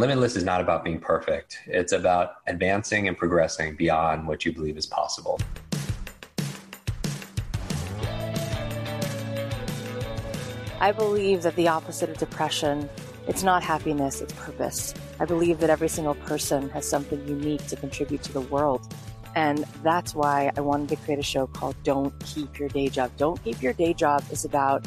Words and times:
Limitless 0.00 0.34
is 0.34 0.44
not 0.44 0.62
about 0.62 0.82
being 0.82 0.98
perfect. 0.98 1.58
It's 1.66 1.92
about 1.92 2.36
advancing 2.46 3.06
and 3.06 3.18
progressing 3.18 3.76
beyond 3.76 4.26
what 4.26 4.46
you 4.46 4.50
believe 4.50 4.78
is 4.78 4.86
possible. 4.86 5.38
I 10.80 10.92
believe 10.92 11.42
that 11.42 11.54
the 11.54 11.68
opposite 11.68 12.08
of 12.08 12.16
depression, 12.16 12.88
it's 13.28 13.42
not 13.42 13.62
happiness, 13.62 14.22
it's 14.22 14.32
purpose. 14.32 14.94
I 15.20 15.26
believe 15.26 15.60
that 15.60 15.68
every 15.68 15.88
single 15.88 16.14
person 16.14 16.70
has 16.70 16.88
something 16.88 17.22
unique 17.28 17.66
to 17.66 17.76
contribute 17.76 18.22
to 18.22 18.32
the 18.32 18.40
world. 18.40 18.80
And 19.36 19.66
that's 19.82 20.14
why 20.14 20.50
I 20.56 20.62
wanted 20.62 20.88
to 20.88 20.96
create 20.96 21.20
a 21.20 21.22
show 21.22 21.46
called 21.46 21.76
Don't 21.84 22.18
Keep 22.20 22.58
Your 22.58 22.70
Day 22.70 22.88
Job. 22.88 23.10
Don't 23.18 23.44
Keep 23.44 23.60
Your 23.60 23.74
Day 23.74 23.92
Job 23.92 24.24
is 24.30 24.46
about 24.46 24.86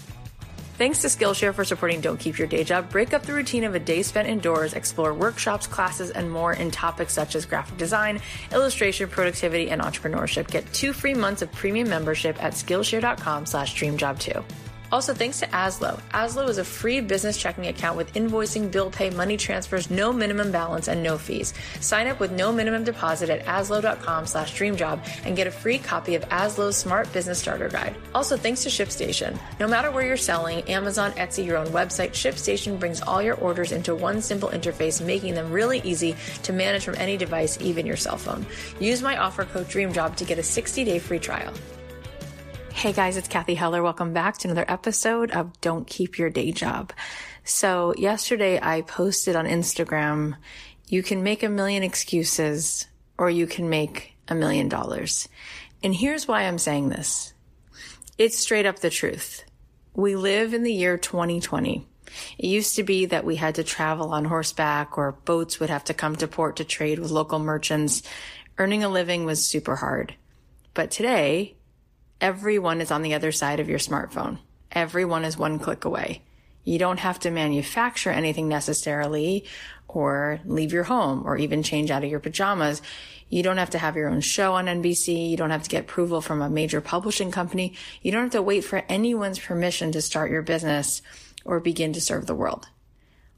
Thanks 0.81 1.03
to 1.03 1.09
Skillshare 1.09 1.53
for 1.53 1.63
supporting 1.63 2.01
Don't 2.01 2.19
Keep 2.19 2.39
Your 2.39 2.47
Day 2.47 2.63
Job. 2.63 2.89
Break 2.89 3.13
up 3.13 3.21
the 3.21 3.33
routine 3.33 3.65
of 3.65 3.75
a 3.75 3.79
day 3.79 4.01
spent 4.01 4.27
indoors, 4.27 4.73
explore 4.73 5.13
workshops, 5.13 5.67
classes, 5.67 6.09
and 6.09 6.31
more 6.31 6.53
in 6.53 6.71
topics 6.71 7.13
such 7.13 7.35
as 7.35 7.45
graphic 7.45 7.77
design, 7.77 8.19
illustration, 8.51 9.07
productivity, 9.07 9.69
and 9.69 9.79
entrepreneurship. 9.79 10.49
Get 10.49 10.73
two 10.73 10.91
free 10.91 11.13
months 11.13 11.43
of 11.43 11.51
premium 11.51 11.87
membership 11.87 12.43
at 12.43 12.53
Skillshare.com 12.53 13.45
slash 13.45 13.75
dreamjob2. 13.75 14.43
Also, 14.91 15.13
thanks 15.13 15.39
to 15.39 15.47
Azlo. 15.47 16.01
Azlo 16.11 16.49
is 16.49 16.57
a 16.57 16.63
free 16.65 16.99
business 16.99 17.37
checking 17.37 17.67
account 17.67 17.95
with 17.95 18.13
invoicing, 18.13 18.69
bill 18.69 18.89
pay, 18.89 19.09
money 19.09 19.37
transfers, 19.37 19.89
no 19.89 20.11
minimum 20.11 20.51
balance, 20.51 20.87
and 20.87 21.01
no 21.01 21.17
fees. 21.17 21.53
Sign 21.79 22.07
up 22.07 22.19
with 22.19 22.31
no 22.31 22.51
minimum 22.51 22.83
deposit 22.83 23.29
at 23.29 23.45
azlo.com 23.45 24.25
slash 24.25 24.53
dreamjob 24.57 24.99
and 25.25 25.35
get 25.35 25.47
a 25.47 25.51
free 25.51 25.77
copy 25.77 26.15
of 26.15 26.27
Azlo's 26.29 26.75
Smart 26.75 27.11
Business 27.13 27.39
Starter 27.39 27.69
Guide. 27.69 27.95
Also, 28.13 28.35
thanks 28.35 28.63
to 28.63 28.69
ShipStation. 28.69 29.39
No 29.59 29.67
matter 29.67 29.91
where 29.91 30.05
you're 30.05 30.17
selling, 30.17 30.61
Amazon, 30.69 31.11
Etsy, 31.13 31.45
your 31.45 31.57
own 31.57 31.67
website, 31.67 32.11
ShipStation 32.11 32.79
brings 32.79 33.01
all 33.01 33.21
your 33.21 33.35
orders 33.35 33.71
into 33.71 33.95
one 33.95 34.21
simple 34.21 34.49
interface, 34.49 35.03
making 35.05 35.35
them 35.35 35.51
really 35.51 35.79
easy 35.83 36.15
to 36.43 36.51
manage 36.51 36.83
from 36.83 36.95
any 36.95 37.15
device, 37.15 37.57
even 37.61 37.85
your 37.85 37.97
cell 37.97 38.17
phone. 38.17 38.45
Use 38.79 39.01
my 39.01 39.17
offer 39.17 39.45
code 39.45 39.67
DREAMJOB 39.67 40.15
to 40.17 40.25
get 40.25 40.37
a 40.37 40.41
60-day 40.41 40.99
free 40.99 41.19
trial. 41.19 41.53
Hey 42.73 42.93
guys, 42.93 43.15
it's 43.15 43.27
Cathy 43.27 43.53
Heller. 43.53 43.83
Welcome 43.83 44.11
back 44.11 44.39
to 44.39 44.47
another 44.47 44.65
episode 44.67 45.29
of 45.31 45.59
Don't 45.61 45.85
Keep 45.85 46.17
Your 46.17 46.31
Day 46.31 46.51
Job. 46.51 46.91
So 47.43 47.93
yesterday 47.95 48.59
I 48.59 48.81
posted 48.81 49.35
on 49.35 49.45
Instagram, 49.45 50.35
you 50.87 51.03
can 51.03 51.21
make 51.21 51.43
a 51.43 51.49
million 51.49 51.83
excuses 51.83 52.87
or 53.19 53.29
you 53.29 53.45
can 53.45 53.69
make 53.69 54.15
a 54.27 54.33
million 54.33 54.67
dollars. 54.67 55.29
And 55.83 55.93
here's 55.93 56.27
why 56.27 56.43
I'm 56.43 56.57
saying 56.57 56.89
this. 56.89 57.33
It's 58.17 58.37
straight 58.37 58.65
up 58.65 58.79
the 58.79 58.89
truth. 58.89 59.43
We 59.93 60.15
live 60.15 60.53
in 60.53 60.63
the 60.63 60.73
year 60.73 60.97
2020. 60.97 61.85
It 62.39 62.45
used 62.47 62.75
to 62.77 62.83
be 62.83 63.05
that 63.05 63.25
we 63.25 63.35
had 63.35 63.55
to 63.55 63.63
travel 63.63 64.11
on 64.11 64.25
horseback 64.25 64.97
or 64.97 65.11
boats 65.11 65.59
would 65.59 65.69
have 65.69 65.83
to 65.85 65.93
come 65.93 66.15
to 66.15 66.27
port 66.27 66.55
to 66.55 66.63
trade 66.63 66.97
with 66.97 67.11
local 67.11 67.39
merchants. 67.39 68.01
Earning 68.57 68.83
a 68.83 68.89
living 68.89 69.25
was 69.25 69.45
super 69.45 69.75
hard. 69.75 70.15
But 70.73 70.89
today, 70.89 71.57
Everyone 72.21 72.81
is 72.81 72.91
on 72.91 73.01
the 73.01 73.15
other 73.15 73.31
side 73.31 73.59
of 73.59 73.67
your 73.67 73.79
smartphone. 73.79 74.37
Everyone 74.71 75.25
is 75.25 75.39
one 75.39 75.57
click 75.57 75.85
away. 75.85 76.21
You 76.63 76.77
don't 76.77 76.99
have 76.99 77.19
to 77.21 77.31
manufacture 77.31 78.11
anything 78.11 78.47
necessarily 78.47 79.45
or 79.87 80.39
leave 80.45 80.71
your 80.71 80.83
home 80.83 81.23
or 81.25 81.35
even 81.35 81.63
change 81.63 81.89
out 81.89 82.03
of 82.03 82.11
your 82.11 82.19
pajamas. 82.19 82.83
You 83.27 83.41
don't 83.41 83.57
have 83.57 83.71
to 83.71 83.79
have 83.79 83.95
your 83.95 84.07
own 84.07 84.21
show 84.21 84.53
on 84.53 84.67
NBC. 84.67 85.31
You 85.31 85.35
don't 85.35 85.49
have 85.49 85.63
to 85.63 85.69
get 85.69 85.85
approval 85.85 86.21
from 86.21 86.43
a 86.43 86.49
major 86.49 86.79
publishing 86.79 87.31
company. 87.31 87.73
You 88.03 88.11
don't 88.11 88.21
have 88.21 88.31
to 88.33 88.41
wait 88.43 88.63
for 88.65 88.83
anyone's 88.87 89.39
permission 89.39 89.91
to 89.93 90.01
start 90.01 90.29
your 90.29 90.43
business 90.43 91.01
or 91.43 91.59
begin 91.59 91.91
to 91.93 92.01
serve 92.01 92.27
the 92.27 92.35
world. 92.35 92.67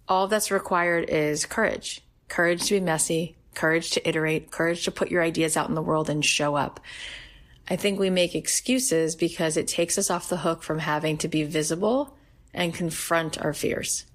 All 0.09 0.27
that's 0.27 0.51
required 0.51 1.09
is 1.09 1.45
courage. 1.45 2.01
Courage 2.27 2.65
to 2.65 2.73
be 2.73 2.79
messy, 2.81 3.37
courage 3.53 3.91
to 3.91 4.07
iterate, 4.07 4.51
courage 4.51 4.83
to 4.83 4.91
put 4.91 5.09
your 5.09 5.23
ideas 5.23 5.55
out 5.55 5.69
in 5.69 5.75
the 5.75 5.81
world 5.81 6.09
and 6.09 6.25
show 6.25 6.55
up. 6.55 6.81
I 7.69 7.75
think 7.75 7.99
we 7.99 8.09
make 8.09 8.35
excuses 8.35 9.15
because 9.15 9.55
it 9.55 9.67
takes 9.67 9.97
us 9.97 10.09
off 10.09 10.29
the 10.29 10.37
hook 10.37 10.63
from 10.63 10.79
having 10.79 11.17
to 11.19 11.27
be 11.27 11.43
visible 11.43 12.17
and 12.53 12.73
confront 12.73 13.43
our 13.43 13.53
fears. 13.53 14.05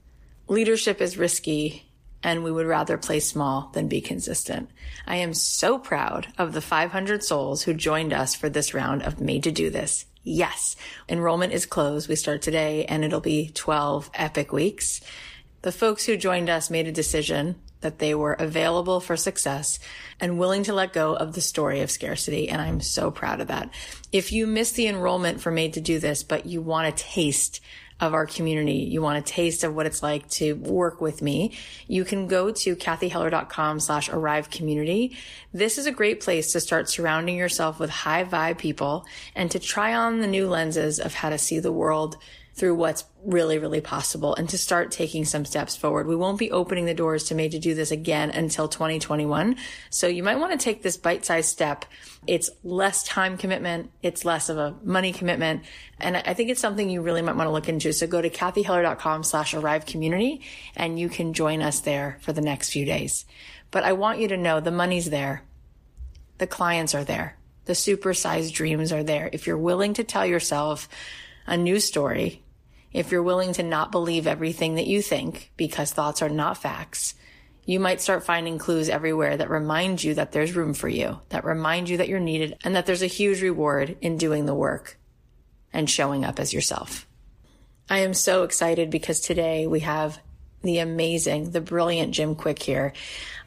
Leadership 0.48 1.00
is 1.00 1.16
risky 1.16 1.84
and 2.22 2.42
we 2.42 2.52
would 2.52 2.66
rather 2.66 2.98
play 2.98 3.20
small 3.20 3.70
than 3.72 3.88
be 3.88 4.00
consistent. 4.00 4.68
I 5.06 5.16
am 5.16 5.34
so 5.34 5.78
proud 5.78 6.28
of 6.36 6.52
the 6.52 6.60
500 6.60 7.22
souls 7.22 7.62
who 7.62 7.74
joined 7.74 8.12
us 8.12 8.34
for 8.34 8.48
this 8.48 8.74
round 8.74 9.02
of 9.02 9.20
Made 9.20 9.44
to 9.44 9.52
Do 9.52 9.70
This. 9.70 10.04
Yes, 10.24 10.76
enrollment 11.08 11.52
is 11.52 11.64
closed. 11.64 12.08
We 12.08 12.16
start 12.16 12.42
today 12.42 12.84
and 12.84 13.04
it'll 13.04 13.20
be 13.20 13.50
12 13.54 14.10
epic 14.14 14.52
weeks. 14.52 15.00
The 15.62 15.72
folks 15.72 16.04
who 16.04 16.16
joined 16.16 16.50
us 16.50 16.70
made 16.70 16.86
a 16.86 16.92
decision 16.92 17.56
that 17.80 17.98
they 17.98 18.14
were 18.14 18.32
available 18.34 19.00
for 19.00 19.16
success 19.16 19.78
and 20.20 20.38
willing 20.38 20.62
to 20.64 20.72
let 20.72 20.92
go 20.92 21.14
of 21.14 21.34
the 21.34 21.40
story 21.40 21.80
of 21.80 21.90
scarcity. 21.90 22.48
And 22.48 22.60
I'm 22.60 22.80
so 22.80 23.10
proud 23.10 23.40
of 23.40 23.48
that. 23.48 23.70
If 24.12 24.32
you 24.32 24.46
missed 24.46 24.76
the 24.76 24.88
enrollment 24.88 25.40
for 25.40 25.50
Made 25.50 25.74
to 25.74 25.80
Do 25.80 25.98
This, 25.98 26.22
but 26.22 26.46
you 26.46 26.60
want 26.60 26.88
a 26.88 27.02
taste 27.02 27.60
of 28.00 28.14
our 28.14 28.26
community, 28.26 28.74
you 28.74 29.02
want 29.02 29.18
a 29.18 29.32
taste 29.32 29.64
of 29.64 29.74
what 29.74 29.86
it's 29.86 30.02
like 30.02 30.28
to 30.28 30.52
work 30.52 31.00
with 31.00 31.20
me, 31.20 31.52
you 31.88 32.04
can 32.04 32.28
go 32.28 32.52
to 32.52 32.76
cathyheller.com 32.76 33.80
slash 33.80 34.08
arrive 34.08 34.50
community. 34.50 35.16
This 35.52 35.78
is 35.78 35.86
a 35.86 35.92
great 35.92 36.20
place 36.20 36.52
to 36.52 36.60
start 36.60 36.88
surrounding 36.88 37.36
yourself 37.36 37.80
with 37.80 37.90
high 37.90 38.24
vibe 38.24 38.58
people 38.58 39.04
and 39.34 39.50
to 39.50 39.58
try 39.58 39.94
on 39.94 40.20
the 40.20 40.28
new 40.28 40.48
lenses 40.48 41.00
of 41.00 41.14
how 41.14 41.30
to 41.30 41.38
see 41.38 41.58
the 41.58 41.72
world 41.72 42.16
through 42.58 42.74
what's 42.74 43.04
really, 43.24 43.58
really 43.58 43.80
possible 43.80 44.34
and 44.34 44.48
to 44.48 44.58
start 44.58 44.90
taking 44.90 45.24
some 45.24 45.44
steps 45.44 45.76
forward. 45.76 46.06
We 46.06 46.16
won't 46.16 46.38
be 46.38 46.50
opening 46.50 46.86
the 46.86 46.94
doors 46.94 47.24
to 47.24 47.34
Made 47.34 47.52
to 47.52 47.58
Do 47.58 47.74
This 47.74 47.90
again 47.90 48.30
until 48.30 48.68
2021. 48.68 49.56
So 49.90 50.06
you 50.06 50.22
might 50.22 50.38
want 50.38 50.52
to 50.52 50.58
take 50.58 50.82
this 50.82 50.96
bite-sized 50.96 51.48
step. 51.48 51.84
It's 52.26 52.50
less 52.64 53.04
time 53.04 53.38
commitment. 53.38 53.90
It's 54.02 54.24
less 54.24 54.48
of 54.48 54.58
a 54.58 54.74
money 54.82 55.12
commitment. 55.12 55.62
And 56.00 56.16
I 56.16 56.34
think 56.34 56.50
it's 56.50 56.60
something 56.60 56.90
you 56.90 57.02
really 57.02 57.22
might 57.22 57.36
want 57.36 57.46
to 57.46 57.52
look 57.52 57.68
into. 57.68 57.92
So 57.92 58.06
go 58.06 58.20
to 58.20 58.30
cathyheller.com 58.30 59.22
slash 59.22 59.54
arrive 59.54 59.86
community 59.86 60.42
and 60.76 60.98
you 60.98 61.08
can 61.08 61.32
join 61.32 61.62
us 61.62 61.80
there 61.80 62.18
for 62.22 62.32
the 62.32 62.40
next 62.40 62.70
few 62.70 62.84
days. 62.84 63.24
But 63.70 63.84
I 63.84 63.92
want 63.92 64.18
you 64.18 64.28
to 64.28 64.36
know 64.36 64.60
the 64.60 64.70
money's 64.70 65.10
there. 65.10 65.42
The 66.38 66.46
clients 66.46 66.94
are 66.94 67.04
there. 67.04 67.36
The 67.66 67.74
supersized 67.74 68.52
dreams 68.52 68.92
are 68.92 69.02
there. 69.02 69.28
If 69.32 69.46
you're 69.46 69.58
willing 69.58 69.94
to 69.94 70.04
tell 70.04 70.24
yourself 70.24 70.88
a 71.46 71.56
new 71.56 71.80
story, 71.80 72.42
if 72.92 73.12
you're 73.12 73.22
willing 73.22 73.52
to 73.54 73.62
not 73.62 73.92
believe 73.92 74.26
everything 74.26 74.76
that 74.76 74.86
you 74.86 75.02
think 75.02 75.52
because 75.56 75.92
thoughts 75.92 76.22
are 76.22 76.28
not 76.28 76.58
facts, 76.58 77.14
you 77.64 77.78
might 77.78 78.00
start 78.00 78.24
finding 78.24 78.56
clues 78.56 78.88
everywhere 78.88 79.36
that 79.36 79.50
remind 79.50 80.02
you 80.02 80.14
that 80.14 80.32
there's 80.32 80.56
room 80.56 80.72
for 80.72 80.88
you, 80.88 81.20
that 81.28 81.44
remind 81.44 81.88
you 81.88 81.98
that 81.98 82.08
you're 82.08 82.18
needed, 82.18 82.56
and 82.64 82.74
that 82.74 82.86
there's 82.86 83.02
a 83.02 83.06
huge 83.06 83.42
reward 83.42 83.96
in 84.00 84.16
doing 84.16 84.46
the 84.46 84.54
work 84.54 84.98
and 85.72 85.90
showing 85.90 86.24
up 86.24 86.40
as 86.40 86.54
yourself. 86.54 87.06
I 87.90 87.98
am 87.98 88.14
so 88.14 88.42
excited 88.44 88.88
because 88.88 89.20
today 89.20 89.66
we 89.66 89.80
have 89.80 90.18
the 90.62 90.78
amazing, 90.78 91.50
the 91.50 91.60
brilliant 91.60 92.14
Jim 92.14 92.34
Kwik 92.34 92.58
here. 92.58 92.94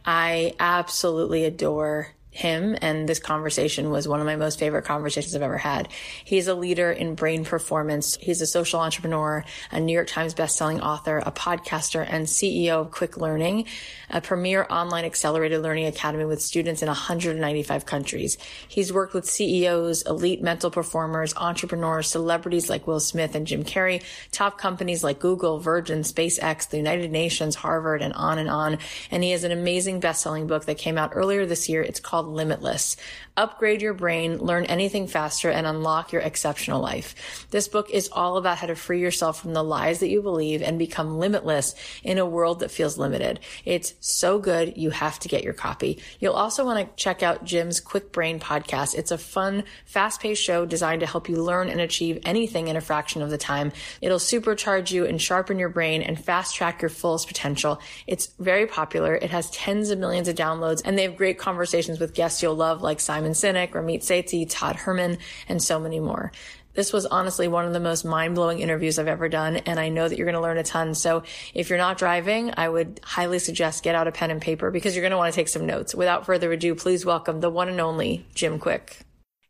I 0.05 0.55
absolutely 0.59 1.45
adore 1.45 2.09
him 2.31 2.77
and 2.81 3.07
this 3.07 3.19
conversation 3.19 3.91
was 3.91 4.07
one 4.07 4.21
of 4.21 4.25
my 4.25 4.37
most 4.37 4.57
favorite 4.57 4.85
conversations 4.85 5.35
I've 5.35 5.41
ever 5.41 5.57
had. 5.57 5.89
He's 6.23 6.47
a 6.47 6.55
leader 6.55 6.91
in 6.91 7.13
brain 7.13 7.43
performance. 7.43 8.17
He's 8.21 8.41
a 8.41 8.47
social 8.47 8.79
entrepreneur, 8.79 9.43
a 9.69 9.79
New 9.79 9.93
York 9.93 10.07
Times 10.07 10.33
bestselling 10.33 10.81
author, 10.81 11.17
a 11.19 11.31
podcaster 11.31 12.05
and 12.09 12.25
CEO 12.25 12.81
of 12.81 12.91
Kwik 12.91 13.17
Learning, 13.17 13.65
a 14.09 14.21
premier 14.21 14.65
online 14.69 15.03
accelerated 15.03 15.61
learning 15.61 15.87
academy 15.87 16.23
with 16.23 16.41
students 16.41 16.81
in 16.81 16.87
195 16.87 17.85
countries. 17.85 18.37
He's 18.67 18.93
worked 18.93 19.13
with 19.13 19.29
CEOs, 19.29 20.03
elite 20.03 20.41
mental 20.41 20.71
performers, 20.71 21.35
entrepreneurs, 21.35 22.07
celebrities 22.07 22.69
like 22.69 22.87
Will 22.87 23.01
Smith 23.01 23.35
and 23.35 23.45
Jim 23.45 23.63
Carrey, 23.63 24.03
top 24.31 24.57
companies 24.57 25.03
like 25.03 25.19
Google, 25.19 25.59
Virgin, 25.59 26.01
SpaceX, 26.01 26.69
the 26.69 26.77
United 26.77 27.11
Nations, 27.11 27.55
Harvard, 27.55 28.01
and 28.01 28.13
on 28.13 28.37
and 28.37 28.49
on. 28.49 28.77
And 29.09 29.21
he 29.23 29.31
has 29.31 29.43
an 29.43 29.51
amazing 29.51 29.99
bestselling 29.99 30.47
book 30.47 30.65
that 30.65 30.77
came 30.77 30.97
out 30.97 31.11
earlier 31.13 31.45
this 31.45 31.67
year. 31.67 31.81
It's 31.81 31.99
called 31.99 32.20
called 32.21 32.35
Limitless. 32.35 32.97
Upgrade 33.38 33.81
your 33.81 33.94
brain, 33.94 34.38
learn 34.38 34.65
anything 34.65 35.07
faster, 35.07 35.50
and 35.50 35.65
unlock 35.65 36.12
your 36.12 36.21
exceptional 36.21 36.81
life. 36.81 37.47
This 37.50 37.68
book 37.68 37.89
is 37.89 38.09
all 38.12 38.38
about 38.38 38.57
how 38.57 38.68
to 38.68 38.75
free 38.75 39.00
yourself 39.00 39.41
from 39.41 39.53
the 39.53 39.63
lies 39.63 40.00
that 40.00 40.09
you 40.09 40.21
believe 40.21 40.62
and 40.62 40.77
become 40.77 41.18
limitless 41.18 41.73
in 42.03 42.18
a 42.18 42.25
world 42.25 42.59
that 42.59 42.71
feels 42.71 42.97
limited. 42.97 43.39
It's 43.63 43.94
so 44.01 44.38
good. 44.38 44.77
You 44.77 44.89
have 44.89 45.18
to 45.19 45.29
get 45.29 45.44
your 45.44 45.53
copy. 45.53 46.00
You'll 46.19 46.33
also 46.33 46.65
want 46.65 46.85
to 46.85 47.01
check 47.01 47.23
out 47.23 47.45
Jim's 47.45 47.79
Kwik 47.79 48.12
Brain 48.12 48.39
podcast. 48.39 48.95
It's 48.95 49.12
a 49.12 49.17
fun, 49.17 49.63
fast 49.85 50.21
paced 50.21 50.44
show 50.44 50.65
designed 50.65 51.00
to 51.00 51.07
help 51.07 51.29
you 51.29 51.38
learn 51.38 51.69
and 51.69 51.79
achieve 51.79 52.19
anything 52.25 52.67
in 52.67 52.75
a 52.75 52.81
fraction 52.81 53.21
of 53.21 53.29
the 53.29 53.38
time. 53.38 53.71
It'll 54.01 54.19
supercharge 54.19 54.91
you 54.91 55.06
and 55.06 55.21
sharpen 55.21 55.57
your 55.57 55.69
brain 55.69 56.01
and 56.01 56.21
fast 56.21 56.56
track 56.56 56.81
your 56.81 56.89
fullest 56.89 57.27
potential. 57.27 57.81
It's 58.07 58.27
very 58.39 58.67
popular. 58.67 59.15
It 59.15 59.31
has 59.31 59.50
tens 59.51 59.89
of 59.89 60.00
millions 60.00 60.27
of 60.27 60.35
downloads 60.35 60.81
and 60.83 60.97
they 60.97 61.03
have 61.03 61.15
great 61.15 61.39
conversations 61.39 62.00
with 62.00 62.10
guests 62.13 62.41
you'll 62.41 62.55
love 62.55 62.81
like 62.81 62.99
Simon 62.99 63.31
Sinek, 63.31 63.71
Ramit 63.71 63.99
Sethi, 63.99 64.45
Todd 64.49 64.75
Herman, 64.75 65.17
and 65.47 65.61
so 65.61 65.79
many 65.79 65.99
more. 65.99 66.31
This 66.73 66.93
was 66.93 67.05
honestly 67.05 67.47
one 67.47 67.65
of 67.65 67.73
the 67.73 67.79
most 67.79 68.05
mind 68.05 68.35
blowing 68.35 68.59
interviews 68.59 68.97
I've 68.97 69.07
ever 69.07 69.27
done. 69.27 69.57
And 69.57 69.79
I 69.79 69.89
know 69.89 70.07
that 70.07 70.17
you're 70.17 70.25
going 70.25 70.35
to 70.35 70.41
learn 70.41 70.57
a 70.57 70.63
ton. 70.63 70.95
So 70.95 71.23
if 71.53 71.69
you're 71.69 71.77
not 71.77 71.97
driving, 71.97 72.53
I 72.55 72.69
would 72.69 73.01
highly 73.03 73.39
suggest 73.39 73.83
get 73.83 73.95
out 73.95 74.07
a 74.07 74.11
pen 74.11 74.31
and 74.31 74.41
paper 74.41 74.71
because 74.71 74.95
you're 74.95 75.01
going 75.01 75.11
to 75.11 75.17
want 75.17 75.33
to 75.33 75.35
take 75.35 75.49
some 75.49 75.65
notes. 75.65 75.93
Without 75.93 76.25
further 76.25 76.51
ado, 76.51 76.73
please 76.75 77.05
welcome 77.05 77.41
the 77.41 77.49
one 77.49 77.67
and 77.67 77.81
only 77.81 78.25
Jim 78.35 78.57
Kwik. 78.57 79.01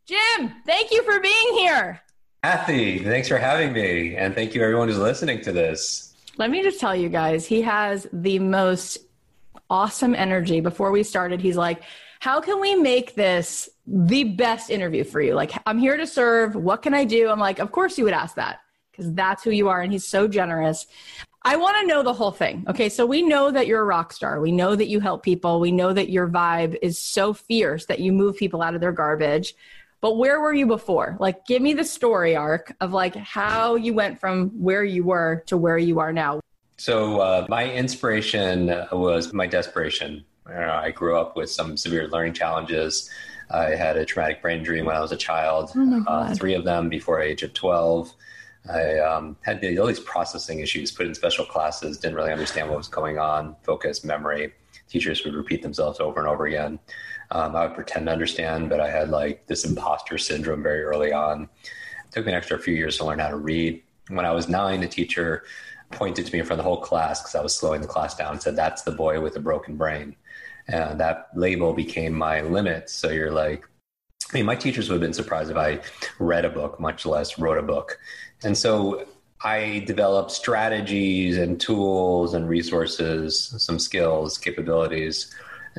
Jim, 0.07 0.51
thank 0.65 0.91
you 0.91 1.03
for 1.03 1.19
being 1.19 1.53
here. 1.53 2.01
Cathy, 2.43 3.03
thanks 3.03 3.27
for 3.27 3.37
having 3.37 3.71
me. 3.71 4.15
And 4.15 4.33
thank 4.33 4.55
you 4.55 4.63
everyone 4.63 4.87
who's 4.87 4.97
listening 4.97 5.41
to 5.41 5.51
this. 5.51 6.15
Let 6.37 6.49
me 6.49 6.63
just 6.63 6.79
tell 6.79 6.95
you 6.95 7.07
guys, 7.07 7.45
he 7.45 7.61
has 7.61 8.07
the 8.11 8.39
most 8.39 8.97
awesome 9.69 10.15
energy. 10.15 10.59
Before 10.59 10.89
we 10.89 11.03
started, 11.03 11.39
he's 11.39 11.55
like, 11.55 11.83
how 12.21 12.39
can 12.39 12.61
we 12.61 12.75
make 12.75 13.15
this 13.15 13.67
the 13.87 14.23
best 14.23 14.69
interview 14.69 15.03
for 15.03 15.19
you? 15.19 15.33
Like, 15.33 15.53
I'm 15.65 15.79
here 15.79 15.97
to 15.97 16.05
serve. 16.05 16.53
What 16.53 16.83
can 16.83 16.93
I 16.93 17.03
do? 17.03 17.29
I'm 17.29 17.39
like, 17.39 17.57
of 17.57 17.71
course 17.71 17.97
you 17.97 18.03
would 18.03 18.13
ask 18.13 18.35
that 18.35 18.59
because 18.91 19.11
that's 19.15 19.43
who 19.43 19.49
you 19.49 19.69
are. 19.69 19.81
And 19.81 19.91
he's 19.91 20.07
so 20.07 20.27
generous. 20.27 20.85
I 21.41 21.55
want 21.55 21.77
to 21.81 21.87
know 21.87 22.03
the 22.03 22.13
whole 22.13 22.29
thing. 22.29 22.63
Okay. 22.67 22.89
So 22.89 23.07
we 23.07 23.23
know 23.23 23.49
that 23.49 23.65
you're 23.65 23.81
a 23.81 23.85
rock 23.85 24.13
star. 24.13 24.39
We 24.39 24.51
know 24.51 24.75
that 24.75 24.87
you 24.87 24.99
help 24.99 25.23
people. 25.23 25.59
We 25.59 25.71
know 25.71 25.93
that 25.93 26.11
your 26.11 26.27
vibe 26.27 26.77
is 26.83 26.99
so 26.99 27.33
fierce 27.33 27.87
that 27.87 27.99
you 27.99 28.11
move 28.11 28.37
people 28.37 28.61
out 28.61 28.75
of 28.75 28.81
their 28.81 28.91
garbage. 28.91 29.55
But 29.99 30.17
where 30.17 30.41
were 30.41 30.53
you 30.53 30.67
before? 30.67 31.17
Like, 31.19 31.47
give 31.47 31.63
me 31.63 31.73
the 31.73 31.83
story 31.83 32.35
arc 32.35 32.71
of 32.81 32.93
like 32.93 33.15
how 33.15 33.73
you 33.73 33.95
went 33.95 34.19
from 34.19 34.49
where 34.61 34.83
you 34.83 35.03
were 35.03 35.41
to 35.47 35.57
where 35.57 35.79
you 35.79 35.97
are 35.99 36.13
now. 36.13 36.39
So, 36.77 37.19
uh, 37.19 37.47
my 37.49 37.71
inspiration 37.71 38.67
was 38.91 39.33
my 39.33 39.47
desperation. 39.47 40.23
I 40.47 40.91
grew 40.91 41.17
up 41.17 41.35
with 41.35 41.51
some 41.51 41.77
severe 41.77 42.07
learning 42.07 42.33
challenges. 42.33 43.09
I 43.49 43.75
had 43.75 43.97
a 43.97 44.05
traumatic 44.05 44.41
brain 44.41 44.59
injury 44.59 44.81
when 44.81 44.95
I 44.95 45.01
was 45.01 45.11
a 45.11 45.17
child, 45.17 45.71
oh 45.75 46.03
uh, 46.07 46.33
three 46.33 46.53
of 46.53 46.63
them 46.63 46.89
before 46.89 47.21
age 47.21 47.43
of 47.43 47.53
12. 47.53 48.13
I 48.69 48.99
um, 48.99 49.37
had 49.41 49.63
all 49.77 49.87
these 49.87 49.99
processing 49.99 50.59
issues, 50.59 50.91
put 50.91 51.07
in 51.07 51.15
special 51.15 51.45
classes, 51.45 51.97
didn't 51.97 52.15
really 52.15 52.31
understand 52.31 52.69
what 52.69 52.77
was 52.77 52.87
going 52.87 53.17
on, 53.17 53.55
focus, 53.63 54.03
memory. 54.03 54.53
Teachers 54.87 55.23
would 55.25 55.33
repeat 55.33 55.61
themselves 55.61 55.99
over 55.99 56.19
and 56.19 56.29
over 56.29 56.45
again. 56.45 56.79
Um, 57.31 57.55
I 57.55 57.65
would 57.65 57.75
pretend 57.75 58.05
to 58.07 58.11
understand, 58.11 58.69
but 58.69 58.79
I 58.79 58.89
had 58.89 59.09
like 59.09 59.47
this 59.47 59.65
imposter 59.65 60.17
syndrome 60.17 60.61
very 60.61 60.83
early 60.83 61.11
on. 61.11 61.43
It 61.43 62.11
took 62.11 62.25
me 62.25 62.33
an 62.33 62.37
extra 62.37 62.59
few 62.59 62.75
years 62.75 62.97
to 62.97 63.05
learn 63.05 63.19
how 63.19 63.29
to 63.29 63.37
read. 63.37 63.81
When 64.09 64.25
I 64.25 64.31
was 64.31 64.49
nine, 64.49 64.81
the 64.81 64.87
teacher 64.87 65.43
pointed 65.91 66.25
to 66.25 66.33
me 66.33 66.39
in 66.39 66.45
front 66.45 66.59
of 66.59 66.65
the 66.65 66.69
whole 66.69 66.81
class 66.81 67.21
because 67.21 67.35
I 67.35 67.41
was 67.41 67.55
slowing 67.55 67.81
the 67.81 67.87
class 67.87 68.15
down 68.15 68.33
and 68.33 68.41
said, 68.41 68.55
That's 68.55 68.81
the 68.83 68.91
boy 68.91 69.21
with 69.21 69.35
a 69.37 69.39
broken 69.39 69.77
brain. 69.77 70.15
And 70.67 70.99
that 70.99 71.27
label 71.35 71.73
became 71.73 72.13
my 72.13 72.41
limit. 72.41 72.89
So 72.89 73.09
you're 73.09 73.31
like, 73.31 73.67
I 74.31 74.37
mean, 74.37 74.45
my 74.45 74.55
teachers 74.55 74.89
would 74.89 74.95
have 74.95 75.01
been 75.01 75.13
surprised 75.13 75.51
if 75.51 75.57
I 75.57 75.79
read 76.19 76.45
a 76.45 76.49
book, 76.49 76.79
much 76.79 77.05
less 77.05 77.37
wrote 77.37 77.57
a 77.57 77.63
book. 77.63 77.99
And 78.43 78.57
so 78.57 79.05
I 79.43 79.83
developed 79.87 80.31
strategies 80.31 81.37
and 81.37 81.59
tools 81.59 82.33
and 82.33 82.47
resources, 82.47 83.53
some 83.57 83.79
skills, 83.79 84.37
capabilities 84.37 85.33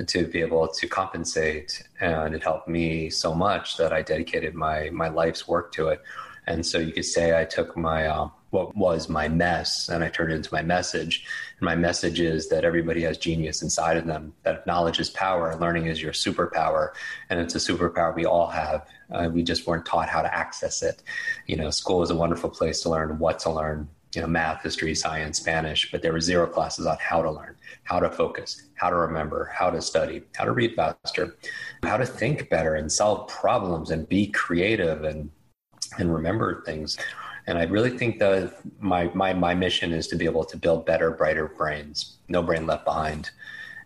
to 0.06 0.26
be 0.26 0.40
able 0.40 0.68
to 0.68 0.88
compensate. 0.88 1.82
And 2.00 2.34
it 2.34 2.42
helped 2.42 2.68
me 2.68 3.08
so 3.10 3.34
much 3.34 3.76
that 3.76 3.92
I 3.92 4.02
dedicated 4.02 4.54
my, 4.54 4.90
my 4.90 5.08
life's 5.08 5.46
work 5.46 5.72
to 5.72 5.88
it. 5.88 6.02
And 6.46 6.64
so 6.66 6.78
you 6.78 6.92
could 6.92 7.04
say 7.04 7.38
I 7.38 7.44
took 7.44 7.76
my, 7.76 8.06
uh, 8.06 8.28
what 8.52 8.76
was 8.76 9.08
my 9.08 9.28
mess 9.28 9.88
and 9.88 10.04
I 10.04 10.10
turned 10.10 10.30
it 10.30 10.36
into 10.36 10.52
my 10.52 10.60
message. 10.60 11.24
And 11.58 11.64
my 11.64 11.74
message 11.74 12.20
is 12.20 12.50
that 12.50 12.66
everybody 12.66 13.00
has 13.02 13.16
genius 13.16 13.62
inside 13.62 13.96
of 13.96 14.06
them, 14.06 14.34
that 14.42 14.66
knowledge 14.66 15.00
is 15.00 15.08
power, 15.08 15.56
learning 15.56 15.86
is 15.86 16.02
your 16.02 16.12
superpower. 16.12 16.90
And 17.30 17.40
it's 17.40 17.54
a 17.54 17.58
superpower 17.58 18.14
we 18.14 18.26
all 18.26 18.48
have. 18.48 18.86
Uh, 19.10 19.30
we 19.32 19.42
just 19.42 19.66
weren't 19.66 19.86
taught 19.86 20.10
how 20.10 20.20
to 20.20 20.32
access 20.34 20.82
it. 20.82 21.02
You 21.46 21.56
know, 21.56 21.70
school 21.70 22.02
is 22.02 22.10
a 22.10 22.14
wonderful 22.14 22.50
place 22.50 22.82
to 22.82 22.90
learn 22.90 23.18
what 23.18 23.38
to 23.40 23.50
learn, 23.50 23.88
you 24.14 24.20
know, 24.20 24.26
math, 24.26 24.62
history, 24.62 24.94
science, 24.94 25.38
Spanish, 25.38 25.90
but 25.90 26.02
there 26.02 26.12
were 26.12 26.20
zero 26.20 26.46
classes 26.46 26.84
on 26.84 26.98
how 27.00 27.22
to 27.22 27.30
learn, 27.30 27.56
how 27.84 28.00
to 28.00 28.10
focus, 28.10 28.68
how 28.74 28.90
to 28.90 28.96
remember, 28.96 29.50
how 29.54 29.70
to 29.70 29.80
study, 29.80 30.24
how 30.36 30.44
to 30.44 30.52
read 30.52 30.74
faster, 30.76 31.36
how 31.82 31.96
to 31.96 32.04
think 32.04 32.50
better 32.50 32.74
and 32.74 32.92
solve 32.92 33.28
problems 33.28 33.90
and 33.90 34.06
be 34.10 34.26
creative 34.26 35.04
and 35.04 35.30
and 35.98 36.12
remember 36.12 36.62
things. 36.62 36.98
And 37.52 37.58
I 37.58 37.64
really 37.64 37.90
think 37.90 38.18
that 38.20 38.54
my, 38.80 39.10
my, 39.12 39.34
my 39.34 39.54
mission 39.54 39.92
is 39.92 40.08
to 40.08 40.16
be 40.16 40.24
able 40.24 40.42
to 40.42 40.56
build 40.56 40.86
better, 40.86 41.10
brighter 41.10 41.48
brains, 41.48 42.16
no 42.26 42.42
brain 42.42 42.66
left 42.66 42.86
behind. 42.86 43.30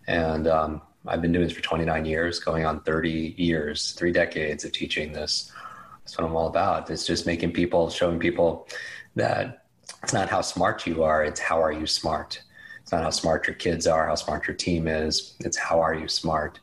And 0.07 0.47
um, 0.47 0.81
I've 1.05 1.21
been 1.21 1.33
doing 1.33 1.45
this 1.45 1.53
for 1.53 1.61
29 1.61 2.05
years, 2.05 2.39
going 2.39 2.65
on 2.65 2.79
30 2.83 3.35
years, 3.37 3.91
three 3.91 4.13
decades 4.13 4.63
of 4.63 4.71
teaching 4.71 5.11
this. 5.11 5.51
That's 5.99 6.17
what 6.17 6.25
I'm 6.25 6.33
all 6.33 6.47
about. 6.47 6.89
It's 6.89 7.05
just 7.05 7.25
making 7.25 7.51
people, 7.51 7.89
showing 7.89 8.19
people 8.19 8.69
that 9.17 9.65
it's 10.01 10.13
not 10.13 10.29
how 10.29 10.39
smart 10.39 10.87
you 10.87 11.03
are, 11.03 11.25
it's 11.25 11.41
how 11.41 11.61
are 11.61 11.73
you 11.73 11.87
smart. 11.87 12.41
It's 12.83 12.93
not 12.93 13.03
how 13.03 13.09
smart 13.09 13.47
your 13.47 13.57
kids 13.57 13.85
are, 13.85 14.07
how 14.07 14.15
smart 14.15 14.47
your 14.47 14.55
team 14.55 14.87
is. 14.87 15.35
It's 15.41 15.57
how 15.57 15.81
are 15.81 15.93
you 15.93 16.07
smart. 16.07 16.61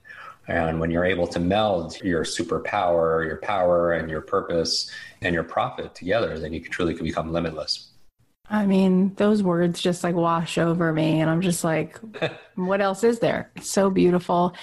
And 0.48 0.80
when 0.80 0.90
you're 0.90 1.04
able 1.04 1.26
to 1.28 1.38
meld 1.38 2.00
your 2.02 2.24
superpower, 2.24 3.26
your 3.26 3.38
power, 3.38 3.92
and 3.92 4.10
your 4.10 4.22
purpose 4.22 4.90
and 5.24 5.34
your 5.34 5.44
profit 5.44 5.94
together, 5.94 6.38
then 6.38 6.52
you 6.52 6.60
can 6.60 6.70
truly 6.70 6.94
can 6.94 7.04
become 7.04 7.32
limitless. 7.32 7.90
I 8.48 8.66
mean, 8.66 9.14
those 9.14 9.42
words 9.42 9.80
just 9.80 10.04
like 10.04 10.14
wash 10.14 10.58
over 10.58 10.92
me. 10.92 11.20
And 11.20 11.30
I'm 11.30 11.40
just 11.40 11.64
like, 11.64 11.98
what 12.54 12.80
else 12.80 13.02
is 13.02 13.18
there? 13.18 13.50
It's 13.56 13.70
so 13.70 13.90
beautiful. 13.90 14.54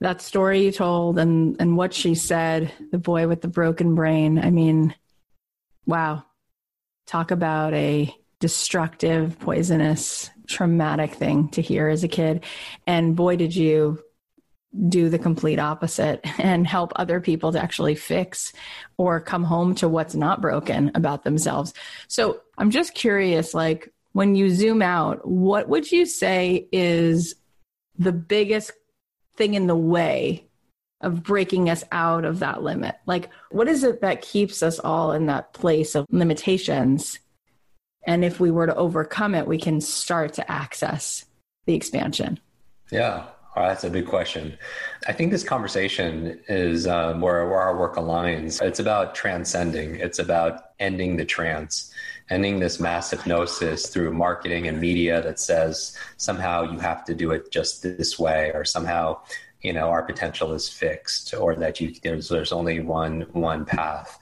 That 0.00 0.20
story 0.20 0.64
you 0.64 0.72
told 0.72 1.18
and, 1.18 1.56
and 1.60 1.76
what 1.76 1.94
she 1.94 2.16
said, 2.16 2.72
the 2.90 2.98
boy 2.98 3.28
with 3.28 3.40
the 3.40 3.48
broken 3.48 3.94
brain. 3.94 4.38
I 4.38 4.50
mean, 4.50 4.94
wow. 5.86 6.24
Talk 7.06 7.30
about 7.30 7.74
a 7.74 8.12
destructive, 8.40 9.38
poisonous, 9.38 10.30
traumatic 10.48 11.14
thing 11.14 11.48
to 11.50 11.62
hear 11.62 11.88
as 11.88 12.02
a 12.02 12.08
kid. 12.08 12.44
And 12.88 13.14
boy, 13.14 13.36
did 13.36 13.54
you 13.54 14.02
do 14.88 15.08
the 15.08 15.18
complete 15.18 15.58
opposite 15.58 16.20
and 16.38 16.66
help 16.66 16.92
other 16.96 17.20
people 17.20 17.52
to 17.52 17.62
actually 17.62 17.94
fix 17.94 18.52
or 18.96 19.20
come 19.20 19.44
home 19.44 19.74
to 19.76 19.88
what's 19.88 20.14
not 20.14 20.40
broken 20.40 20.90
about 20.94 21.24
themselves. 21.24 21.74
So 22.08 22.40
I'm 22.58 22.70
just 22.70 22.94
curious, 22.94 23.54
like 23.54 23.92
when 24.12 24.34
you 24.34 24.50
zoom 24.50 24.82
out, 24.82 25.26
what 25.26 25.68
would 25.68 25.90
you 25.90 26.06
say 26.06 26.68
is 26.72 27.34
the 27.98 28.12
biggest 28.12 28.72
thing 29.36 29.54
in 29.54 29.66
the 29.66 29.76
way 29.76 30.46
of 31.00 31.22
breaking 31.22 31.68
us 31.68 31.84
out 31.90 32.24
of 32.24 32.38
that 32.38 32.62
limit? 32.62 32.96
Like, 33.06 33.30
what 33.50 33.68
is 33.68 33.84
it 33.84 34.00
that 34.02 34.22
keeps 34.22 34.62
us 34.62 34.78
all 34.78 35.12
in 35.12 35.26
that 35.26 35.52
place 35.52 35.94
of 35.94 36.06
limitations? 36.10 37.18
And 38.06 38.24
if 38.24 38.40
we 38.40 38.50
were 38.50 38.66
to 38.66 38.74
overcome 38.74 39.34
it, 39.34 39.46
we 39.46 39.58
can 39.58 39.80
start 39.80 40.34
to 40.34 40.50
access 40.50 41.24
the 41.66 41.74
expansion. 41.74 42.38
Yeah. 42.90 43.26
Oh, 43.54 43.66
that's 43.66 43.84
a 43.84 43.90
big 43.90 44.06
question. 44.06 44.56
I 45.06 45.12
think 45.12 45.30
this 45.30 45.44
conversation 45.44 46.40
is 46.48 46.86
um, 46.86 47.20
where, 47.20 47.46
where 47.46 47.60
our 47.60 47.76
work 47.76 47.96
aligns. 47.96 48.62
It's 48.62 48.80
about 48.80 49.14
transcending, 49.14 49.96
it's 49.96 50.18
about 50.18 50.70
ending 50.80 51.18
the 51.18 51.26
trance, 51.26 51.92
ending 52.30 52.60
this 52.60 52.80
mass 52.80 53.10
hypnosis 53.10 53.88
through 53.88 54.14
marketing 54.14 54.68
and 54.68 54.80
media 54.80 55.20
that 55.20 55.38
says 55.38 55.94
somehow 56.16 56.62
you 56.62 56.78
have 56.78 57.04
to 57.04 57.14
do 57.14 57.30
it 57.32 57.52
just 57.52 57.82
this 57.82 58.18
way, 58.18 58.52
or 58.54 58.64
somehow 58.64 59.20
you 59.60 59.74
know 59.74 59.88
our 59.90 60.02
potential 60.02 60.54
is 60.54 60.66
fixed, 60.66 61.34
or 61.34 61.54
that 61.56 61.78
you 61.78 61.94
there's, 62.02 62.30
there's 62.30 62.52
only 62.52 62.80
one 62.80 63.26
one 63.32 63.66
path. 63.66 64.18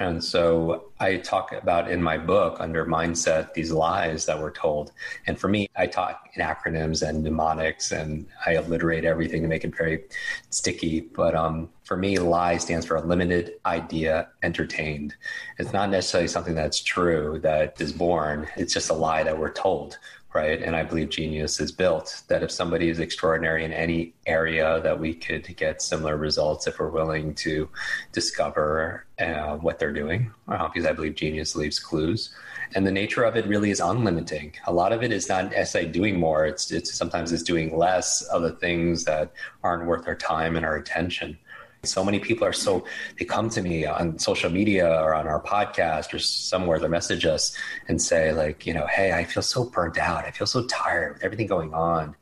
And 0.00 0.24
so 0.24 0.86
I 0.98 1.18
talk 1.18 1.52
about 1.52 1.90
in 1.90 2.02
my 2.02 2.16
book 2.16 2.56
under 2.58 2.86
mindset 2.86 3.52
these 3.52 3.70
lies 3.70 4.24
that 4.24 4.40
we're 4.40 4.50
told. 4.50 4.92
And 5.26 5.38
for 5.38 5.46
me, 5.46 5.68
I 5.76 5.86
talk 5.86 6.30
in 6.34 6.42
acronyms 6.42 7.06
and 7.06 7.22
mnemonics 7.22 7.92
and 7.92 8.26
I 8.46 8.56
alliterate 8.56 9.04
everything 9.04 9.42
to 9.42 9.48
make 9.48 9.62
it 9.62 9.76
very 9.76 10.04
sticky. 10.48 11.00
But 11.00 11.34
um, 11.34 11.68
for 11.84 11.98
me, 11.98 12.18
lie 12.18 12.56
stands 12.56 12.86
for 12.86 12.96
a 12.96 13.02
limited 13.02 13.52
idea 13.66 14.28
entertained. 14.42 15.14
It's 15.58 15.74
not 15.74 15.90
necessarily 15.90 16.28
something 16.28 16.54
that's 16.54 16.80
true 16.80 17.38
that 17.42 17.78
is 17.78 17.92
born, 17.92 18.48
it's 18.56 18.72
just 18.72 18.88
a 18.88 18.94
lie 18.94 19.22
that 19.22 19.38
we're 19.38 19.52
told 19.52 19.98
right? 20.32 20.62
And 20.62 20.76
I 20.76 20.84
believe 20.84 21.10
genius 21.10 21.58
is 21.58 21.72
built 21.72 22.22
that 22.28 22.42
if 22.42 22.50
somebody 22.50 22.88
is 22.88 23.00
extraordinary 23.00 23.64
in 23.64 23.72
any 23.72 24.14
area, 24.26 24.80
that 24.82 25.00
we 25.00 25.12
could 25.12 25.56
get 25.56 25.82
similar 25.82 26.16
results 26.16 26.66
if 26.66 26.78
we're 26.78 26.88
willing 26.88 27.34
to 27.36 27.68
discover 28.12 29.06
uh, 29.18 29.56
what 29.56 29.78
they're 29.78 29.92
doing. 29.92 30.32
Uh, 30.46 30.68
because 30.68 30.86
I 30.86 30.92
believe 30.92 31.16
genius 31.16 31.56
leaves 31.56 31.80
clues, 31.80 32.30
and 32.74 32.86
the 32.86 32.92
nature 32.92 33.24
of 33.24 33.36
it 33.36 33.46
really 33.46 33.70
is 33.70 33.80
unlimiting. 33.80 34.54
A 34.66 34.72
lot 34.72 34.92
of 34.92 35.02
it 35.02 35.12
is 35.12 35.28
not 35.28 35.50
necessarily 35.50 35.90
doing 35.90 36.18
more; 36.18 36.46
it's 36.46 36.70
it's 36.70 36.94
sometimes 36.94 37.32
it's 37.32 37.42
doing 37.42 37.76
less 37.76 38.22
of 38.22 38.42
the 38.42 38.52
things 38.52 39.04
that 39.04 39.32
aren't 39.64 39.86
worth 39.86 40.06
our 40.06 40.14
time 40.14 40.56
and 40.56 40.64
our 40.64 40.76
attention. 40.76 41.38
So 41.82 42.04
many 42.04 42.20
people 42.20 42.46
are 42.46 42.52
so, 42.52 42.84
they 43.18 43.24
come 43.24 43.48
to 43.50 43.62
me 43.62 43.86
on 43.86 44.18
social 44.18 44.50
media 44.50 44.86
or 45.00 45.14
on 45.14 45.26
our 45.26 45.42
podcast 45.42 46.12
or 46.12 46.18
somewhere, 46.18 46.78
they 46.78 46.88
message 46.88 47.24
us 47.24 47.56
and 47.88 48.00
say, 48.00 48.32
like, 48.32 48.66
you 48.66 48.74
know, 48.74 48.86
hey, 48.86 49.12
I 49.12 49.24
feel 49.24 49.42
so 49.42 49.64
burnt 49.64 49.96
out. 49.96 50.24
I 50.26 50.30
feel 50.30 50.46
so 50.46 50.66
tired 50.66 51.14
with 51.14 51.24
everything 51.24 51.46
going 51.46 51.72
on. 51.72 52.14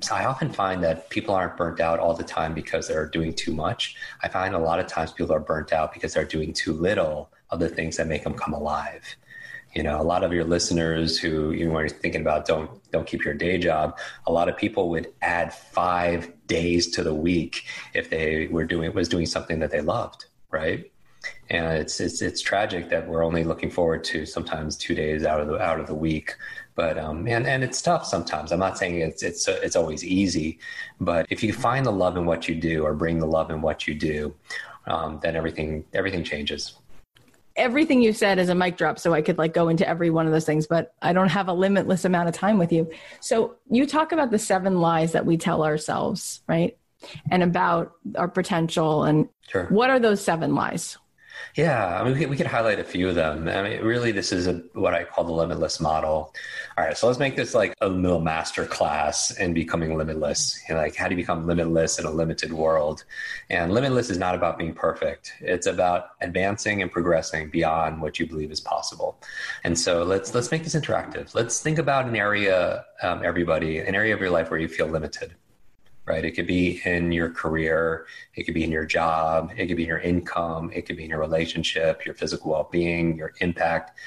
So 0.00 0.14
I 0.14 0.26
often 0.26 0.52
find 0.52 0.84
that 0.84 1.08
people 1.08 1.34
aren't 1.34 1.56
burnt 1.56 1.80
out 1.80 1.98
all 1.98 2.12
the 2.12 2.22
time 2.22 2.52
because 2.52 2.86
they're 2.86 3.06
doing 3.06 3.32
too 3.32 3.54
much. 3.54 3.96
I 4.22 4.28
find 4.28 4.54
a 4.54 4.58
lot 4.58 4.78
of 4.78 4.86
times 4.86 5.12
people 5.12 5.34
are 5.34 5.40
burnt 5.40 5.72
out 5.72 5.94
because 5.94 6.12
they're 6.12 6.24
doing 6.24 6.52
too 6.52 6.74
little 6.74 7.30
of 7.50 7.60
the 7.60 7.68
things 7.68 7.96
that 7.96 8.06
make 8.06 8.24
them 8.24 8.34
come 8.34 8.52
alive 8.52 9.16
you 9.78 9.84
know 9.84 10.00
a 10.00 10.08
lot 10.12 10.22
of 10.24 10.32
your 10.32 10.44
listeners 10.44 11.18
who 11.22 11.52
you 11.52 11.74
are 11.76 11.88
thinking 11.88 12.22
about 12.26 12.46
don't 12.52 12.70
don't 12.90 13.06
keep 13.06 13.24
your 13.24 13.34
day 13.34 13.56
job 13.58 13.96
a 14.26 14.32
lot 14.38 14.48
of 14.50 14.56
people 14.64 14.84
would 14.92 15.06
add 15.22 15.54
five 15.54 16.32
days 16.48 16.82
to 16.94 17.00
the 17.08 17.14
week 17.14 17.64
if 17.94 18.10
they 18.10 18.48
were 18.48 18.64
doing 18.64 18.92
was 18.92 19.08
doing 19.08 19.28
something 19.34 19.58
that 19.60 19.70
they 19.70 19.80
loved 19.80 20.26
right? 20.50 20.90
And 21.50 21.78
it's 21.78 22.00
it's 22.00 22.22
it's 22.22 22.40
tragic 22.40 22.88
that 22.90 23.06
we're 23.08 23.24
only 23.24 23.44
looking 23.44 23.70
forward 23.70 24.04
to 24.04 24.24
sometimes 24.26 24.76
two 24.76 24.94
days 24.94 25.24
out 25.24 25.40
of 25.40 25.48
the 25.48 25.58
out 25.58 25.80
of 25.80 25.86
the 25.86 25.94
week. 25.94 26.34
But 26.74 26.98
um 26.98 27.26
and 27.26 27.46
and 27.46 27.64
it's 27.64 27.82
tough 27.82 28.06
sometimes. 28.06 28.52
I'm 28.52 28.60
not 28.60 28.78
saying 28.78 29.00
it's 29.00 29.22
it's 29.22 29.48
it's 29.48 29.76
always 29.76 30.04
easy 30.04 30.58
but 31.00 31.26
if 31.30 31.42
you 31.42 31.52
find 31.52 31.84
the 31.84 31.92
love 31.92 32.16
in 32.16 32.24
what 32.26 32.48
you 32.48 32.54
do 32.54 32.84
or 32.84 32.94
bring 32.94 33.18
the 33.18 33.26
love 33.26 33.50
in 33.50 33.60
what 33.60 33.86
you 33.86 33.94
do 33.94 34.34
um, 34.86 35.20
then 35.22 35.36
everything 35.36 35.84
everything 35.92 36.24
changes 36.24 36.74
everything 37.58 38.00
you 38.00 38.12
said 38.12 38.38
is 38.38 38.48
a 38.48 38.54
mic 38.54 38.76
drop 38.76 38.98
so 38.98 39.12
i 39.12 39.20
could 39.20 39.36
like 39.36 39.52
go 39.52 39.68
into 39.68 39.86
every 39.86 40.10
one 40.10 40.26
of 40.26 40.32
those 40.32 40.46
things 40.46 40.66
but 40.66 40.94
i 41.02 41.12
don't 41.12 41.28
have 41.28 41.48
a 41.48 41.52
limitless 41.52 42.04
amount 42.04 42.28
of 42.28 42.34
time 42.34 42.58
with 42.58 42.72
you. 42.72 42.90
So 43.20 43.56
you 43.70 43.86
talk 43.86 44.12
about 44.12 44.30
the 44.30 44.38
seven 44.38 44.80
lies 44.80 45.12
that 45.12 45.26
we 45.26 45.36
tell 45.36 45.64
ourselves 45.64 46.42
right? 46.46 46.76
And 47.30 47.42
about 47.42 47.92
our 48.16 48.28
potential 48.28 49.04
and 49.04 49.28
sure. 49.48 49.66
what 49.66 49.90
are 49.90 50.00
those 50.00 50.24
seven 50.24 50.54
lies 50.54 50.98
yeah, 51.54 52.00
I 52.00 52.04
mean, 52.04 52.14
we 52.14 52.20
could, 52.20 52.30
we 52.30 52.36
could 52.36 52.46
highlight 52.46 52.78
a 52.78 52.84
few 52.84 53.08
of 53.08 53.14
them. 53.14 53.48
I 53.48 53.62
mean, 53.62 53.82
really, 53.82 54.12
this 54.12 54.32
is 54.32 54.46
a, 54.46 54.62
what 54.74 54.94
I 54.94 55.04
call 55.04 55.24
the 55.24 55.32
limitless 55.32 55.80
model. 55.80 56.34
All 56.76 56.84
right, 56.84 56.96
so 56.96 57.06
let's 57.06 57.18
make 57.18 57.36
this 57.36 57.54
like 57.54 57.74
a 57.80 57.88
little 57.88 58.20
master 58.20 58.64
class 58.64 59.30
in 59.38 59.54
becoming 59.54 59.96
limitless. 59.96 60.60
You 60.68 60.74
know, 60.74 60.80
like 60.80 60.94
how 60.94 61.08
do 61.08 61.14
you 61.14 61.20
become 61.20 61.46
limitless 61.46 61.98
in 61.98 62.04
a 62.04 62.10
limited 62.10 62.52
world? 62.52 63.04
And 63.50 63.72
limitless 63.72 64.10
is 64.10 64.18
not 64.18 64.34
about 64.34 64.58
being 64.58 64.74
perfect. 64.74 65.32
It's 65.40 65.66
about 65.66 66.10
advancing 66.20 66.82
and 66.82 66.90
progressing 66.90 67.50
beyond 67.50 68.00
what 68.00 68.18
you 68.18 68.26
believe 68.26 68.50
is 68.50 68.60
possible. 68.60 69.20
And 69.64 69.78
so 69.78 70.02
let's 70.02 70.34
let's 70.34 70.50
make 70.50 70.64
this 70.64 70.74
interactive. 70.74 71.34
Let's 71.34 71.60
think 71.60 71.78
about 71.78 72.06
an 72.06 72.16
area, 72.16 72.84
um, 73.02 73.24
everybody, 73.24 73.78
an 73.78 73.94
area 73.94 74.14
of 74.14 74.20
your 74.20 74.30
life 74.30 74.50
where 74.50 74.60
you 74.60 74.68
feel 74.68 74.86
limited 74.86 75.34
right? 76.08 76.24
It 76.24 76.32
could 76.32 76.46
be 76.46 76.80
in 76.84 77.12
your 77.12 77.30
career, 77.30 78.06
it 78.34 78.44
could 78.44 78.54
be 78.54 78.64
in 78.64 78.72
your 78.72 78.86
job, 78.86 79.52
it 79.56 79.66
could 79.66 79.76
be 79.76 79.84
in 79.84 79.88
your 79.88 79.98
income, 79.98 80.70
it 80.74 80.86
could 80.86 80.96
be 80.96 81.04
in 81.04 81.10
your 81.10 81.20
relationship, 81.20 82.04
your 82.04 82.14
physical 82.14 82.50
well 82.50 82.68
being, 82.72 83.16
your 83.16 83.32
impact. 83.40 83.98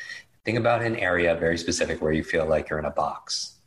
Think 0.44 0.58
about 0.58 0.82
an 0.82 0.96
area 0.96 1.36
very 1.36 1.58
specific 1.58 2.02
where 2.02 2.12
you 2.12 2.24
feel 2.24 2.48
like 2.48 2.70
you're 2.70 2.80
in 2.80 2.86
a 2.86 2.92
box 2.92 3.61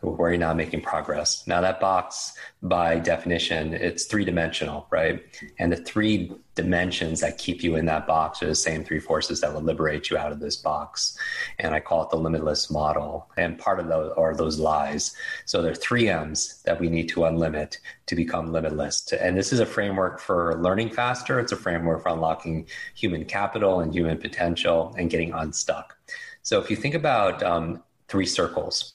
where 0.00 0.30
you're 0.30 0.38
not 0.38 0.56
making 0.56 0.80
progress. 0.80 1.46
Now 1.46 1.60
that 1.60 1.80
box, 1.80 2.34
by 2.62 2.98
definition, 2.98 3.74
it's 3.74 4.04
three 4.04 4.24
dimensional, 4.24 4.86
right? 4.90 5.22
And 5.58 5.72
the 5.72 5.76
three 5.76 6.32
dimensions 6.54 7.20
that 7.20 7.38
keep 7.38 7.62
you 7.62 7.76
in 7.76 7.86
that 7.86 8.06
box 8.06 8.42
are 8.42 8.46
the 8.46 8.54
same 8.54 8.84
three 8.84 8.98
forces 8.98 9.40
that 9.40 9.54
will 9.54 9.60
liberate 9.60 10.10
you 10.10 10.18
out 10.18 10.32
of 10.32 10.40
this 10.40 10.56
box. 10.56 11.16
And 11.60 11.74
I 11.74 11.80
call 11.80 12.02
it 12.02 12.10
the 12.10 12.16
limitless 12.16 12.70
model. 12.70 13.28
And 13.36 13.56
part 13.58 13.78
of 13.78 13.86
those 13.88 14.12
are 14.16 14.34
those 14.34 14.58
lies. 14.58 15.14
So 15.44 15.62
there 15.62 15.72
are 15.72 15.76
three 15.76 16.08
M's 16.08 16.60
that 16.64 16.80
we 16.80 16.88
need 16.88 17.08
to 17.10 17.20
unlimit 17.20 17.78
to 18.06 18.16
become 18.16 18.52
limitless. 18.52 19.12
And 19.12 19.36
this 19.36 19.52
is 19.52 19.60
a 19.60 19.66
framework 19.66 20.18
for 20.18 20.60
learning 20.60 20.90
faster. 20.90 21.38
It's 21.38 21.52
a 21.52 21.56
framework 21.56 22.02
for 22.02 22.08
unlocking 22.08 22.66
human 22.94 23.24
capital 23.24 23.80
and 23.80 23.94
human 23.94 24.18
potential 24.18 24.94
and 24.98 25.10
getting 25.10 25.32
unstuck. 25.32 25.96
So 26.42 26.60
if 26.60 26.70
you 26.70 26.76
think 26.76 26.94
about 26.94 27.42
um, 27.42 27.82
three 28.08 28.26
circles, 28.26 28.94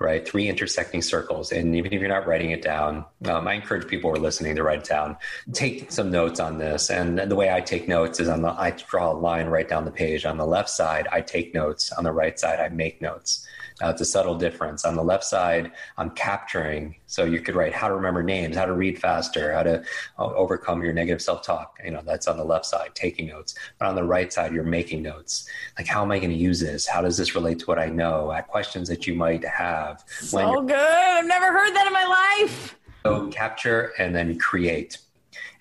right? 0.00 0.26
Three 0.26 0.48
intersecting 0.48 1.02
circles. 1.02 1.52
And 1.52 1.74
even 1.76 1.92
if 1.92 2.00
you're 2.00 2.08
not 2.08 2.26
writing 2.26 2.50
it 2.50 2.62
down, 2.62 3.04
um, 3.26 3.48
I 3.48 3.54
encourage 3.54 3.86
people 3.88 4.10
who 4.10 4.16
are 4.16 4.20
listening 4.20 4.56
to 4.56 4.62
write 4.62 4.80
it 4.80 4.88
down. 4.88 5.16
Take 5.52 5.90
some 5.90 6.10
notes 6.10 6.40
on 6.40 6.58
this. 6.58 6.90
And 6.90 7.18
the 7.18 7.36
way 7.36 7.52
I 7.52 7.60
take 7.60 7.88
notes 7.88 8.20
is 8.20 8.28
on 8.28 8.42
the, 8.42 8.50
I 8.50 8.70
draw 8.70 9.12
a 9.12 9.14
line 9.14 9.46
right 9.46 9.68
down 9.68 9.84
the 9.84 9.90
page. 9.90 10.24
On 10.24 10.36
the 10.36 10.46
left 10.46 10.70
side, 10.70 11.08
I 11.12 11.20
take 11.20 11.54
notes. 11.54 11.92
On 11.92 12.04
the 12.04 12.12
right 12.12 12.38
side, 12.38 12.60
I 12.60 12.68
make 12.68 13.00
notes. 13.02 13.46
Uh, 13.82 13.90
it's 13.90 14.00
a 14.00 14.04
subtle 14.04 14.34
difference. 14.34 14.84
On 14.84 14.96
the 14.96 15.02
left 15.02 15.24
side, 15.24 15.72
I'm 15.96 16.10
capturing. 16.10 16.96
So 17.06 17.24
you 17.24 17.40
could 17.40 17.54
write 17.54 17.72
how 17.72 17.88
to 17.88 17.94
remember 17.94 18.22
names, 18.22 18.56
how 18.56 18.66
to 18.66 18.72
read 18.72 18.98
faster, 19.00 19.52
how 19.52 19.62
to 19.62 19.82
uh, 20.18 20.24
overcome 20.34 20.82
your 20.82 20.92
negative 20.92 21.22
self 21.22 21.42
talk. 21.42 21.78
You 21.84 21.92
know, 21.92 22.02
that's 22.04 22.26
on 22.26 22.36
the 22.36 22.44
left 22.44 22.66
side, 22.66 22.94
taking 22.94 23.28
notes. 23.28 23.54
But 23.78 23.88
on 23.88 23.94
the 23.94 24.04
right 24.04 24.32
side, 24.32 24.52
you're 24.52 24.64
making 24.64 25.02
notes. 25.02 25.48
Like, 25.76 25.86
how 25.86 26.02
am 26.02 26.10
I 26.10 26.18
going 26.18 26.30
to 26.30 26.36
use 26.36 26.60
this? 26.60 26.86
How 26.86 27.00
does 27.00 27.16
this 27.16 27.34
relate 27.34 27.60
to 27.60 27.66
what 27.66 27.78
I 27.78 27.86
know? 27.86 28.32
At 28.32 28.48
questions 28.48 28.88
that 28.88 29.06
you 29.06 29.14
might 29.14 29.44
have. 29.44 30.04
So 30.20 30.62
good. 30.62 30.76
I've 30.76 31.26
never 31.26 31.46
heard 31.46 31.74
that 31.74 31.86
in 31.86 31.92
my 31.92 32.04
life. 32.44 32.76
So 33.04 33.28
capture 33.28 33.92
and 33.98 34.14
then 34.14 34.38
create. 34.38 34.98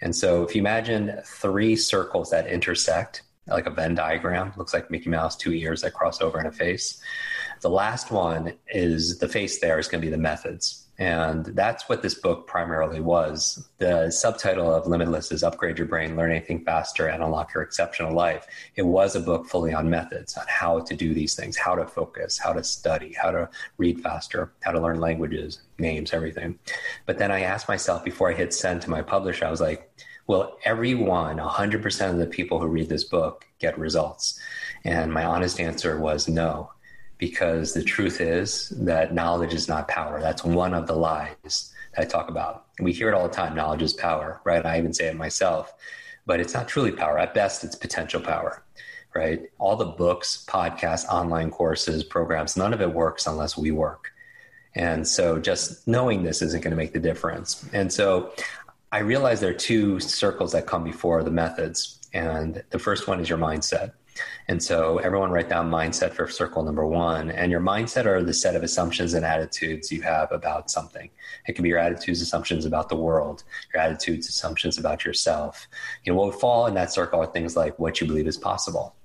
And 0.02 0.16
so 0.16 0.44
if 0.44 0.56
you 0.56 0.62
imagine 0.62 1.20
three 1.24 1.76
circles 1.76 2.30
that 2.32 2.48
intersect, 2.48 3.24
like 3.48 3.66
a 3.66 3.72
Venn 3.72 3.96
diagram, 3.96 4.54
looks 4.58 4.74
like 4.74 4.92
Mickey 4.92 5.10
Mouse, 5.10 5.36
two 5.36 5.54
ears 5.54 5.82
that 5.82 5.94
cross 5.94 6.22
over 6.22 6.40
in 6.40 6.46
a 6.46 6.52
face. 6.52 7.02
The 7.62 7.70
last 7.70 8.12
one 8.12 8.54
is 8.70 9.20
the 9.20 9.28
face 9.28 9.60
there 9.60 9.80
is 9.80 9.88
going 9.88 10.02
to 10.02 10.06
be 10.06 10.12
the 10.12 10.18
methods. 10.18 10.88
And 11.00 11.46
that's 11.46 11.88
what 11.88 12.02
this 12.02 12.16
book 12.16 12.48
primarily 12.48 13.00
was. 13.00 13.68
The 13.78 14.10
subtitle 14.10 14.74
of 14.74 14.88
Limitless 14.88 15.32
is 15.32 15.44
Upgrade 15.44 15.78
Your 15.78 15.88
Brain, 15.88 16.16
Learn 16.16 16.32
Anything 16.32 16.66
Faster, 16.66 17.08
and 17.08 17.22
Unlock 17.22 17.54
Your 17.54 17.62
Exceptional 17.62 18.14
Life. 18.14 18.48
It 18.76 18.82
was 18.82 19.16
a 19.16 19.20
book 19.20 19.48
fully 19.48 19.74
on 19.74 19.92
methods, 19.92 20.36
on 20.38 20.46
how 20.48 20.80
to 20.80 20.96
do 20.96 21.14
these 21.14 21.36
things, 21.36 21.56
how 21.56 21.76
to 21.76 21.86
focus, 21.86 22.40
how 22.40 22.54
to 22.54 22.64
study, 22.64 23.14
how 23.14 23.30
to 23.30 23.48
read 23.78 24.02
faster, 24.02 24.52
how 24.62 24.72
to 24.72 24.82
learn 24.82 25.00
languages, 25.00 25.60
names, 25.78 26.14
everything. 26.14 26.58
But 27.06 27.20
then 27.20 27.32
I 27.32 27.42
asked 27.42 27.68
myself 27.68 28.04
before 28.04 28.32
I 28.32 28.34
hit 28.34 28.54
send 28.54 28.82
to 28.82 28.90
my 28.90 29.04
publisher, 29.04 29.46
I 29.46 29.52
was 29.52 29.62
like, 29.62 29.92
will 30.26 30.58
everyone, 30.66 31.38
100% 31.38 32.10
of 32.10 32.18
the 32.18 32.26
people 32.26 32.60
who 32.60 32.68
read 32.68 32.90
this 32.90 33.04
book 33.04 33.46
get 33.60 33.78
results? 33.78 34.40
And 34.84 35.14
my 35.14 35.26
honest 35.26 35.60
answer 35.60 36.00
was 36.00 36.28
no 36.28 36.72
because 37.18 37.74
the 37.74 37.84
truth 37.84 38.22
is 38.22 38.70
that 38.70 39.14
knowledge 39.14 39.54
is 39.54 39.68
not 39.68 39.88
power. 39.88 40.22
That's 40.22 40.44
one 40.44 40.74
of 40.74 40.88
the 40.88 40.96
lies 40.96 41.74
that 41.96 42.02
I 42.02 42.06
talk 42.06 42.30
about. 42.30 42.66
We 42.80 42.94
hear 42.94 43.10
it 43.10 43.14
all 43.14 43.28
the 43.28 43.34
time 43.34 43.56
knowledge 43.56 43.82
is 43.82 43.94
power, 43.94 44.42
right? 44.44 44.66
I 44.66 44.78
even 44.78 44.94
say 44.94 45.08
it 45.08 45.16
myself, 45.16 45.74
but 46.26 46.40
it's 46.40 46.54
not 46.54 46.68
truly 46.68 46.92
power. 46.92 47.18
At 47.18 47.34
best, 47.34 47.64
it's 47.64 47.76
potential 47.76 48.22
power, 48.22 48.64
right? 49.16 49.50
All 49.58 49.76
the 49.76 49.86
books, 49.86 50.46
podcasts, 50.48 51.08
online 51.08 51.50
courses, 51.50 52.04
programs, 52.04 52.56
none 52.56 52.74
of 52.74 52.82
it 52.82 52.94
works 52.94 53.26
unless 53.26 53.58
we 53.58 53.72
work. 53.72 54.12
And 54.76 55.08
so 55.08 55.40
just 55.40 55.88
knowing 55.88 56.22
this 56.22 56.44
isn't 56.44 56.62
going 56.62 56.72
to 56.72 56.78
make 56.78 56.94
the 56.94 57.00
difference. 57.00 57.66
And 57.74 57.92
so 57.92 58.32
I 58.92 59.00
realize 59.00 59.40
there 59.40 59.50
are 59.50 59.54
two 59.54 60.00
circles 60.00 60.52
that 60.52 60.68
come 60.68 60.84
before 60.84 61.24
the 61.24 61.32
methods. 61.32 62.00
And 62.14 62.64
the 62.70 62.80
first 62.80 63.08
one 63.08 63.20
is 63.20 63.28
your 63.28 63.40
mindset. 63.40 63.94
And 64.48 64.62
so 64.62 64.98
everyone 65.00 65.32
write 65.32 65.50
down 65.50 65.70
mindset 65.70 66.14
for 66.14 66.28
circle 66.28 66.64
number 66.64 66.86
one. 66.86 67.30
And 67.32 67.52
your 67.52 67.62
mindset 67.62 68.06
are 68.06 68.24
the 68.24 68.34
set 68.34 68.56
of 68.56 68.64
assumptions 68.64 69.14
and 69.14 69.26
attitudes 69.26 69.92
you 69.92 70.02
have 70.02 70.32
about 70.32 70.72
something. 70.72 71.10
It 71.48 71.54
can 71.54 71.64
be 71.64 71.70
your 71.70 71.80
attitudes, 71.80 72.22
assumptions 72.22 72.66
about 72.66 72.90
the 72.90 72.96
world, 72.96 73.44
your 73.74 73.82
attitudes, 73.82 74.28
assumptions 74.30 74.78
about 74.78 75.06
yourself. 75.06 75.68
You 76.04 76.14
know, 76.14 76.20
what 76.20 76.28
would 76.28 76.42
fall 76.42 76.68
in 76.68 76.74
that 76.76 76.92
circle 76.92 77.22
are 77.22 77.28
things 77.28 77.56
like 77.56 77.78
what 77.80 78.00
you 78.00 78.08
believe 78.08 78.28
is 78.28 78.38
possible. 78.38 78.96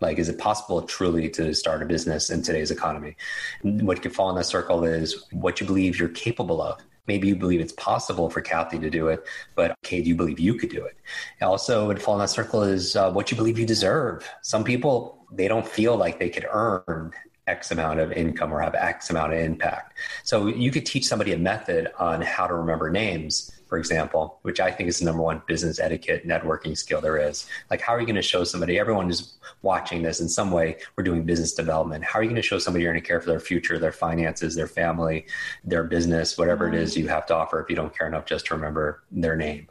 Like, 0.00 0.18
is 0.18 0.28
it 0.28 0.38
possible 0.38 0.82
truly 0.82 1.30
to 1.30 1.54
start 1.54 1.80
a 1.82 1.86
business 1.86 2.28
in 2.30 2.42
today's 2.42 2.72
economy? 2.72 3.16
What 3.62 4.02
could 4.02 4.12
fall 4.12 4.30
in 4.30 4.36
that 4.36 4.46
circle 4.46 4.84
is 4.84 5.26
what 5.30 5.60
you 5.60 5.66
believe 5.66 5.98
you're 5.98 6.08
capable 6.08 6.60
of. 6.60 6.80
Maybe 7.06 7.28
you 7.28 7.36
believe 7.36 7.60
it's 7.60 7.72
possible 7.72 8.30
for 8.30 8.40
Cathy 8.40 8.78
to 8.78 8.88
do 8.88 9.08
it, 9.08 9.26
but 9.56 9.72
okay, 9.84 10.02
do 10.02 10.08
you 10.08 10.14
believe 10.14 10.38
you 10.38 10.54
could 10.54 10.70
do 10.70 10.84
it? 10.84 10.96
Also, 11.40 11.86
would 11.88 12.00
fall 12.00 12.14
in 12.14 12.20
that 12.20 12.30
circle 12.30 12.62
is 12.62 12.94
uh, 12.94 13.10
what 13.10 13.30
you 13.30 13.36
believe 13.36 13.58
you 13.58 13.66
deserve. 13.66 14.28
Some 14.42 14.62
people 14.62 15.26
they 15.32 15.48
don't 15.48 15.66
feel 15.66 15.96
like 15.96 16.18
they 16.18 16.28
could 16.28 16.46
earn 16.52 17.12
X 17.46 17.70
amount 17.70 18.00
of 18.00 18.12
income 18.12 18.52
or 18.52 18.60
have 18.60 18.74
X 18.74 19.10
amount 19.10 19.32
of 19.32 19.40
impact. 19.40 19.98
So 20.24 20.46
you 20.46 20.70
could 20.70 20.86
teach 20.86 21.06
somebody 21.06 21.32
a 21.32 21.38
method 21.38 21.90
on 21.98 22.22
how 22.22 22.46
to 22.46 22.54
remember 22.54 22.90
names, 22.90 23.50
for 23.72 23.78
example, 23.78 24.38
which 24.42 24.60
I 24.60 24.70
think 24.70 24.90
is 24.90 24.98
the 24.98 25.06
number 25.06 25.22
one 25.22 25.40
business 25.46 25.80
etiquette 25.80 26.28
networking 26.28 26.76
skill 26.76 27.00
there 27.00 27.16
is. 27.16 27.46
Like, 27.70 27.80
how 27.80 27.94
are 27.94 28.00
you 28.00 28.04
going 28.04 28.16
to 28.16 28.20
show 28.20 28.44
somebody, 28.44 28.78
everyone 28.78 29.08
is 29.08 29.38
watching 29.62 30.02
this 30.02 30.20
in 30.20 30.28
some 30.28 30.50
way, 30.50 30.76
we're 30.94 31.04
doing 31.04 31.24
business 31.24 31.54
development. 31.54 32.04
How 32.04 32.18
are 32.18 32.22
you 32.22 32.28
going 32.28 32.36
to 32.36 32.46
show 32.46 32.58
somebody 32.58 32.82
you're 32.82 32.92
going 32.92 33.02
to 33.02 33.08
care 33.08 33.18
for 33.18 33.30
their 33.30 33.40
future, 33.40 33.78
their 33.78 33.90
finances, 33.90 34.54
their 34.54 34.66
family, 34.66 35.24
their 35.64 35.84
business, 35.84 36.36
whatever 36.36 36.68
it 36.68 36.74
is 36.74 36.98
you 36.98 37.08
have 37.08 37.24
to 37.28 37.34
offer 37.34 37.62
if 37.62 37.70
you 37.70 37.74
don't 37.74 37.96
care 37.96 38.06
enough 38.06 38.26
just 38.26 38.44
to 38.44 38.54
remember 38.54 39.04
their 39.10 39.36
name? 39.36 39.68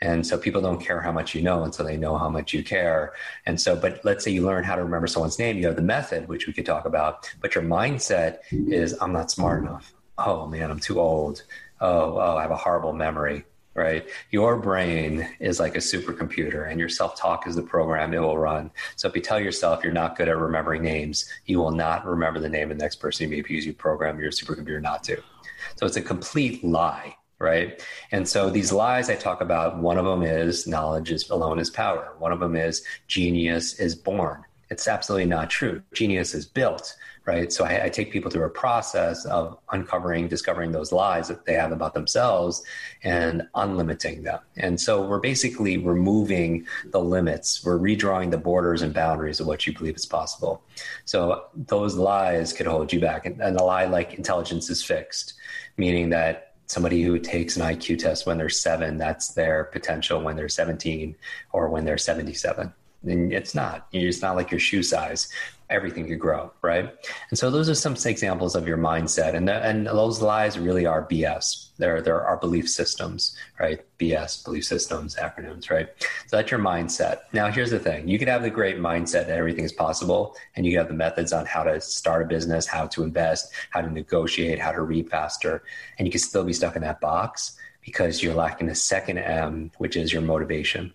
And 0.00 0.26
so 0.26 0.36
people 0.36 0.60
don't 0.60 0.84
care 0.84 1.00
how 1.00 1.12
much 1.12 1.32
you 1.32 1.40
know 1.40 1.62
until 1.62 1.84
they 1.84 1.96
know 1.96 2.18
how 2.18 2.28
much 2.28 2.52
you 2.52 2.64
care. 2.64 3.12
And 3.46 3.60
so, 3.60 3.76
but 3.76 4.04
let's 4.04 4.24
say 4.24 4.32
you 4.32 4.44
learn 4.44 4.64
how 4.64 4.74
to 4.74 4.82
remember 4.82 5.06
someone's 5.06 5.38
name, 5.38 5.56
you 5.56 5.68
have 5.68 5.76
the 5.76 5.82
method, 5.82 6.26
which 6.26 6.48
we 6.48 6.52
could 6.52 6.66
talk 6.66 6.84
about, 6.84 7.32
but 7.40 7.54
your 7.54 7.62
mindset 7.62 8.38
is, 8.50 8.98
I'm 9.00 9.12
not 9.12 9.30
smart 9.30 9.62
enough. 9.62 9.94
Oh 10.18 10.48
man, 10.48 10.68
I'm 10.68 10.80
too 10.80 10.98
old 10.98 11.44
oh, 11.80 12.18
oh, 12.18 12.36
I 12.36 12.42
have 12.42 12.50
a 12.50 12.56
horrible 12.56 12.92
memory, 12.92 13.44
right? 13.74 14.08
Your 14.30 14.56
brain 14.56 15.28
is 15.40 15.60
like 15.60 15.74
a 15.74 15.80
supercomputer 15.80 16.70
and 16.70 16.80
your 16.80 16.88
self 16.88 17.16
talk 17.16 17.46
is 17.46 17.56
the 17.56 17.62
program 17.62 18.14
it 18.14 18.18
will 18.18 18.38
run. 18.38 18.70
So 18.96 19.08
if 19.08 19.14
you 19.14 19.22
tell 19.22 19.40
yourself 19.40 19.84
you're 19.84 19.92
not 19.92 20.16
good 20.16 20.28
at 20.28 20.36
remembering 20.36 20.82
names, 20.82 21.28
you 21.46 21.58
will 21.58 21.70
not 21.70 22.06
remember 22.06 22.40
the 22.40 22.48
name 22.48 22.70
of 22.70 22.78
the 22.78 22.82
next 22.82 22.96
person 22.96 23.24
you 23.24 23.36
meet 23.36 23.46
because 23.46 23.66
you 23.66 23.72
program 23.72 24.18
your 24.18 24.30
supercomputer 24.30 24.80
not 24.80 25.04
to. 25.04 25.22
So 25.76 25.86
it's 25.86 25.96
a 25.96 26.02
complete 26.02 26.64
lie. 26.64 27.16
Right. 27.38 27.82
And 28.12 28.26
so 28.26 28.48
these 28.48 28.72
lies 28.72 29.10
I 29.10 29.14
talk 29.14 29.42
about, 29.42 29.76
one 29.76 29.98
of 29.98 30.06
them 30.06 30.22
is 30.22 30.66
knowledge 30.66 31.12
is 31.12 31.28
alone 31.28 31.58
is 31.58 31.68
power. 31.68 32.14
One 32.18 32.32
of 32.32 32.40
them 32.40 32.56
is 32.56 32.82
genius 33.08 33.78
is 33.78 33.94
born. 33.94 34.42
It's 34.70 34.88
absolutely 34.88 35.26
not 35.26 35.50
true. 35.50 35.82
Genius 35.92 36.34
is 36.34 36.46
built 36.46 36.96
right? 37.26 37.52
So 37.52 37.64
I, 37.64 37.84
I, 37.84 37.88
take 37.88 38.12
people 38.12 38.30
through 38.30 38.44
a 38.44 38.50
process 38.50 39.26
of 39.26 39.58
uncovering, 39.72 40.28
discovering 40.28 40.70
those 40.70 40.92
lies 40.92 41.26
that 41.26 41.44
they 41.44 41.54
have 41.54 41.72
about 41.72 41.92
themselves 41.92 42.62
and 43.02 43.42
unlimiting 43.56 44.22
them. 44.22 44.38
And 44.56 44.80
so 44.80 45.04
we're 45.04 45.18
basically 45.18 45.76
removing 45.76 46.66
the 46.86 47.00
limits. 47.00 47.64
We're 47.64 47.78
redrawing 47.78 48.30
the 48.30 48.38
borders 48.38 48.82
and 48.82 48.94
boundaries 48.94 49.40
of 49.40 49.48
what 49.48 49.66
you 49.66 49.76
believe 49.76 49.96
is 49.96 50.06
possible. 50.06 50.62
So 51.04 51.46
those 51.54 51.96
lies 51.96 52.52
could 52.52 52.66
hold 52.66 52.92
you 52.92 53.00
back. 53.00 53.26
And, 53.26 53.40
and 53.40 53.56
a 53.56 53.64
lie 53.64 53.86
like 53.86 54.14
intelligence 54.14 54.70
is 54.70 54.82
fixed, 54.84 55.34
meaning 55.76 56.10
that 56.10 56.54
somebody 56.66 57.02
who 57.02 57.18
takes 57.18 57.56
an 57.56 57.62
IQ 57.62 57.98
test 57.98 58.26
when 58.26 58.38
they're 58.38 58.48
seven, 58.48 58.98
that's 58.98 59.28
their 59.28 59.64
potential 59.64 60.22
when 60.22 60.36
they're 60.36 60.48
17 60.48 61.16
or 61.52 61.68
when 61.70 61.84
they're 61.84 61.98
77 61.98 62.72
and 63.08 63.32
it's 63.32 63.54
not. 63.54 63.86
It's 63.92 64.22
not 64.22 64.36
like 64.36 64.50
your 64.50 64.60
shoe 64.60 64.82
size 64.82 65.28
everything 65.68 66.06
could 66.06 66.20
grow, 66.20 66.52
right? 66.62 66.92
And 67.30 67.38
so 67.38 67.50
those 67.50 67.68
are 67.68 67.74
some 67.74 67.96
examples 68.04 68.54
of 68.54 68.68
your 68.68 68.78
mindset, 68.78 69.34
and 69.34 69.48
the, 69.48 69.54
and 69.54 69.86
those 69.86 70.20
lies 70.20 70.58
really 70.58 70.86
are 70.86 71.06
BS. 71.06 71.70
They're 71.78 72.00
they're 72.00 72.24
our 72.24 72.36
belief 72.36 72.68
systems, 72.68 73.36
right? 73.58 73.80
BS 73.98 74.44
belief 74.44 74.64
systems 74.64 75.16
acronyms, 75.16 75.70
right? 75.70 75.88
So 76.26 76.36
that's 76.36 76.50
your 76.50 76.60
mindset. 76.60 77.18
Now 77.32 77.50
here's 77.50 77.70
the 77.70 77.78
thing: 77.78 78.08
you 78.08 78.18
could 78.18 78.28
have 78.28 78.42
the 78.42 78.50
great 78.50 78.78
mindset 78.78 79.26
that 79.26 79.38
everything 79.38 79.64
is 79.64 79.72
possible, 79.72 80.36
and 80.54 80.64
you 80.64 80.78
have 80.78 80.88
the 80.88 80.94
methods 80.94 81.32
on 81.32 81.46
how 81.46 81.64
to 81.64 81.80
start 81.80 82.22
a 82.22 82.26
business, 82.26 82.66
how 82.66 82.86
to 82.88 83.02
invest, 83.02 83.52
how 83.70 83.80
to 83.80 83.90
negotiate, 83.90 84.58
how 84.58 84.72
to 84.72 84.82
read 84.82 85.10
faster, 85.10 85.64
and 85.98 86.06
you 86.06 86.12
can 86.12 86.20
still 86.20 86.44
be 86.44 86.52
stuck 86.52 86.76
in 86.76 86.82
that 86.82 87.00
box 87.00 87.56
because 87.82 88.22
you're 88.22 88.34
lacking 88.34 88.66
the 88.66 88.74
second 88.74 89.18
M, 89.18 89.70
which 89.78 89.96
is 89.96 90.12
your 90.12 90.22
motivation 90.22 90.92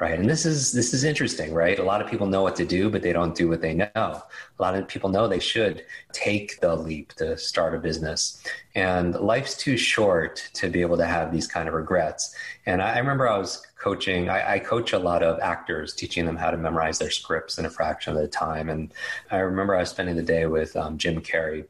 right? 0.00 0.18
And 0.18 0.28
this 0.28 0.44
is 0.44 0.72
this 0.72 0.92
is 0.92 1.04
interesting 1.04 1.54
right? 1.54 1.78
A 1.78 1.82
lot 1.82 2.00
of 2.00 2.08
people 2.08 2.26
know 2.26 2.42
what 2.42 2.56
to 2.56 2.64
do 2.64 2.90
but 2.90 3.02
they 3.02 3.12
don't 3.12 3.34
do 3.34 3.48
what 3.48 3.60
they 3.60 3.74
know. 3.74 3.90
A 3.94 4.22
lot 4.58 4.74
of 4.74 4.88
people 4.88 5.08
know 5.10 5.28
they 5.28 5.38
should 5.38 5.84
take 6.12 6.60
the 6.60 6.74
leap 6.74 7.12
to 7.14 7.38
start 7.38 7.74
a 7.74 7.78
business. 7.78 8.42
And 8.74 9.14
life's 9.14 9.56
too 9.56 9.76
short 9.76 10.50
to 10.54 10.68
be 10.68 10.80
able 10.80 10.96
to 10.96 11.06
have 11.06 11.32
these 11.32 11.46
kind 11.46 11.68
of 11.68 11.74
regrets. 11.74 12.34
And 12.66 12.82
i, 12.82 12.94
I 12.94 12.98
remember 12.98 13.28
i 13.28 13.38
was 13.38 13.62
coaching 13.78 14.28
I, 14.28 14.54
I, 14.54 14.58
coach 14.60 14.94
a 14.94 14.98
lot 14.98 15.22
of 15.22 15.38
actors 15.40 15.92
teaching 15.94 16.24
them 16.24 16.36
how 16.36 16.50
to 16.50 16.56
memorize 16.56 16.98
their 16.98 17.10
scripts 17.10 17.58
in 17.58 17.66
a 17.66 17.70
fraction 17.70 18.16
of 18.16 18.22
the 18.22 18.28
time. 18.28 18.68
And 18.68 18.92
i 19.30 19.38
remember 19.38 19.76
i 19.76 19.80
was 19.80 19.90
spending 19.90 20.16
the 20.16 20.22
day 20.22 20.46
with 20.46 20.74
um, 20.76 20.98
jim 20.98 21.20
carrey 21.20 21.66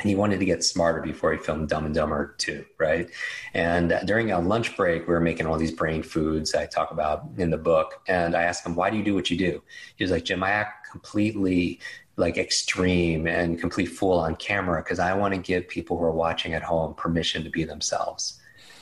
and 0.00 0.08
he 0.08 0.16
wanted 0.16 0.40
to 0.40 0.46
get 0.46 0.64
smarter 0.64 1.00
before 1.00 1.32
he 1.32 1.38
filmed 1.38 1.68
Dumb 1.68 1.84
and 1.84 1.94
Dumber 1.94 2.34
2, 2.38 2.64
right? 2.78 3.10
And 3.52 4.00
during 4.06 4.30
a 4.30 4.40
lunch 4.40 4.76
break, 4.76 5.06
we 5.06 5.12
were 5.12 5.20
making 5.20 5.46
all 5.46 5.58
these 5.58 5.72
brain 5.72 6.02
foods 6.02 6.54
I 6.54 6.66
talk 6.66 6.90
about 6.90 7.26
in 7.36 7.50
the 7.50 7.58
book. 7.58 8.00
And 8.08 8.34
I 8.34 8.44
asked 8.44 8.64
him, 8.64 8.74
why 8.74 8.90
do 8.90 8.96
you 8.96 9.04
do 9.04 9.14
what 9.14 9.30
you 9.30 9.36
do? 9.36 9.62
He 9.96 10.04
was 10.04 10.10
like, 10.10 10.24
Jim, 10.24 10.42
I 10.42 10.50
act 10.50 10.90
completely 10.90 11.80
like 12.16 12.38
extreme 12.38 13.26
and 13.26 13.60
complete 13.60 13.86
fool 13.86 14.18
on 14.18 14.36
camera 14.36 14.82
because 14.82 14.98
I 14.98 15.14
want 15.14 15.34
to 15.34 15.40
give 15.40 15.68
people 15.68 15.98
who 15.98 16.04
are 16.04 16.12
watching 16.12 16.54
at 16.54 16.62
home 16.62 16.94
permission 16.94 17.44
to 17.44 17.50
be 17.50 17.64
themselves. 17.64 18.40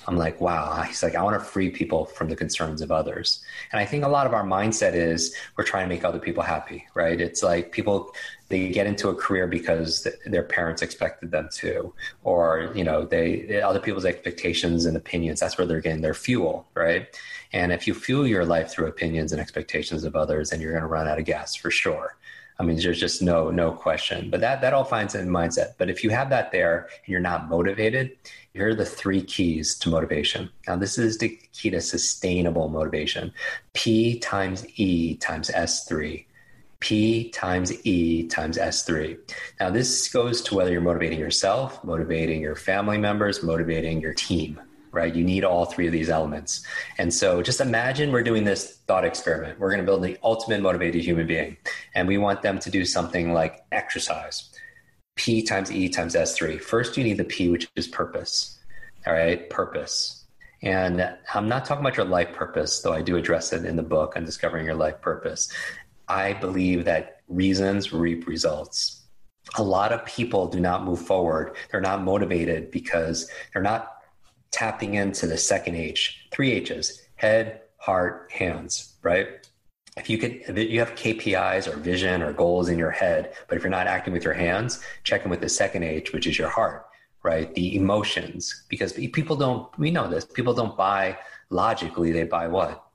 I'm 0.08 0.16
like, 0.16 0.40
wow. 0.40 0.80
He's 0.82 1.02
like, 1.02 1.14
I 1.14 1.22
want 1.22 1.38
to 1.38 1.44
free 1.44 1.68
people 1.68 2.06
from 2.06 2.30
the 2.30 2.36
concerns 2.36 2.80
of 2.80 2.90
others. 2.90 3.44
And 3.72 3.80
I 3.80 3.84
think 3.84 4.04
a 4.04 4.08
lot 4.08 4.26
of 4.26 4.32
our 4.32 4.42
mindset 4.42 4.94
is 4.94 5.36
we're 5.56 5.64
trying 5.64 5.84
to 5.84 5.94
make 5.94 6.02
other 6.02 6.18
people 6.18 6.42
happy, 6.42 6.86
right? 6.94 7.20
It's 7.20 7.42
like 7.42 7.72
people, 7.72 8.12
they 8.48 8.68
get 8.70 8.86
into 8.86 9.08
a 9.08 9.14
career 9.14 9.46
because 9.46 10.02
th- 10.02 10.16
their 10.26 10.42
parents 10.42 10.80
expected 10.82 11.30
them 11.30 11.48
to, 11.52 11.92
or, 12.24 12.72
you 12.74 12.82
know, 12.82 13.04
they, 13.04 13.60
other 13.60 13.80
people's 13.80 14.04
expectations 14.04 14.86
and 14.86 14.96
opinions, 14.96 15.40
that's 15.40 15.58
where 15.58 15.66
they're 15.66 15.80
getting 15.80 16.00
their 16.00 16.14
fuel, 16.14 16.66
right? 16.74 17.08
And 17.52 17.72
if 17.72 17.86
you 17.86 17.94
fuel 17.94 18.26
your 18.26 18.44
life 18.44 18.70
through 18.70 18.86
opinions 18.86 19.32
and 19.32 19.40
expectations 19.40 20.04
of 20.04 20.16
others, 20.16 20.50
then 20.50 20.60
you're 20.60 20.72
going 20.72 20.82
to 20.82 20.88
run 20.88 21.08
out 21.08 21.18
of 21.18 21.24
gas 21.24 21.54
for 21.54 21.70
sure. 21.70 22.16
I 22.60 22.64
mean, 22.64 22.76
there's 22.76 22.98
just 22.98 23.22
no 23.22 23.50
no 23.50 23.70
question. 23.70 24.30
But 24.30 24.40
that 24.40 24.60
that 24.62 24.74
all 24.74 24.82
finds 24.82 25.14
in 25.14 25.28
mindset. 25.28 25.74
But 25.78 25.90
if 25.90 26.02
you 26.02 26.10
have 26.10 26.28
that 26.30 26.50
there 26.50 26.88
and 27.04 27.08
you're 27.08 27.20
not 27.20 27.48
motivated, 27.48 28.16
here 28.52 28.68
are 28.68 28.74
the 28.74 28.84
three 28.84 29.22
keys 29.22 29.76
to 29.78 29.88
motivation. 29.88 30.50
Now, 30.66 30.74
this 30.74 30.98
is 30.98 31.18
the 31.18 31.38
key 31.52 31.70
to 31.70 31.80
sustainable 31.80 32.68
motivation. 32.68 33.32
P 33.74 34.18
times 34.18 34.66
E 34.74 35.14
times 35.16 35.50
S3. 35.50 36.24
P 36.80 37.30
times 37.30 37.72
E 37.84 38.26
times 38.28 38.56
S3. 38.56 39.18
Now, 39.58 39.70
this 39.70 40.08
goes 40.08 40.42
to 40.42 40.54
whether 40.54 40.70
you're 40.70 40.80
motivating 40.80 41.18
yourself, 41.18 41.82
motivating 41.82 42.40
your 42.40 42.54
family 42.54 42.98
members, 42.98 43.42
motivating 43.42 44.00
your 44.00 44.14
team 44.14 44.60
right? 44.92 45.14
You 45.14 45.24
need 45.24 45.44
all 45.44 45.66
three 45.66 45.86
of 45.86 45.92
these 45.92 46.08
elements. 46.08 46.64
And 46.98 47.12
so 47.12 47.42
just 47.42 47.60
imagine 47.60 48.12
we're 48.12 48.22
doing 48.22 48.44
this 48.44 48.78
thought 48.86 49.04
experiment. 49.04 49.58
We're 49.58 49.70
going 49.70 49.80
to 49.80 49.86
build 49.86 50.02
the 50.02 50.18
ultimate 50.22 50.60
motivated 50.62 51.04
human 51.04 51.26
being, 51.26 51.56
and 51.94 52.08
we 52.08 52.18
want 52.18 52.42
them 52.42 52.58
to 52.58 52.70
do 52.70 52.84
something 52.84 53.32
like 53.32 53.64
exercise. 53.72 54.50
P 55.14 55.42
times 55.42 55.70
E 55.70 55.88
times 55.88 56.14
S3. 56.14 56.60
First, 56.60 56.96
you 56.96 57.04
need 57.04 57.16
the 57.16 57.24
P, 57.24 57.48
which 57.48 57.68
is 57.76 57.88
purpose. 57.88 58.58
All 59.06 59.12
right, 59.12 59.48
purpose. 59.50 60.24
And 60.62 61.16
I'm 61.34 61.48
not 61.48 61.64
talking 61.64 61.84
about 61.84 61.96
your 61.96 62.06
life 62.06 62.32
purpose, 62.32 62.80
though 62.80 62.92
I 62.92 63.02
do 63.02 63.16
address 63.16 63.52
it 63.52 63.64
in 63.64 63.76
the 63.76 63.82
book 63.82 64.14
on 64.16 64.24
discovering 64.24 64.64
your 64.64 64.74
life 64.74 65.00
purpose. 65.00 65.52
I 66.08 66.32
believe 66.32 66.84
that 66.86 67.20
reasons 67.28 67.92
reap 67.92 68.26
results. 68.26 69.02
A 69.56 69.62
lot 69.62 69.92
of 69.92 70.04
people 70.04 70.46
do 70.46 70.60
not 70.60 70.84
move 70.84 71.00
forward. 71.00 71.56
They're 71.70 71.80
not 71.80 72.02
motivated 72.02 72.70
because 72.70 73.30
they're 73.52 73.62
not 73.62 73.98
tapping 74.50 74.94
into 74.94 75.26
the 75.26 75.36
second 75.36 75.76
H, 75.76 76.26
three 76.30 76.52
H's 76.52 77.02
head, 77.16 77.62
heart, 77.76 78.30
hands, 78.32 78.96
right? 79.02 79.46
If 79.96 80.08
you 80.08 80.18
could, 80.18 80.42
if 80.46 80.70
you 80.70 80.78
have 80.78 80.94
KPIs 80.94 81.66
or 81.66 81.76
vision 81.76 82.22
or 82.22 82.32
goals 82.32 82.68
in 82.68 82.78
your 82.78 82.90
head, 82.90 83.34
but 83.48 83.56
if 83.56 83.62
you're 83.62 83.70
not 83.70 83.86
acting 83.86 84.12
with 84.12 84.24
your 84.24 84.34
hands, 84.34 84.82
check 85.02 85.24
in 85.24 85.30
with 85.30 85.40
the 85.40 85.48
second 85.48 85.82
H, 85.82 86.12
which 86.12 86.26
is 86.26 86.38
your 86.38 86.48
heart, 86.48 86.86
right? 87.22 87.52
The 87.54 87.76
emotions, 87.76 88.64
because 88.68 88.92
people 88.92 89.36
don't, 89.36 89.76
we 89.78 89.90
know 89.90 90.08
this, 90.08 90.24
people 90.24 90.54
don't 90.54 90.76
buy 90.76 91.18
logically, 91.50 92.12
they 92.12 92.24
buy 92.24 92.46
what? 92.46 92.87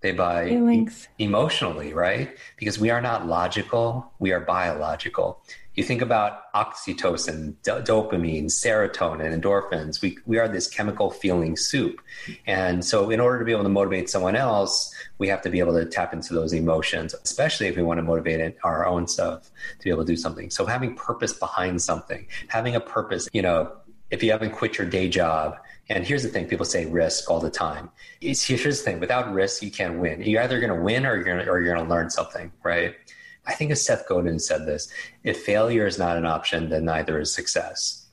They 0.00 0.12
buy 0.12 0.48
Feelings. 0.48 1.08
emotionally, 1.18 1.92
right? 1.92 2.36
Because 2.56 2.78
we 2.78 2.90
are 2.90 3.00
not 3.00 3.26
logical, 3.26 4.12
we 4.18 4.32
are 4.32 4.40
biological 4.40 5.42
you 5.74 5.84
think 5.84 6.02
about 6.02 6.52
oxytocin, 6.52 7.54
d- 7.62 7.70
dopamine, 7.70 8.46
serotonin, 8.46 9.40
endorphins. 9.40 10.02
We, 10.02 10.18
we 10.26 10.38
are 10.38 10.48
this 10.48 10.68
chemical 10.68 11.10
feeling 11.10 11.56
soup. 11.56 12.00
And 12.46 12.84
so, 12.84 13.10
in 13.10 13.20
order 13.20 13.38
to 13.38 13.44
be 13.44 13.52
able 13.52 13.62
to 13.62 13.68
motivate 13.68 14.10
someone 14.10 14.34
else, 14.34 14.92
we 15.18 15.28
have 15.28 15.42
to 15.42 15.50
be 15.50 15.60
able 15.60 15.74
to 15.74 15.86
tap 15.86 16.12
into 16.12 16.34
those 16.34 16.52
emotions, 16.52 17.14
especially 17.24 17.68
if 17.68 17.76
we 17.76 17.82
want 17.82 17.98
to 17.98 18.02
motivate 18.02 18.56
our 18.64 18.86
own 18.86 19.06
stuff 19.06 19.50
to 19.78 19.84
be 19.84 19.90
able 19.90 20.04
to 20.04 20.12
do 20.12 20.16
something. 20.16 20.50
So, 20.50 20.66
having 20.66 20.96
purpose 20.96 21.32
behind 21.32 21.80
something, 21.80 22.26
having 22.48 22.74
a 22.74 22.80
purpose, 22.80 23.28
you 23.32 23.42
know, 23.42 23.72
if 24.10 24.24
you 24.24 24.32
haven't 24.32 24.50
quit 24.50 24.76
your 24.76 24.88
day 24.88 25.08
job, 25.08 25.56
and 25.90 26.06
here's 26.06 26.22
the 26.22 26.28
thing 26.28 26.46
people 26.46 26.64
say 26.64 26.86
risk 26.86 27.28
all 27.28 27.40
the 27.40 27.50
time. 27.50 27.90
It's, 28.20 28.44
here's 28.44 28.78
the 28.78 28.84
thing 28.84 29.00
without 29.00 29.32
risk, 29.32 29.60
you 29.60 29.72
can't 29.72 29.98
win. 29.98 30.22
You're 30.22 30.42
either 30.42 30.60
going 30.60 30.72
to 30.72 30.80
win 30.80 31.04
or 31.04 31.16
you're 31.16 31.24
going 31.24 31.44
to, 31.44 31.50
or 31.50 31.60
you're 31.60 31.74
going 31.74 31.84
to 31.84 31.90
learn 31.90 32.08
something, 32.08 32.52
right? 32.62 32.94
I 33.46 33.54
think 33.54 33.72
as 33.72 33.84
Seth 33.84 34.08
Godin 34.08 34.38
said 34.38 34.66
this 34.66 34.88
if 35.24 35.42
failure 35.42 35.86
is 35.86 35.98
not 35.98 36.16
an 36.16 36.26
option, 36.26 36.70
then 36.70 36.84
neither 36.84 37.18
is 37.18 37.34
success, 37.34 38.06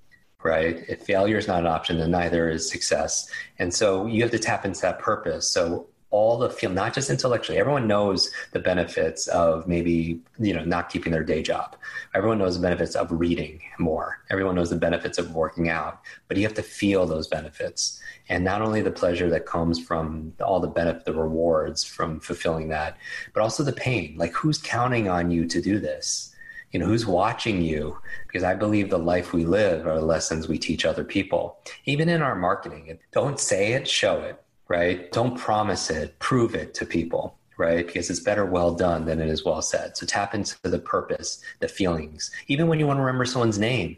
right? 0.43 0.83
If 0.89 1.03
failure 1.03 1.37
is 1.37 1.47
not 1.47 1.59
an 1.59 1.67
option, 1.67 1.99
then 1.99 2.09
neither 2.09 2.49
is 2.49 2.67
success. 2.67 3.29
And 3.59 3.71
so 3.71 4.07
you 4.07 4.23
have 4.23 4.31
to 4.31 4.39
tap 4.39 4.65
into 4.65 4.81
that 4.81 4.97
purpose. 4.97 5.47
So 5.47 5.87
all 6.09 6.37
the 6.37 6.49
feel 6.49 6.69
not 6.69 6.93
just 6.93 7.09
intellectually 7.09 7.59
everyone 7.59 7.85
knows 7.85 8.31
the 8.51 8.59
benefits 8.59 9.27
of 9.27 9.67
maybe 9.67 10.21
you 10.39 10.53
know 10.53 10.63
not 10.63 10.89
keeping 10.89 11.11
their 11.11 11.23
day 11.23 11.41
job. 11.41 11.75
Everyone 12.15 12.37
knows 12.37 12.55
the 12.55 12.61
benefits 12.61 12.95
of 12.95 13.11
reading 13.11 13.61
more. 13.77 14.19
Everyone 14.29 14.55
knows 14.55 14.69
the 14.69 14.77
benefits 14.77 15.17
of 15.17 15.35
working 15.35 15.69
out 15.69 16.01
but 16.27 16.37
you 16.37 16.43
have 16.43 16.53
to 16.55 16.63
feel 16.63 17.05
those 17.05 17.27
benefits. 17.27 17.99
And 18.29 18.43
not 18.43 18.61
only 18.61 18.81
the 18.81 18.91
pleasure 18.91 19.29
that 19.29 19.45
comes 19.45 19.79
from 19.79 20.33
all 20.41 20.59
the 20.59 20.67
benefit 20.67 21.05
the 21.05 21.13
rewards 21.13 21.83
from 21.83 22.19
fulfilling 22.19 22.69
that 22.69 22.97
but 23.33 23.41
also 23.41 23.63
the 23.63 23.73
pain. 23.73 24.15
Like 24.17 24.33
who's 24.33 24.57
counting 24.57 25.09
on 25.09 25.29
you 25.29 25.45
to 25.47 25.61
do 25.61 25.79
this? 25.79 26.33
You 26.71 26.79
know 26.79 26.85
who's 26.85 27.05
watching 27.05 27.61
you? 27.61 27.97
Because 28.27 28.43
i 28.43 28.55
believe 28.55 28.89
the 28.89 28.97
life 28.97 29.33
we 29.33 29.45
live 29.45 29.85
are 29.85 29.95
the 29.95 30.05
lessons 30.05 30.47
we 30.47 30.57
teach 30.57 30.85
other 30.85 31.03
people. 31.03 31.59
Even 31.85 32.07
in 32.07 32.21
our 32.21 32.35
marketing 32.35 32.97
don't 33.11 33.39
say 33.41 33.73
it 33.73 33.87
show 33.87 34.21
it 34.21 34.41
right? 34.67 35.11
Don't 35.11 35.37
promise 35.37 35.89
it, 35.89 36.17
prove 36.19 36.55
it 36.55 36.73
to 36.75 36.85
people, 36.85 37.37
right? 37.57 37.85
Because 37.85 38.09
it's 38.09 38.19
better 38.19 38.45
well 38.45 38.73
done 38.73 39.05
than 39.05 39.19
it 39.19 39.29
is 39.29 39.45
well 39.45 39.61
said. 39.61 39.97
So 39.97 40.05
tap 40.05 40.33
into 40.33 40.55
the 40.63 40.79
purpose, 40.79 41.41
the 41.59 41.67
feelings. 41.67 42.31
Even 42.47 42.67
when 42.67 42.79
you 42.79 42.87
want 42.87 42.97
to 42.97 43.01
remember 43.01 43.25
someone's 43.25 43.59
name, 43.59 43.97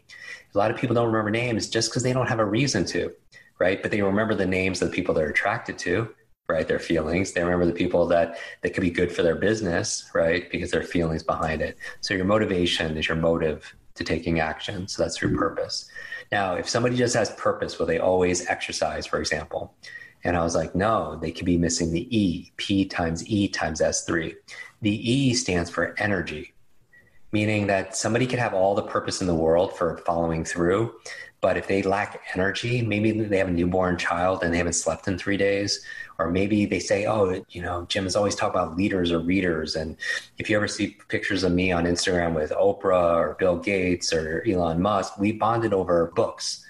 a 0.54 0.58
lot 0.58 0.70
of 0.70 0.76
people 0.76 0.94
don't 0.94 1.06
remember 1.06 1.30
names 1.30 1.68
just 1.68 1.90
because 1.90 2.02
they 2.02 2.12
don't 2.12 2.28
have 2.28 2.38
a 2.38 2.44
reason 2.44 2.84
to, 2.86 3.12
right? 3.58 3.82
But 3.82 3.90
they 3.90 4.02
remember 4.02 4.34
the 4.34 4.46
names 4.46 4.82
of 4.82 4.90
the 4.90 4.94
people 4.94 5.14
they're 5.14 5.30
attracted 5.30 5.78
to, 5.78 6.08
right? 6.48 6.66
Their 6.66 6.78
feelings. 6.78 7.32
They 7.32 7.42
remember 7.42 7.66
the 7.66 7.72
people 7.72 8.06
that 8.08 8.38
that 8.62 8.74
could 8.74 8.82
be 8.82 8.90
good 8.90 9.12
for 9.12 9.22
their 9.22 9.36
business, 9.36 10.10
right? 10.14 10.50
Because 10.50 10.70
their 10.70 10.82
feelings 10.82 11.22
behind 11.22 11.62
it. 11.62 11.76
So 12.00 12.14
your 12.14 12.24
motivation 12.24 12.96
is 12.96 13.08
your 13.08 13.16
motive 13.16 13.74
to 13.94 14.04
taking 14.04 14.40
action. 14.40 14.88
So 14.88 15.02
that's 15.02 15.20
your 15.20 15.36
purpose. 15.36 15.88
Now, 16.32 16.54
if 16.54 16.68
somebody 16.68 16.96
just 16.96 17.14
has 17.14 17.30
purpose, 17.30 17.78
will 17.78 17.86
they 17.86 17.98
always 17.98 18.46
exercise, 18.46 19.06
for 19.06 19.20
example? 19.20 19.74
And 20.24 20.36
I 20.36 20.42
was 20.42 20.54
like, 20.54 20.74
no, 20.74 21.16
they 21.16 21.32
could 21.32 21.46
be 21.46 21.56
missing 21.58 21.92
the 21.92 22.16
E, 22.16 22.52
P 22.56 22.84
times 22.84 23.26
E 23.28 23.48
times 23.48 23.80
S3. 23.80 24.34
The 24.82 25.10
E 25.12 25.34
stands 25.34 25.70
for 25.70 25.94
energy, 25.98 26.52
meaning 27.32 27.66
that 27.68 27.96
somebody 27.96 28.26
could 28.26 28.38
have 28.38 28.54
all 28.54 28.74
the 28.74 28.82
purpose 28.82 29.20
in 29.20 29.26
the 29.26 29.34
world 29.34 29.76
for 29.76 29.98
following 29.98 30.44
through. 30.44 30.94
But 31.40 31.56
if 31.56 31.68
they 31.68 31.82
lack 31.82 32.20
energy, 32.34 32.82
maybe 32.82 33.12
they 33.12 33.38
have 33.38 33.48
a 33.48 33.52
newborn 33.52 33.96
child 33.96 34.42
and 34.42 34.52
they 34.52 34.58
haven't 34.58 34.74
slept 34.74 35.08
in 35.08 35.16
three 35.16 35.38
days, 35.38 35.82
or 36.18 36.30
maybe 36.30 36.66
they 36.66 36.80
say, 36.80 37.06
oh, 37.06 37.42
you 37.48 37.62
know, 37.62 37.86
Jim 37.88 38.04
has 38.04 38.14
always 38.14 38.34
talked 38.34 38.54
about 38.54 38.76
leaders 38.76 39.10
or 39.10 39.20
readers. 39.20 39.74
And 39.74 39.96
if 40.36 40.50
you 40.50 40.56
ever 40.56 40.68
see 40.68 40.98
pictures 41.08 41.42
of 41.42 41.52
me 41.52 41.72
on 41.72 41.84
Instagram 41.84 42.34
with 42.34 42.50
Oprah 42.50 43.16
or 43.16 43.36
Bill 43.38 43.56
Gates 43.56 44.12
or 44.12 44.44
Elon 44.46 44.82
Musk, 44.82 45.18
we 45.18 45.32
bonded 45.32 45.72
over 45.72 46.12
books, 46.14 46.62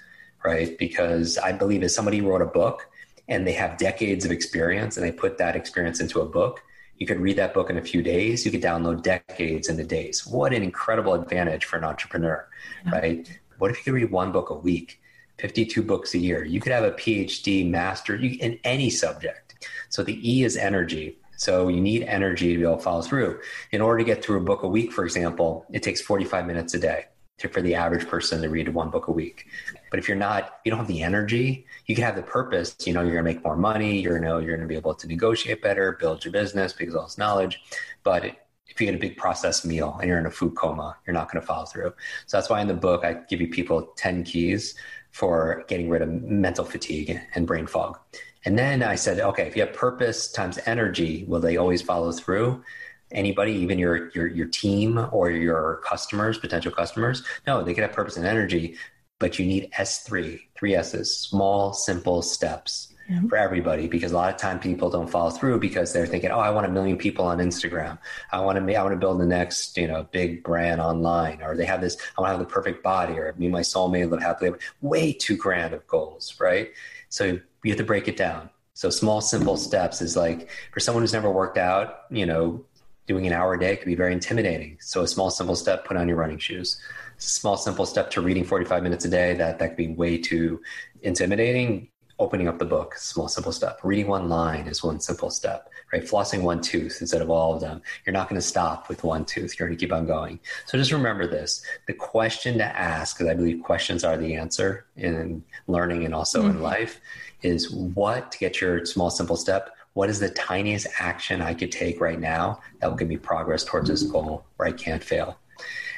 right? 0.45 0.77
Because 0.77 1.37
I 1.37 1.51
believe 1.51 1.83
if 1.83 1.91
somebody 1.91 2.21
wrote 2.21 2.41
a 2.41 2.45
book, 2.45 2.89
and 3.31 3.47
they 3.47 3.53
have 3.53 3.77
decades 3.77 4.25
of 4.25 4.31
experience 4.31 4.97
and 4.97 5.05
they 5.05 5.11
put 5.11 5.37
that 5.37 5.55
experience 5.55 6.01
into 6.01 6.19
a 6.19 6.25
book, 6.25 6.61
you 6.97 7.07
could 7.07 7.21
read 7.21 7.37
that 7.37 7.53
book 7.53 7.69
in 7.69 7.77
a 7.77 7.81
few 7.81 8.03
days. 8.03 8.45
You 8.45 8.51
could 8.51 8.61
download 8.61 9.03
decades 9.03 9.69
into 9.69 9.85
days. 9.85 10.27
What 10.27 10.53
an 10.53 10.61
incredible 10.61 11.13
advantage 11.13 11.63
for 11.63 11.77
an 11.77 11.85
entrepreneur, 11.85 12.45
yeah. 12.85 12.91
right? 12.91 13.39
What 13.57 13.71
if 13.71 13.77
you 13.77 13.83
could 13.85 13.93
read 13.93 14.11
one 14.11 14.33
book 14.33 14.49
a 14.49 14.53
week, 14.53 15.01
52 15.39 15.81
books 15.81 16.13
a 16.13 16.17
year? 16.17 16.43
You 16.43 16.59
could 16.59 16.73
have 16.73 16.83
a 16.83 16.91
PhD, 16.91 17.67
master 17.67 18.15
in 18.15 18.59
any 18.65 18.89
subject. 18.89 19.65
So 19.87 20.03
the 20.03 20.19
E 20.29 20.43
is 20.43 20.57
energy. 20.57 21.17
So 21.37 21.69
you 21.69 21.79
need 21.79 22.03
energy 22.03 22.51
to 22.51 22.57
be 22.57 22.63
able 22.63 22.77
to 22.77 22.83
follow 22.83 23.01
through. 23.01 23.39
In 23.71 23.79
order 23.79 23.99
to 23.99 24.03
get 24.03 24.21
through 24.21 24.39
a 24.39 24.43
book 24.43 24.63
a 24.63 24.67
week, 24.67 24.91
for 24.91 25.05
example, 25.05 25.65
it 25.71 25.83
takes 25.83 26.01
45 26.01 26.45
minutes 26.45 26.73
a 26.73 26.79
day 26.79 27.05
for 27.51 27.61
the 27.61 27.75
average 27.75 28.07
person 28.07 28.41
to 28.41 28.49
read 28.49 28.69
one 28.69 28.89
book 28.89 29.07
a 29.07 29.11
week. 29.11 29.47
But 29.89 29.99
if 29.99 30.07
you're 30.07 30.17
not, 30.17 30.59
you 30.63 30.69
don't 30.69 30.79
have 30.79 30.87
the 30.87 31.01
energy, 31.01 31.65
you 31.87 31.95
can 31.95 32.03
have 32.03 32.15
the 32.15 32.23
purpose, 32.23 32.75
you 32.85 32.93
know, 32.93 33.01
you're 33.01 33.17
to 33.17 33.23
make 33.23 33.43
more 33.43 33.55
money, 33.55 33.99
you're 33.99 34.19
to, 34.19 34.45
you're 34.45 34.57
to 34.57 34.67
be 34.67 34.75
able 34.75 34.93
to 34.93 35.07
negotiate 35.07 35.61
better, 35.61 35.93
build 35.93 36.23
your 36.23 36.31
business 36.31 36.73
because 36.73 36.95
all 36.95 37.03
this 37.03 37.17
knowledge. 37.17 37.61
But 38.03 38.25
if 38.67 38.79
you 38.79 38.85
get 38.85 38.95
a 38.95 38.99
big 38.99 39.17
processed 39.17 39.65
meal 39.65 39.97
and 39.99 40.07
you're 40.07 40.19
in 40.19 40.25
a 40.25 40.31
food 40.31 40.55
coma, 40.55 40.97
you're 41.05 41.13
not 41.13 41.31
to 41.41 41.45
follow 41.45 41.65
through. 41.65 41.93
So 42.27 42.37
that's 42.37 42.49
why 42.49 42.61
in 42.61 42.67
the 42.67 42.73
book, 42.73 43.03
I 43.03 43.17
give 43.27 43.41
you 43.41 43.49
people 43.49 43.91
10 43.97 44.23
keys 44.23 44.75
for 45.11 45.65
getting 45.67 45.89
rid 45.89 46.01
of 46.01 46.09
mental 46.09 46.63
fatigue 46.63 47.19
and 47.35 47.45
brain 47.45 47.67
fog. 47.67 47.99
And 48.45 48.57
then 48.57 48.81
I 48.81 48.95
said, 48.95 49.19
okay, 49.19 49.45
if 49.45 49.55
you 49.55 49.63
have 49.63 49.73
purpose 49.73 50.31
times 50.31 50.57
energy, 50.65 51.25
will 51.27 51.41
they 51.41 51.57
always 51.57 51.81
follow 51.81 52.11
through? 52.11 52.63
Anybody, 53.11 53.53
even 53.53 53.79
your 53.79 54.09
your 54.11 54.27
your 54.27 54.47
team 54.47 55.07
or 55.11 55.29
your 55.31 55.81
customers, 55.83 56.37
potential 56.37 56.71
customers. 56.71 57.23
No, 57.47 57.63
they 57.63 57.73
can 57.73 57.83
have 57.83 57.93
purpose 57.93 58.17
and 58.17 58.25
energy, 58.25 58.75
but 59.19 59.39
you 59.39 59.45
need 59.45 59.71
S3, 59.77 60.39
three 60.55 60.75
S's, 60.75 61.15
small, 61.15 61.73
simple 61.73 62.21
steps 62.21 62.91
for 63.27 63.37
everybody 63.37 63.87
because 63.87 64.11
a 64.11 64.15
lot 64.15 64.33
of 64.33 64.39
time 64.39 64.59
people 64.59 64.89
don't 64.89 65.09
follow 65.09 65.29
through 65.29 65.59
because 65.59 65.91
they're 65.91 66.05
thinking, 66.05 66.31
oh, 66.31 66.39
I 66.39 66.49
want 66.49 66.65
a 66.65 66.69
million 66.69 66.97
people 66.97 67.25
on 67.25 67.39
Instagram. 67.39 67.97
I 68.31 68.39
want 68.39 68.65
to 68.65 68.75
I 68.75 68.83
want 68.83 68.93
to 68.93 68.99
build 68.99 69.19
the 69.19 69.25
next, 69.25 69.77
you 69.77 69.87
know, 69.87 70.07
big 70.11 70.43
brand 70.43 70.79
online, 70.79 71.41
or 71.41 71.55
they 71.55 71.65
have 71.65 71.81
this, 71.81 71.97
I 72.17 72.21
want 72.21 72.31
to 72.31 72.37
have 72.37 72.47
the 72.47 72.53
perfect 72.53 72.83
body, 72.83 73.13
or 73.13 73.33
me 73.37 73.49
my 73.49 73.61
soulmate 73.61 74.09
live 74.09 74.21
happily. 74.21 74.51
Way 74.81 75.13
too 75.13 75.35
grand 75.35 75.73
of 75.73 75.85
goals, 75.87 76.35
right? 76.39 76.71
So 77.09 77.39
you 77.63 77.71
have 77.71 77.77
to 77.77 77.83
break 77.83 78.07
it 78.07 78.17
down. 78.17 78.49
So 78.73 78.89
small, 78.89 79.21
simple 79.21 79.57
steps 79.57 80.01
is 80.01 80.15
like 80.15 80.49
for 80.71 80.79
someone 80.79 81.03
who's 81.03 81.13
never 81.13 81.29
worked 81.29 81.57
out, 81.57 82.03
you 82.09 82.25
know, 82.25 82.63
doing 83.11 83.27
an 83.27 83.33
hour 83.33 83.55
a 83.55 83.59
day 83.59 83.75
could 83.75 83.87
be 83.87 83.95
very 84.03 84.13
intimidating. 84.13 84.77
So 84.79 85.01
a 85.01 85.07
small, 85.07 85.29
simple 85.29 85.57
step, 85.57 85.83
put 85.83 85.97
on 85.97 86.07
your 86.07 86.15
running 86.15 86.37
shoes. 86.37 86.79
Small, 87.17 87.57
simple 87.57 87.85
step 87.85 88.09
to 88.11 88.21
reading 88.21 88.45
45 88.45 88.81
minutes 88.83 89.03
a 89.03 89.09
day, 89.09 89.33
that, 89.33 89.59
that 89.59 89.67
could 89.67 89.75
be 89.75 89.89
way 89.89 90.17
too 90.17 90.61
intimidating. 91.01 91.89
Opening 92.19 92.47
up 92.47 92.57
the 92.57 92.63
book, 92.63 92.95
small, 92.95 93.27
simple 93.27 93.51
step. 93.51 93.79
Reading 93.83 94.07
one 94.07 94.29
line 94.29 94.65
is 94.65 94.81
one 94.81 95.01
simple 95.01 95.29
step, 95.29 95.69
right? 95.91 96.03
Flossing 96.03 96.41
one 96.41 96.61
tooth 96.61 96.99
instead 97.01 97.21
of 97.21 97.29
all 97.29 97.53
of 97.53 97.59
them. 97.59 97.81
You're 98.05 98.13
not 98.13 98.29
going 98.29 98.39
to 98.39 98.47
stop 98.47 98.87
with 98.87 99.03
one 99.03 99.25
tooth. 99.25 99.59
You're 99.59 99.67
going 99.67 99.77
to 99.77 99.85
keep 99.85 99.91
on 99.91 100.07
going. 100.07 100.39
So 100.65 100.77
just 100.77 100.93
remember 100.93 101.27
this. 101.27 101.65
The 101.87 101.93
question 101.93 102.59
to 102.59 102.63
ask, 102.63 103.17
because 103.17 103.29
I 103.29 103.33
believe 103.33 103.61
questions 103.61 104.05
are 104.05 104.15
the 104.15 104.35
answer 104.35 104.85
in 104.95 105.43
learning 105.67 106.05
and 106.05 106.15
also 106.15 106.43
mm-hmm. 106.43 106.51
in 106.51 106.61
life, 106.61 107.01
is 107.41 107.71
what 107.71 108.31
to 108.31 108.37
get 108.37 108.61
your 108.61 108.85
small, 108.85 109.09
simple 109.09 109.35
step. 109.35 109.75
What 109.93 110.09
is 110.09 110.19
the 110.19 110.29
tiniest 110.29 110.87
action 110.99 111.41
I 111.41 111.53
could 111.53 111.71
take 111.71 111.99
right 111.99 112.19
now 112.19 112.61
that 112.79 112.89
will 112.89 112.97
give 112.97 113.07
me 113.07 113.17
progress 113.17 113.63
towards 113.63 113.89
this 113.89 114.03
goal 114.03 114.45
where 114.55 114.69
I 114.69 114.71
can't 114.71 115.03
fail? 115.03 115.37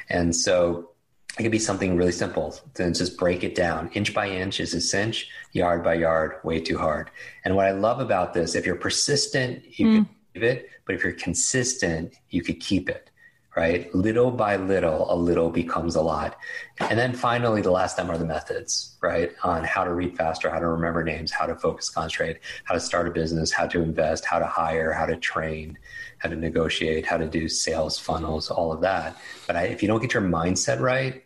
And 0.08 0.34
so 0.34 0.90
it 1.38 1.42
could 1.42 1.52
be 1.52 1.58
something 1.58 1.96
really 1.96 2.12
simple. 2.12 2.56
Then 2.74 2.94
just 2.94 3.18
break 3.18 3.44
it 3.44 3.54
down. 3.54 3.90
Inch 3.94 4.14
by 4.14 4.28
inch 4.28 4.60
is 4.60 4.74
a 4.74 4.80
cinch, 4.80 5.28
yard 5.52 5.82
by 5.82 5.94
yard, 5.94 6.36
way 6.44 6.60
too 6.60 6.78
hard. 6.78 7.10
And 7.44 7.56
what 7.56 7.66
I 7.66 7.72
love 7.72 8.00
about 8.00 8.34
this, 8.34 8.54
if 8.54 8.66
you're 8.66 8.76
persistent, 8.76 9.78
you 9.78 9.86
mm. 9.86 9.94
can 9.96 10.08
leave 10.34 10.44
it, 10.44 10.70
but 10.86 10.94
if 10.94 11.02
you're 11.02 11.12
consistent, 11.12 12.14
you 12.30 12.42
could 12.42 12.60
keep 12.60 12.88
it 12.88 13.10
right? 13.56 13.94
Little 13.94 14.30
by 14.30 14.56
little, 14.56 15.12
a 15.12 15.14
little 15.14 15.50
becomes 15.50 15.94
a 15.94 16.02
lot. 16.02 16.36
And 16.78 16.98
then 16.98 17.12
finally, 17.12 17.62
the 17.62 17.70
last 17.70 17.96
time 17.96 18.10
are 18.10 18.18
the 18.18 18.24
methods, 18.24 18.96
right? 19.00 19.32
On 19.44 19.62
how 19.62 19.84
to 19.84 19.94
read 19.94 20.16
faster, 20.16 20.50
how 20.50 20.58
to 20.58 20.66
remember 20.66 21.04
names, 21.04 21.30
how 21.30 21.46
to 21.46 21.54
focus, 21.54 21.88
concentrate, 21.88 22.40
how 22.64 22.74
to 22.74 22.80
start 22.80 23.06
a 23.06 23.10
business, 23.10 23.52
how 23.52 23.66
to 23.68 23.82
invest, 23.82 24.24
how 24.24 24.38
to 24.38 24.46
hire, 24.46 24.92
how 24.92 25.06
to 25.06 25.16
train, 25.16 25.78
how 26.18 26.28
to 26.28 26.36
negotiate, 26.36 27.06
how 27.06 27.16
to 27.16 27.26
do 27.26 27.48
sales 27.48 27.98
funnels, 27.98 28.50
all 28.50 28.72
of 28.72 28.80
that. 28.80 29.16
But 29.46 29.56
I, 29.56 29.64
if 29.64 29.82
you 29.82 29.88
don't 29.88 30.00
get 30.00 30.14
your 30.14 30.22
mindset 30.22 30.80
right, 30.80 31.22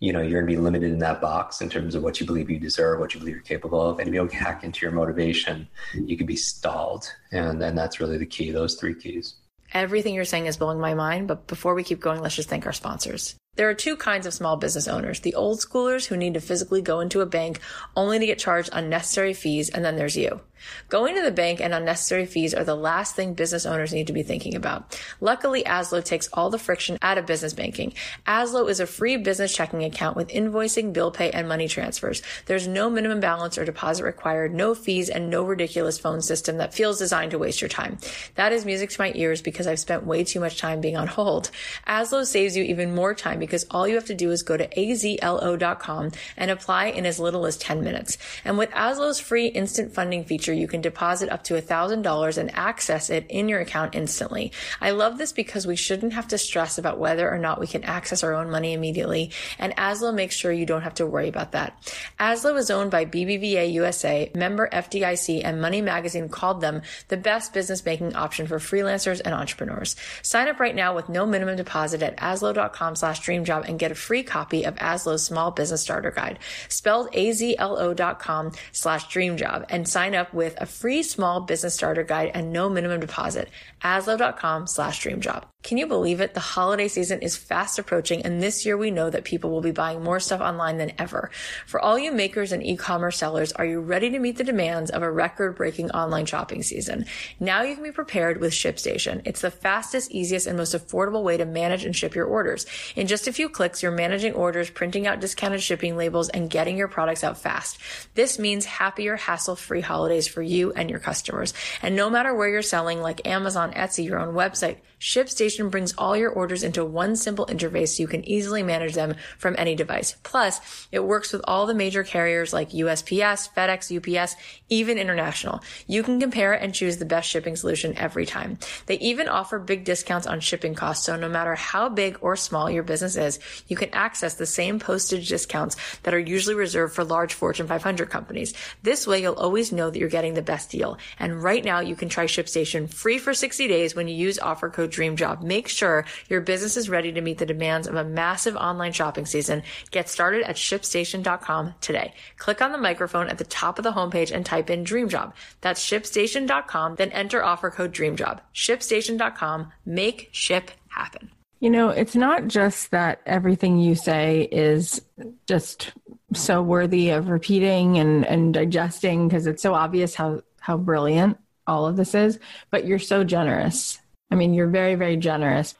you 0.00 0.12
know, 0.12 0.20
you're 0.20 0.42
going 0.42 0.52
to 0.52 0.56
be 0.58 0.62
limited 0.62 0.92
in 0.92 0.98
that 0.98 1.20
box 1.20 1.60
in 1.60 1.70
terms 1.70 1.94
of 1.94 2.02
what 2.02 2.20
you 2.20 2.26
believe 2.26 2.50
you 2.50 2.58
deserve, 2.58 3.00
what 3.00 3.14
you 3.14 3.20
believe 3.20 3.36
you're 3.36 3.44
capable 3.44 3.80
of. 3.80 3.98
And 3.98 4.08
if 4.08 4.14
you 4.14 4.20
don't 4.20 4.32
hack 4.32 4.62
into 4.62 4.84
your 4.84 4.92
motivation, 4.92 5.66
you 5.94 6.16
could 6.16 6.26
be 6.26 6.36
stalled. 6.36 7.10
And, 7.32 7.62
and 7.62 7.78
that's 7.78 8.00
really 8.00 8.18
the 8.18 8.26
key, 8.26 8.50
those 8.50 8.74
three 8.74 8.94
keys. 8.94 9.36
Everything 9.74 10.14
you're 10.14 10.24
saying 10.24 10.46
is 10.46 10.56
blowing 10.56 10.78
my 10.78 10.94
mind, 10.94 11.26
but 11.26 11.48
before 11.48 11.74
we 11.74 11.82
keep 11.82 12.00
going, 12.00 12.22
let's 12.22 12.36
just 12.36 12.48
thank 12.48 12.64
our 12.64 12.72
sponsors. 12.72 13.34
There 13.56 13.68
are 13.68 13.74
two 13.74 13.96
kinds 13.96 14.26
of 14.26 14.34
small 14.34 14.56
business 14.56 14.88
owners. 14.88 15.20
The 15.20 15.34
old 15.34 15.60
schoolers 15.60 16.06
who 16.06 16.16
need 16.16 16.34
to 16.34 16.40
physically 16.40 16.82
go 16.82 17.00
into 17.00 17.20
a 17.20 17.26
bank 17.26 17.60
only 17.96 18.18
to 18.18 18.26
get 18.26 18.38
charged 18.38 18.70
unnecessary 18.72 19.32
fees, 19.32 19.70
and 19.70 19.84
then 19.84 19.96
there's 19.96 20.16
you. 20.16 20.40
Going 20.88 21.14
to 21.14 21.22
the 21.22 21.30
bank 21.30 21.60
and 21.60 21.74
unnecessary 21.74 22.26
fees 22.26 22.54
are 22.54 22.64
the 22.64 22.74
last 22.74 23.14
thing 23.14 23.34
business 23.34 23.66
owners 23.66 23.92
need 23.92 24.06
to 24.06 24.12
be 24.12 24.22
thinking 24.22 24.54
about. 24.54 24.98
Luckily, 25.20 25.62
Azlo 25.64 26.02
takes 26.02 26.28
all 26.32 26.50
the 26.50 26.58
friction 26.58 26.98
out 27.02 27.18
of 27.18 27.26
business 27.26 27.52
banking. 27.52 27.94
Azlo 28.26 28.68
is 28.68 28.80
a 28.80 28.86
free 28.86 29.16
business 29.16 29.54
checking 29.54 29.84
account 29.84 30.16
with 30.16 30.28
invoicing, 30.28 30.92
bill 30.92 31.10
pay, 31.10 31.30
and 31.30 31.48
money 31.48 31.68
transfers. 31.68 32.22
There's 32.46 32.68
no 32.68 32.90
minimum 32.90 33.20
balance 33.20 33.58
or 33.58 33.64
deposit 33.64 34.04
required, 34.04 34.54
no 34.54 34.74
fees, 34.74 35.08
and 35.08 35.30
no 35.30 35.42
ridiculous 35.42 35.98
phone 35.98 36.22
system 36.22 36.58
that 36.58 36.74
feels 36.74 36.98
designed 36.98 37.32
to 37.32 37.38
waste 37.38 37.60
your 37.60 37.68
time. 37.68 37.98
That 38.34 38.52
is 38.52 38.64
music 38.64 38.90
to 38.90 39.00
my 39.00 39.12
ears 39.14 39.42
because 39.42 39.66
I've 39.66 39.80
spent 39.80 40.06
way 40.06 40.24
too 40.24 40.40
much 40.40 40.58
time 40.58 40.80
being 40.80 40.96
on 40.96 41.08
hold. 41.08 41.50
Azlo 41.86 42.24
saves 42.24 42.56
you 42.56 42.64
even 42.64 42.94
more 42.94 43.14
time 43.14 43.38
because 43.44 43.66
all 43.70 43.86
you 43.86 43.94
have 43.94 44.06
to 44.06 44.14
do 44.14 44.30
is 44.30 44.42
go 44.42 44.56
to 44.56 44.68
azlo.com 44.68 46.10
and 46.36 46.50
apply 46.50 46.86
in 46.86 47.06
as 47.06 47.18
little 47.18 47.46
as 47.46 47.56
10 47.56 47.82
minutes. 47.82 48.18
And 48.44 48.58
with 48.58 48.70
Azlo's 48.70 49.20
free 49.20 49.46
instant 49.46 49.94
funding 49.94 50.24
feature, 50.24 50.52
you 50.52 50.68
can 50.68 50.80
deposit 50.80 51.30
up 51.30 51.44
to 51.44 51.54
$1,000 51.54 52.38
and 52.38 52.54
access 52.54 53.10
it 53.10 53.26
in 53.28 53.48
your 53.48 53.60
account 53.60 53.94
instantly. 53.94 54.52
I 54.80 54.90
love 54.90 55.18
this 55.18 55.32
because 55.32 55.66
we 55.66 55.76
shouldn't 55.76 56.12
have 56.12 56.28
to 56.28 56.38
stress 56.38 56.78
about 56.78 56.98
whether 56.98 57.30
or 57.30 57.38
not 57.38 57.60
we 57.60 57.66
can 57.66 57.84
access 57.84 58.22
our 58.22 58.34
own 58.34 58.50
money 58.50 58.72
immediately. 58.72 59.30
And 59.58 59.74
Azlo 59.76 60.14
makes 60.14 60.34
sure 60.34 60.52
you 60.52 60.66
don't 60.66 60.82
have 60.82 60.94
to 60.94 61.06
worry 61.06 61.28
about 61.28 61.52
that. 61.52 61.76
Azlo 62.18 62.56
is 62.56 62.70
owned 62.70 62.90
by 62.90 63.04
BBVA 63.04 63.72
USA, 63.72 64.30
member 64.34 64.68
FDIC, 64.72 65.42
and 65.44 65.60
Money 65.60 65.80
Magazine 65.80 66.28
called 66.28 66.60
them 66.60 66.82
the 67.08 67.16
best 67.16 67.52
business 67.52 67.84
making 67.84 68.14
option 68.14 68.46
for 68.46 68.58
freelancers 68.58 69.20
and 69.24 69.34
entrepreneurs. 69.34 69.96
Sign 70.22 70.48
up 70.48 70.60
right 70.60 70.74
now 70.74 70.94
with 70.94 71.08
no 71.08 71.26
minimum 71.26 71.56
deposit 71.56 72.02
at 72.02 72.16
azlo.com 72.18 72.96
slash 72.96 73.20
dreamjob 73.34 73.68
and 73.68 73.78
get 73.78 73.90
a 73.90 73.94
free 73.94 74.22
copy 74.22 74.64
of 74.64 74.74
Azlo's 74.76 75.24
small 75.24 75.50
business 75.50 75.82
starter 75.82 76.10
guide, 76.10 76.38
spelled 76.68 77.12
azlo.com 77.12 78.52
slash 78.72 79.08
dream 79.08 79.36
job, 79.36 79.66
and 79.68 79.88
sign 79.88 80.14
up 80.14 80.32
with 80.32 80.60
a 80.60 80.66
free 80.66 81.02
small 81.02 81.40
business 81.40 81.74
starter 81.74 82.04
guide 82.04 82.30
and 82.34 82.52
no 82.52 82.68
minimum 82.68 83.00
deposit. 83.00 83.48
Azlo.com 83.82 84.66
slash 84.66 85.00
dream 85.00 85.20
job. 85.20 85.46
Can 85.62 85.78
you 85.78 85.86
believe 85.86 86.20
it? 86.20 86.34
The 86.34 86.40
holiday 86.40 86.88
season 86.88 87.22
is 87.22 87.38
fast 87.38 87.78
approaching, 87.78 88.20
and 88.22 88.42
this 88.42 88.66
year 88.66 88.76
we 88.76 88.90
know 88.90 89.08
that 89.08 89.24
people 89.24 89.50
will 89.50 89.62
be 89.62 89.70
buying 89.70 90.04
more 90.04 90.20
stuff 90.20 90.42
online 90.42 90.76
than 90.76 90.92
ever. 90.98 91.30
For 91.66 91.80
all 91.80 91.98
you 91.98 92.12
makers 92.12 92.52
and 92.52 92.62
e-commerce 92.62 93.16
sellers, 93.16 93.50
are 93.52 93.64
you 93.64 93.80
ready 93.80 94.10
to 94.10 94.18
meet 94.18 94.36
the 94.36 94.44
demands 94.44 94.90
of 94.90 95.02
a 95.02 95.10
record-breaking 95.10 95.90
online 95.92 96.26
shopping 96.26 96.62
season? 96.62 97.06
Now 97.40 97.62
you 97.62 97.74
can 97.74 97.82
be 97.82 97.92
prepared 97.92 98.40
with 98.40 98.52
ShipStation. 98.52 99.22
It's 99.24 99.40
the 99.40 99.50
fastest, 99.50 100.10
easiest, 100.10 100.46
and 100.46 100.58
most 100.58 100.74
affordable 100.74 101.22
way 101.22 101.38
to 101.38 101.46
manage 101.46 101.86
and 101.86 101.96
ship 101.96 102.14
your 102.14 102.26
orders. 102.26 102.66
In 102.94 103.06
just 103.06 103.23
a 103.26 103.32
few 103.32 103.48
clicks, 103.48 103.82
you're 103.82 103.92
managing 103.92 104.34
orders, 104.34 104.70
printing 104.70 105.06
out 105.06 105.20
discounted 105.20 105.62
shipping 105.62 105.96
labels, 105.96 106.28
and 106.28 106.50
getting 106.50 106.76
your 106.76 106.88
products 106.88 107.24
out 107.24 107.38
fast. 107.38 107.78
This 108.14 108.38
means 108.38 108.64
happier, 108.64 109.16
hassle-free 109.16 109.82
holidays 109.82 110.28
for 110.28 110.42
you 110.42 110.72
and 110.72 110.90
your 110.90 110.98
customers. 110.98 111.54
And 111.82 111.96
no 111.96 112.10
matter 112.10 112.34
where 112.34 112.48
you're 112.48 112.62
selling, 112.62 113.00
like 113.00 113.26
Amazon, 113.26 113.72
Etsy, 113.72 114.04
your 114.04 114.18
own 114.18 114.34
website, 114.34 114.78
ShipStation 115.00 115.70
brings 115.70 115.92
all 115.98 116.16
your 116.16 116.30
orders 116.30 116.62
into 116.62 116.82
one 116.82 117.14
simple 117.14 117.44
interface 117.46 117.88
so 117.88 118.02
you 118.02 118.06
can 118.06 118.26
easily 118.26 118.62
manage 118.62 118.94
them 118.94 119.16
from 119.36 119.54
any 119.58 119.74
device. 119.74 120.16
Plus, 120.22 120.88
it 120.90 121.04
works 121.04 121.30
with 121.30 121.42
all 121.44 121.66
the 121.66 121.74
major 121.74 122.02
carriers 122.02 122.54
like 122.54 122.70
USPS, 122.70 123.50
FedEx, 123.54 123.94
UPS, 123.94 124.34
even 124.70 124.96
international. 124.96 125.60
You 125.86 126.02
can 126.02 126.20
compare 126.20 126.54
and 126.54 126.72
choose 126.72 126.96
the 126.96 127.04
best 127.04 127.28
shipping 127.28 127.54
solution 127.54 127.96
every 127.98 128.24
time. 128.24 128.58
They 128.86 128.98
even 129.00 129.28
offer 129.28 129.58
big 129.58 129.84
discounts 129.84 130.26
on 130.26 130.40
shipping 130.40 130.74
costs, 130.74 131.04
so 131.04 131.16
no 131.16 131.28
matter 131.28 131.54
how 131.54 131.90
big 131.90 132.16
or 132.22 132.34
small 132.34 132.70
your 132.70 132.82
business 132.82 133.13
is, 133.16 133.38
you 133.68 133.76
can 133.76 133.90
access 133.92 134.34
the 134.34 134.46
same 134.46 134.78
postage 134.78 135.28
discounts 135.28 135.76
that 136.02 136.14
are 136.14 136.18
usually 136.18 136.54
reserved 136.54 136.94
for 136.94 137.04
large 137.04 137.34
Fortune 137.34 137.66
500 137.66 138.10
companies. 138.10 138.54
This 138.82 139.06
way, 139.06 139.22
you'll 139.22 139.34
always 139.34 139.72
know 139.72 139.90
that 139.90 139.98
you're 139.98 140.08
getting 140.08 140.34
the 140.34 140.42
best 140.42 140.70
deal. 140.70 140.98
And 141.18 141.42
right 141.42 141.64
now, 141.64 141.80
you 141.80 141.96
can 141.96 142.08
try 142.08 142.26
ShipStation 142.26 142.92
free 142.92 143.18
for 143.18 143.34
60 143.34 143.68
days 143.68 143.94
when 143.94 144.08
you 144.08 144.14
use 144.14 144.38
offer 144.38 144.70
code 144.70 144.90
dream 144.90 145.16
job. 145.16 145.42
Make 145.42 145.68
sure 145.68 146.04
your 146.28 146.40
business 146.40 146.76
is 146.76 146.88
ready 146.88 147.12
to 147.12 147.20
meet 147.20 147.38
the 147.38 147.46
demands 147.46 147.86
of 147.86 147.94
a 147.94 148.04
massive 148.04 148.56
online 148.56 148.92
shopping 148.92 149.26
season. 149.26 149.62
Get 149.90 150.08
started 150.08 150.42
at 150.42 150.56
shipstation.com 150.56 151.74
today. 151.80 152.14
Click 152.38 152.62
on 152.62 152.72
the 152.72 152.78
microphone 152.78 153.28
at 153.28 153.38
the 153.38 153.44
top 153.44 153.78
of 153.78 153.84
the 153.84 153.92
homepage 153.92 154.32
and 154.32 154.44
type 154.44 154.70
in 154.70 154.84
dream 154.84 155.08
job. 155.08 155.34
That's 155.60 155.84
shipstation.com, 155.84 156.96
then 156.96 157.10
enter 157.10 157.44
offer 157.44 157.70
code 157.70 157.92
dream 157.92 158.16
job. 158.16 158.40
Shipstation.com. 158.54 159.72
Make 159.84 160.28
ship 160.32 160.70
happen. 160.88 161.33
You 161.64 161.70
know, 161.70 161.88
it's 161.88 162.14
not 162.14 162.46
just 162.46 162.90
that 162.90 163.22
everything 163.24 163.78
you 163.78 163.94
say 163.94 164.46
is 164.52 165.00
just 165.46 165.92
so 166.34 166.60
worthy 166.60 167.08
of 167.08 167.30
repeating 167.30 167.96
and, 167.96 168.26
and 168.26 168.52
digesting 168.52 169.28
because 169.28 169.46
it's 169.46 169.62
so 169.62 169.72
obvious 169.72 170.14
how, 170.14 170.42
how 170.60 170.76
brilliant 170.76 171.38
all 171.66 171.86
of 171.86 171.96
this 171.96 172.14
is, 172.14 172.38
but 172.70 172.84
you're 172.84 172.98
so 172.98 173.24
generous 173.24 173.98
I 174.34 174.36
mean, 174.36 174.52
you're 174.52 174.66
very, 174.66 174.96
very 174.96 175.16
generous. 175.16 175.76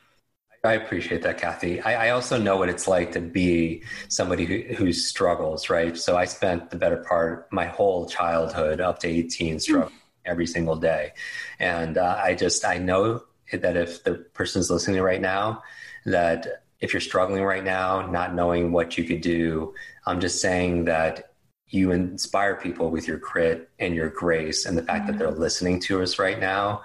I 0.63 0.75
appreciate 0.75 1.23
that, 1.23 1.39
Cathy. 1.39 1.81
I, 1.81 2.07
I, 2.07 2.11
also 2.11 2.39
know 2.39 2.57
what 2.57 2.69
it's 2.69 2.87
like 2.87 3.11
to 3.13 3.21
be 3.21 3.83
somebody 4.09 4.45
who, 4.45 4.75
who 4.77 4.93
struggles, 4.93 5.69
right? 5.69 5.99
So 5.99 6.17
I 6.17 6.25
spent 6.25 6.71
the 6.71 6.77
better 6.77 6.99
part 6.99 7.53
my 7.53 7.67
whole 7.67 8.07
childhood 8.07 8.81
up 8.81 9.01
to 9.01 9.09
18 9.09 9.59
struggling 9.59 9.89
mm. 9.89 9.99
every 10.25 10.47
single 10.47 10.77
day. 10.77 11.15
And 11.59 11.99
uh, 11.99 12.19
I 12.23 12.35
just, 12.35 12.65
I 12.65 12.79
know 12.79 13.25
that 13.53 13.77
if 13.77 14.05
the 14.05 14.15
person's 14.15 14.71
listening 14.71 15.01
right 15.01 15.21
now, 15.21 15.63
that 16.07 16.65
if 16.81 16.93
you're 16.93 17.01
struggling 17.01 17.45
right 17.45 17.65
now, 17.65 18.07
not 18.07 18.35
knowing 18.35 18.73
what 18.73 18.99
you 18.99 19.05
could 19.05 19.21
do, 19.21 19.75
I'm 20.07 20.21
just 20.21 20.41
saying 20.41 20.85
that 20.87 21.33
you 21.69 21.93
inspire 21.93 22.57
people 22.57 22.91
with 22.91 23.09
your 23.09 23.17
grit 23.19 23.71
and 23.79 23.95
your 23.95 24.11
grace 24.11 24.67
and 24.67 24.77
the 24.77 24.83
fact 24.83 25.05
mm-hmm. 25.05 25.13
that 25.13 25.19
they're 25.19 25.31
listening 25.31 25.81
to 25.81 26.03
us 26.03 26.19
right 26.19 26.39
now 26.39 26.83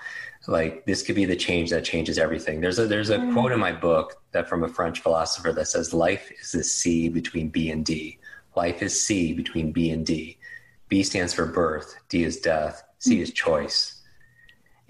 like 0.48 0.86
this 0.86 1.04
could 1.04 1.16
be 1.16 1.26
the 1.26 1.36
change 1.36 1.70
that 1.70 1.84
changes 1.84 2.18
everything. 2.18 2.62
There's 2.62 2.80
a 2.80 2.88
there's 2.88 3.10
a 3.10 3.18
mm. 3.18 3.34
quote 3.34 3.52
in 3.52 3.60
my 3.60 3.72
book 3.72 4.22
that 4.32 4.48
from 4.48 4.64
a 4.64 4.68
French 4.68 5.02
philosopher 5.02 5.52
that 5.52 5.68
says 5.68 5.94
life 5.94 6.32
is 6.42 6.52
the 6.52 6.64
C 6.64 7.10
between 7.10 7.50
B 7.50 7.70
and 7.72 7.86
D. 7.86 8.18
Life 8.56 8.82
is 8.82 9.00
C 9.00 9.34
between 9.34 9.72
B 9.72 9.92
and 9.92 10.06
D. 10.06 10.38
B 10.88 11.04
stands 11.04 11.34
for 11.34 11.46
birth, 11.46 11.96
D 12.10 12.24
is 12.24 12.40
death, 12.40 12.84
C 13.00 13.18
mm. 13.18 13.22
is 13.22 13.32
choice. 13.32 14.02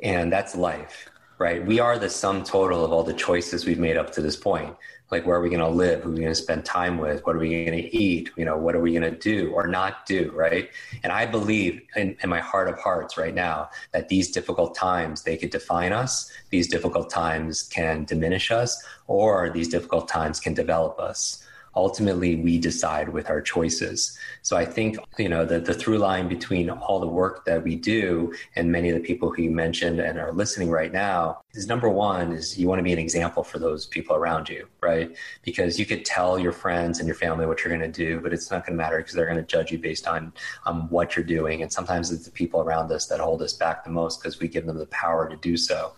And 0.02 0.32
that's 0.32 0.56
life, 0.56 1.10
right? 1.40 1.66
We 1.66 1.80
are 1.80 1.98
the 1.98 2.10
sum 2.10 2.44
total 2.44 2.84
of 2.84 2.92
all 2.92 3.04
the 3.04 3.14
choices 3.14 3.66
we've 3.66 3.80
made 3.80 3.96
up 3.96 4.12
to 4.12 4.22
this 4.22 4.36
point. 4.36 4.76
like 5.10 5.26
where 5.26 5.38
are 5.38 5.42
we 5.42 5.50
going 5.50 5.60
to 5.62 5.68
live? 5.68 6.04
Who 6.04 6.10
are 6.10 6.14
we 6.14 6.20
going 6.20 6.32
to 6.32 6.36
spend 6.36 6.66
time 6.66 7.00
with? 7.00 7.26
What 7.26 7.36
are 7.36 7.40
we 7.40 7.66
going 7.66 7.82
to 7.82 7.96
eat? 7.96 8.30
You 8.36 8.46
know 8.46 8.58
what 8.58 8.76
are 8.76 8.80
we 8.80 8.92
going 8.92 9.10
to 9.12 9.18
do 9.18 9.52
or 9.54 9.66
not 9.66 10.06
do 10.06 10.32
right? 10.36 10.70
And 11.04 11.12
i 11.12 11.26
believe 11.26 11.82
in, 11.96 12.16
in, 12.22 12.30
my 12.30 12.40
heart 12.40 12.68
of 12.70 12.78
hearts 12.78 13.18
right 13.18 13.34
now 13.34 13.70
that 13.94 14.10
these 14.10 14.30
difficult 14.30 14.76
times 14.76 15.24
they 15.24 15.38
could 15.38 15.50
define 15.50 15.94
us 15.94 16.32
these 16.52 16.68
difficult 16.68 17.10
times 17.10 17.64
can 17.64 18.04
diminish 18.04 18.52
us 18.52 18.72
or 19.08 19.50
these 19.50 19.70
difficult 19.70 20.08
times 20.08 20.40
can 20.40 20.54
develop 20.54 21.00
us 21.00 21.44
ultimately 21.80 22.36
we 22.36 22.60
decide 22.60 23.08
with 23.08 23.30
our 23.30 23.42
choices. 23.42 24.18
So 24.42 24.58
I 24.58 24.66
think, 24.66 24.98
you 25.18 25.30
know, 25.30 25.46
the, 25.46 25.60
the 25.60 25.74
through 25.74 26.00
line 26.00 26.28
between 26.28 26.70
all 26.70 27.00
the 27.00 27.08
work 27.08 27.46
that 27.46 27.64
we 27.64 27.76
do 27.76 28.34
and 28.58 28.70
many 28.70 28.90
of 28.90 28.96
the 28.96 29.06
people 29.10 29.32
who 29.32 29.44
you 29.44 29.52
mentioned 29.52 30.00
and 30.02 30.20
are 30.20 30.34
listening 30.34 30.70
right 30.70 30.92
now 30.92 31.42
is 31.54 31.68
number 31.68 31.90
one 31.90 32.34
is 32.34 32.60
you 32.60 32.68
want 32.68 32.80
to 32.80 32.84
be 32.84 32.92
an 32.92 33.00
example 33.00 33.44
for 33.44 33.60
those 33.60 33.86
people 33.86 34.16
around 34.16 34.50
you, 34.50 34.68
right? 34.82 35.16
Because 35.42 35.80
you 35.80 35.86
could 35.86 36.04
tell 36.04 36.38
your 36.38 36.52
friends 36.52 37.00
and 37.00 37.08
your 37.08 37.16
family 37.16 37.46
what 37.46 37.64
you're 37.64 37.76
going 37.76 37.92
to 37.92 38.06
do, 38.06 38.20
but 38.20 38.34
it's 38.34 38.52
not 38.52 38.66
going 38.66 38.78
to 38.78 38.84
matter 38.84 38.98
because 38.98 39.14
they're 39.14 39.26
going 39.26 39.38
to 39.38 39.44
judge 39.44 39.72
you 39.72 39.80
based 39.80 40.06
on 40.06 40.34
um, 40.66 40.90
what 40.90 41.16
you're 41.16 41.26
doing. 41.26 41.62
And 41.62 41.72
sometimes 41.72 42.12
it's 42.12 42.26
the 42.26 42.32
people 42.32 42.60
around 42.62 42.92
us 42.92 43.08
that 43.08 43.22
hold 43.22 43.42
us 43.42 43.54
back 43.54 43.84
the 43.86 43.90
most 43.90 44.22
because 44.22 44.40
we 44.40 44.48
give 44.48 44.66
them 44.66 44.78
the 44.78 44.86
power 44.88 45.30
to 45.30 45.38
do 45.38 45.56
so. 45.56 45.94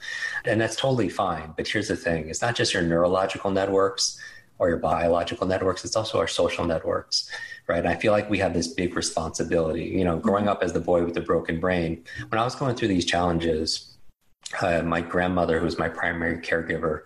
And 0.46 0.62
that's 0.62 0.76
totally 0.76 1.10
fine. 1.10 1.54
But 1.58 1.68
here's 1.68 1.88
the 1.88 1.96
thing. 1.96 2.30
It's 2.30 2.42
not 2.42 2.56
just 2.56 2.74
your 2.74 2.84
neurological 2.84 3.50
networks 3.52 4.20
or 4.62 4.70
your 4.70 4.78
biological 4.78 5.48
networks, 5.48 5.84
it's 5.84 5.96
also 5.96 6.20
our 6.20 6.28
social 6.28 6.66
networks, 6.66 7.28
right? 7.68 7.80
And 7.80 7.88
I 7.88 7.96
feel 7.96 8.12
like 8.12 8.30
we 8.30 8.38
have 8.38 8.54
this 8.54 8.68
big 8.68 8.96
responsibility. 8.96 9.86
You 9.86 10.06
know, 10.06 10.18
growing 10.20 10.48
up 10.48 10.62
as 10.62 10.72
the 10.72 10.80
boy 10.80 11.04
with 11.04 11.16
the 11.16 11.22
broken 11.22 11.60
brain, 11.60 12.04
when 12.30 12.40
I 12.40 12.44
was 12.44 12.54
going 12.54 12.76
through 12.76 12.90
these 12.90 13.06
challenges, 13.06 13.98
uh, 14.62 14.84
my 14.84 15.02
grandmother, 15.02 15.58
who 15.58 15.66
was 15.66 15.80
my 15.80 15.90
primary 15.90 16.38
caregiver, 16.38 17.02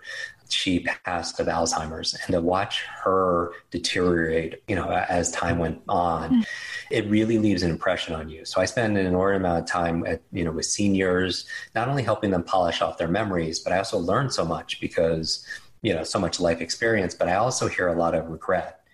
she 0.50 0.80
passed 0.80 1.40
of 1.40 1.46
Alzheimer's, 1.46 2.12
and 2.12 2.34
to 2.34 2.42
watch 2.42 2.82
her 3.02 3.52
deteriorate, 3.70 4.62
you 4.68 4.76
know, 4.76 4.90
as 4.90 5.32
time 5.32 5.58
went 5.58 5.80
on, 5.88 6.44
it 6.90 7.08
really 7.08 7.38
leaves 7.38 7.62
an 7.62 7.70
impression 7.70 8.14
on 8.14 8.28
you. 8.28 8.44
So 8.44 8.60
I 8.60 8.66
spend 8.66 8.98
an 8.98 9.06
inordinate 9.06 9.40
amount 9.40 9.62
of 9.62 9.66
time 9.66 10.06
at, 10.06 10.20
you 10.30 10.44
know, 10.44 10.52
with 10.52 10.66
seniors, 10.66 11.46
not 11.74 11.88
only 11.88 12.02
helping 12.02 12.30
them 12.30 12.44
polish 12.44 12.82
off 12.82 12.98
their 12.98 13.08
memories, 13.08 13.60
but 13.60 13.72
I 13.72 13.78
also 13.78 13.98
learn 13.98 14.30
so 14.30 14.44
much 14.44 14.78
because 14.78 15.44
you 15.82 15.94
know 15.94 16.04
so 16.04 16.18
much 16.18 16.40
life 16.40 16.60
experience 16.60 17.14
but 17.14 17.28
i 17.28 17.34
also 17.34 17.68
hear 17.68 17.88
a 17.88 17.94
lot 17.94 18.14
of 18.14 18.28
regret 18.28 18.86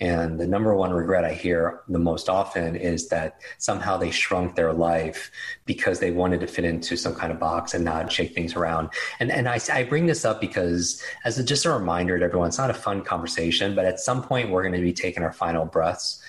and 0.00 0.40
the 0.40 0.46
number 0.46 0.74
one 0.74 0.92
regret 0.92 1.26
I 1.26 1.34
hear 1.34 1.82
the 1.86 1.98
most 1.98 2.30
often 2.30 2.74
is 2.74 3.08
that 3.08 3.42
somehow 3.58 3.98
they 3.98 4.10
shrunk 4.10 4.56
their 4.56 4.72
life 4.72 5.30
because 5.66 6.00
they 6.00 6.10
wanted 6.10 6.40
to 6.40 6.46
fit 6.46 6.64
into 6.64 6.96
some 6.96 7.14
kind 7.14 7.30
of 7.30 7.38
box 7.38 7.74
and 7.74 7.84
not 7.84 8.10
shake 8.10 8.34
things 8.34 8.56
around. 8.56 8.88
And 9.20 9.30
and 9.30 9.46
I, 9.46 9.60
I 9.70 9.84
bring 9.84 10.06
this 10.06 10.24
up 10.24 10.40
because 10.40 11.02
as 11.24 11.38
a, 11.38 11.44
just 11.44 11.66
a 11.66 11.70
reminder 11.70 12.18
to 12.18 12.24
everyone, 12.24 12.48
it's 12.48 12.58
not 12.58 12.70
a 12.70 12.74
fun 12.74 13.02
conversation, 13.02 13.74
but 13.74 13.84
at 13.84 14.00
some 14.00 14.22
point 14.22 14.50
we're 14.50 14.62
going 14.62 14.74
to 14.74 14.80
be 14.80 14.94
taking 14.94 15.22
our 15.22 15.32
final 15.32 15.66
breaths. 15.66 16.22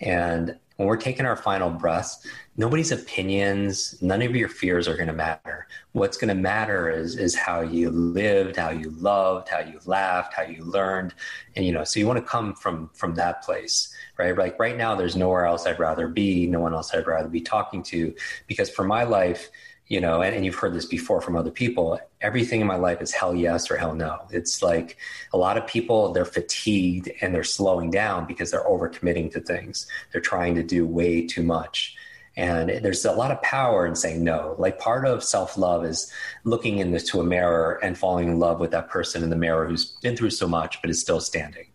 And 0.00 0.56
when 0.76 0.86
we're 0.86 0.96
taking 0.96 1.26
our 1.26 1.36
final 1.36 1.70
breaths, 1.70 2.24
nobody's 2.56 2.92
opinions, 2.92 4.00
none 4.00 4.22
of 4.22 4.34
your 4.34 4.48
fears 4.48 4.88
are 4.88 4.96
going 4.96 5.08
to 5.08 5.12
matter. 5.12 5.66
What's 5.92 6.16
going 6.16 6.28
to 6.28 6.34
matter 6.34 6.88
is 6.90 7.16
is 7.16 7.34
how 7.34 7.60
you 7.60 7.90
lived, 7.90 8.56
how 8.56 8.70
you 8.70 8.90
loved, 8.90 9.48
how 9.48 9.60
you 9.60 9.78
laughed, 9.84 10.34
how 10.34 10.42
you 10.42 10.64
learned, 10.64 11.14
and 11.54 11.64
you 11.64 11.72
know. 11.72 11.84
So 11.84 12.00
you 12.00 12.06
want 12.06 12.18
to 12.18 12.24
come 12.24 12.54
from 12.54 12.90
from 12.94 13.14
that 13.16 13.42
place, 13.42 13.94
right? 14.18 14.36
Like 14.36 14.58
right 14.58 14.76
now, 14.76 14.94
there's 14.94 15.16
nowhere 15.16 15.46
else 15.46 15.66
I'd 15.66 15.78
rather 15.78 16.08
be, 16.08 16.46
no 16.46 16.60
one 16.60 16.74
else 16.74 16.94
I'd 16.94 17.06
rather 17.06 17.28
be 17.28 17.40
talking 17.40 17.82
to, 17.84 18.14
because 18.46 18.70
for 18.70 18.84
my 18.84 19.04
life 19.04 19.50
you 19.88 20.00
know, 20.00 20.20
and, 20.20 20.34
and, 20.34 20.44
you've 20.44 20.56
heard 20.56 20.74
this 20.74 20.84
before 20.84 21.20
from 21.20 21.36
other 21.36 21.50
people, 21.50 22.00
everything 22.20 22.60
in 22.60 22.66
my 22.66 22.74
life 22.74 23.00
is 23.00 23.12
hell 23.12 23.34
yes 23.34 23.70
or 23.70 23.76
hell 23.76 23.94
no. 23.94 24.18
It's 24.30 24.60
like 24.60 24.96
a 25.32 25.38
lot 25.38 25.56
of 25.56 25.66
people, 25.66 26.12
they're 26.12 26.24
fatigued 26.24 27.08
and 27.20 27.32
they're 27.32 27.44
slowing 27.44 27.90
down 27.90 28.26
because 28.26 28.50
they're 28.50 28.64
overcommitting 28.64 29.30
to 29.32 29.40
things. 29.40 29.86
They're 30.10 30.20
trying 30.20 30.56
to 30.56 30.64
do 30.64 30.84
way 30.84 31.24
too 31.24 31.44
much. 31.44 31.94
And 32.36 32.68
there's 32.68 33.04
a 33.04 33.12
lot 33.12 33.30
of 33.30 33.40
power 33.40 33.86
in 33.86 33.96
saying 33.96 34.22
no. 34.22 34.56
Like 34.58 34.78
part 34.78 35.06
of 35.06 35.24
self 35.24 35.56
love 35.56 35.84
is 35.84 36.12
looking 36.44 36.78
into 36.78 37.20
a 37.20 37.24
mirror 37.24 37.80
and 37.82 37.96
falling 37.96 38.28
in 38.28 38.38
love 38.38 38.60
with 38.60 38.72
that 38.72 38.90
person 38.90 39.22
in 39.22 39.30
the 39.30 39.36
mirror 39.36 39.66
who's 39.66 39.96
been 40.02 40.16
through 40.16 40.30
so 40.30 40.46
much 40.46 40.80
but 40.82 40.90
is 40.90 41.00
still 41.00 41.20
standing 41.20 41.66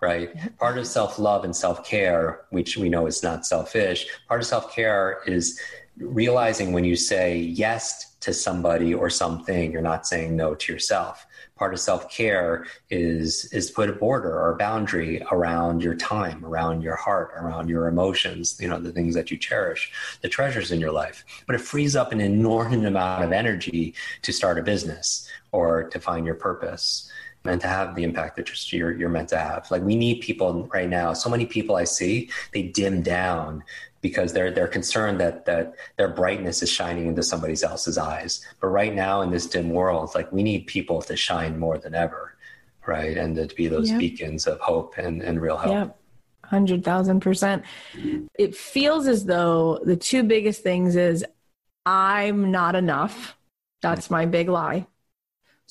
right? 0.00 0.30
Part 0.58 0.78
of 0.78 0.86
self 0.86 1.18
love 1.18 1.44
and 1.44 1.54
self 1.54 1.84
care, 1.84 2.42
which 2.50 2.76
we 2.76 2.88
know 2.88 3.06
is 3.06 3.22
not 3.22 3.46
selfish, 3.46 4.06
part 4.28 4.40
of 4.40 4.46
self 4.46 4.74
care 4.74 5.20
is 5.26 5.60
realizing 6.00 6.72
when 6.72 6.84
you 6.84 6.96
say 6.96 7.38
yes 7.38 8.16
to 8.20 8.32
somebody 8.34 8.92
or 8.92 9.08
something, 9.08 9.72
you're 9.72 9.80
not 9.82 10.06
saying 10.06 10.36
no 10.36 10.54
to 10.54 10.72
yourself. 10.72 11.26
Part 11.56 11.74
of 11.74 11.80
self 11.80 12.10
care 12.10 12.66
is 12.88 13.46
is 13.52 13.70
put 13.70 13.90
a 13.90 13.92
border 13.92 14.32
or 14.32 14.52
a 14.52 14.56
boundary 14.56 15.22
around 15.30 15.82
your 15.82 15.94
time, 15.94 16.44
around 16.44 16.82
your 16.82 16.96
heart, 16.96 17.32
around 17.36 17.68
your 17.68 17.86
emotions. 17.86 18.56
You 18.60 18.68
know 18.68 18.80
the 18.80 18.92
things 18.92 19.14
that 19.14 19.30
you 19.30 19.36
cherish, 19.36 19.92
the 20.22 20.28
treasures 20.28 20.72
in 20.72 20.80
your 20.80 20.92
life. 20.92 21.24
But 21.46 21.56
it 21.56 21.60
frees 21.60 21.96
up 21.96 22.12
an 22.12 22.20
inordinate 22.20 22.86
amount 22.86 23.24
of 23.24 23.32
energy 23.32 23.94
to 24.22 24.32
start 24.32 24.58
a 24.58 24.62
business 24.62 25.28
or 25.52 25.84
to 25.84 26.00
find 26.00 26.24
your 26.24 26.34
purpose 26.34 27.10
and 27.44 27.60
to 27.60 27.66
have 27.66 27.94
the 27.94 28.04
impact 28.04 28.36
that 28.36 28.72
you're, 28.72 28.92
you're 28.92 29.08
meant 29.08 29.28
to 29.30 29.38
have. 29.38 29.70
Like 29.70 29.82
we 29.82 29.96
need 29.96 30.20
people 30.20 30.68
right 30.72 30.88
now. 30.88 31.14
So 31.14 31.30
many 31.30 31.46
people 31.46 31.76
I 31.76 31.84
see, 31.84 32.28
they 32.52 32.64
dim 32.64 33.02
down 33.02 33.64
because 34.00 34.32
they're 34.32 34.50
they're 34.50 34.68
concerned 34.68 35.20
that 35.20 35.44
that 35.46 35.74
their 35.96 36.08
brightness 36.08 36.62
is 36.62 36.70
shining 36.70 37.06
into 37.06 37.22
somebody 37.22 37.54
else's 37.62 37.98
eyes. 37.98 38.44
But 38.60 38.68
right 38.68 38.94
now 38.94 39.22
in 39.22 39.30
this 39.30 39.46
dim 39.46 39.70
world, 39.70 40.10
like 40.14 40.30
we 40.32 40.42
need 40.42 40.66
people 40.66 41.02
to 41.02 41.16
shine 41.16 41.58
more 41.58 41.78
than 41.78 41.94
ever, 41.94 42.36
right? 42.86 43.16
And 43.16 43.36
to 43.36 43.54
be 43.54 43.68
those 43.68 43.90
beacons 43.92 44.46
of 44.46 44.60
hope 44.60 44.98
and, 44.98 45.22
and 45.22 45.40
real 45.40 45.56
help. 45.56 45.72
Thousand 46.84 47.20
percent. 47.20 47.64
It 48.38 48.56
feels 48.56 49.06
as 49.06 49.24
though 49.24 49.78
the 49.84 49.96
two 49.96 50.24
biggest 50.24 50.62
things 50.62 50.96
is 50.96 51.24
I'm 51.86 52.50
not 52.50 52.74
enough. 52.74 53.36
That's 53.82 54.10
my 54.10 54.26
big 54.26 54.48
lie. 54.48 54.86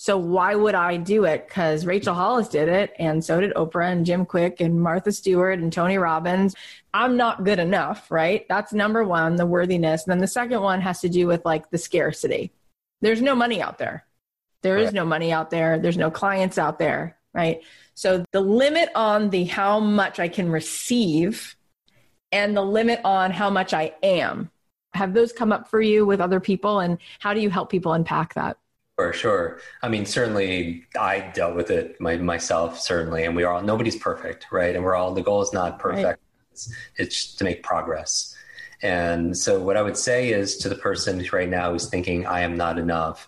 So 0.01 0.17
why 0.17 0.55
would 0.55 0.75
I 0.75 0.95
do 0.95 1.25
it? 1.25 1.45
Because 1.45 1.85
Rachel 1.85 2.13
Hollis 2.13 2.47
did 2.47 2.69
it, 2.69 2.93
and 2.97 3.21
so 3.21 3.41
did 3.41 3.53
Oprah 3.55 3.91
and 3.91 4.05
Jim 4.05 4.25
Kwik 4.25 4.61
and 4.61 4.81
Martha 4.81 5.11
Stewart 5.11 5.59
and 5.59 5.73
Tony 5.73 5.97
Robbins. 5.97 6.55
I'm 6.93 7.17
not 7.17 7.43
good 7.43 7.59
enough, 7.59 8.09
right? 8.09 8.45
That's 8.47 8.71
number 8.71 9.03
one, 9.03 9.35
the 9.35 9.45
worthiness. 9.45 10.05
And 10.05 10.11
then 10.13 10.19
the 10.19 10.25
second 10.25 10.61
one 10.61 10.79
has 10.79 11.01
to 11.01 11.09
do 11.09 11.27
with 11.27 11.43
like 11.43 11.69
the 11.69 11.77
scarcity. 11.77 12.53
There's 13.01 13.21
no 13.21 13.35
money 13.35 13.61
out 13.61 13.77
there. 13.77 14.05
There 14.61 14.75
right. 14.75 14.85
is 14.85 14.93
no 14.93 15.03
money 15.03 15.33
out 15.33 15.49
there. 15.49 15.77
There's 15.77 15.97
no 15.97 16.09
clients 16.09 16.57
out 16.57 16.79
there, 16.79 17.17
right? 17.33 17.59
So 17.93 18.23
the 18.31 18.39
limit 18.39 18.87
on 18.95 19.31
the 19.31 19.43
how 19.43 19.81
much 19.81 20.17
I 20.17 20.29
can 20.29 20.49
receive 20.49 21.57
and 22.31 22.55
the 22.55 22.63
limit 22.63 23.01
on 23.03 23.31
how 23.31 23.49
much 23.49 23.73
I 23.73 23.93
am. 24.01 24.49
Have 24.93 25.13
those 25.13 25.33
come 25.33 25.51
up 25.51 25.67
for 25.67 25.81
you 25.81 26.05
with 26.05 26.21
other 26.21 26.39
people 26.39 26.79
and 26.79 26.99
how 27.19 27.33
do 27.33 27.41
you 27.41 27.49
help 27.49 27.69
people 27.69 27.91
unpack 27.91 28.35
that? 28.35 28.55
For 28.99 29.13
sure. 29.13 29.59
I 29.81 29.87
mean, 29.87 30.05
certainly 30.05 30.83
I 30.99 31.31
dealt 31.33 31.55
with 31.55 31.71
it 31.71 32.01
my, 32.01 32.17
myself, 32.17 32.77
certainly. 32.77 33.23
And 33.23 33.33
we 33.33 33.43
are 33.43 33.53
all, 33.53 33.61
nobody's 33.61 33.95
perfect, 33.95 34.47
right? 34.51 34.75
And 34.75 34.83
we're 34.83 34.93
all, 34.93 35.13
the 35.13 35.21
goal 35.21 35.41
is 35.41 35.53
not 35.53 35.79
perfect, 35.79 36.03
right. 36.03 36.15
it's, 36.51 36.73
it's 36.97 37.35
to 37.35 37.45
make 37.45 37.63
progress. 37.63 38.35
And 38.81 39.37
so, 39.37 39.57
what 39.57 39.77
I 39.77 39.81
would 39.83 39.95
say 39.95 40.33
is 40.33 40.57
to 40.57 40.67
the 40.67 40.75
person 40.75 41.25
right 41.31 41.47
now 41.47 41.71
who's 41.71 41.89
thinking, 41.89 42.27
I 42.27 42.41
am 42.41 42.57
not 42.57 42.77
enough, 42.77 43.25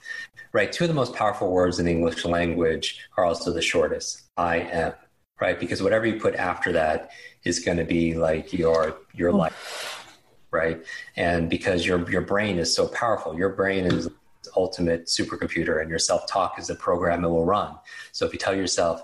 right? 0.51 0.69
Two 0.69 0.83
of 0.83 0.89
the 0.89 0.93
most 0.93 1.15
powerful 1.15 1.49
words 1.49 1.79
in 1.79 1.85
the 1.85 1.91
English 1.91 2.25
language 2.25 2.99
are 3.15 3.23
also 3.23 3.53
the 3.53 3.61
shortest 3.61 4.23
I 4.35 4.57
am, 4.57 4.93
right? 5.39 5.57
Because 5.57 5.81
whatever 5.81 6.05
you 6.05 6.19
put 6.19 6.35
after 6.35 6.73
that 6.73 7.11
is 7.45 7.59
going 7.59 7.77
to 7.77 7.85
be 7.85 8.15
like 8.15 8.51
your, 8.51 8.97
your 9.13 9.29
oh. 9.29 9.37
life, 9.37 10.05
right? 10.51 10.83
And 11.15 11.49
because 11.49 11.85
your, 11.85 12.11
your 12.11 12.23
brain 12.23 12.59
is 12.59 12.75
so 12.75 12.89
powerful, 12.89 13.37
your 13.37 13.55
brain 13.55 13.85
is 13.85 14.09
ultimate 14.55 15.05
supercomputer 15.05 15.81
and 15.81 15.89
your 15.89 15.99
self-talk 15.99 16.59
is 16.59 16.67
the 16.67 16.75
program 16.75 17.23
it 17.23 17.29
will 17.29 17.45
run. 17.45 17.75
So 18.11 18.25
if 18.25 18.33
you 18.33 18.39
tell 18.39 18.55
yourself, 18.55 19.03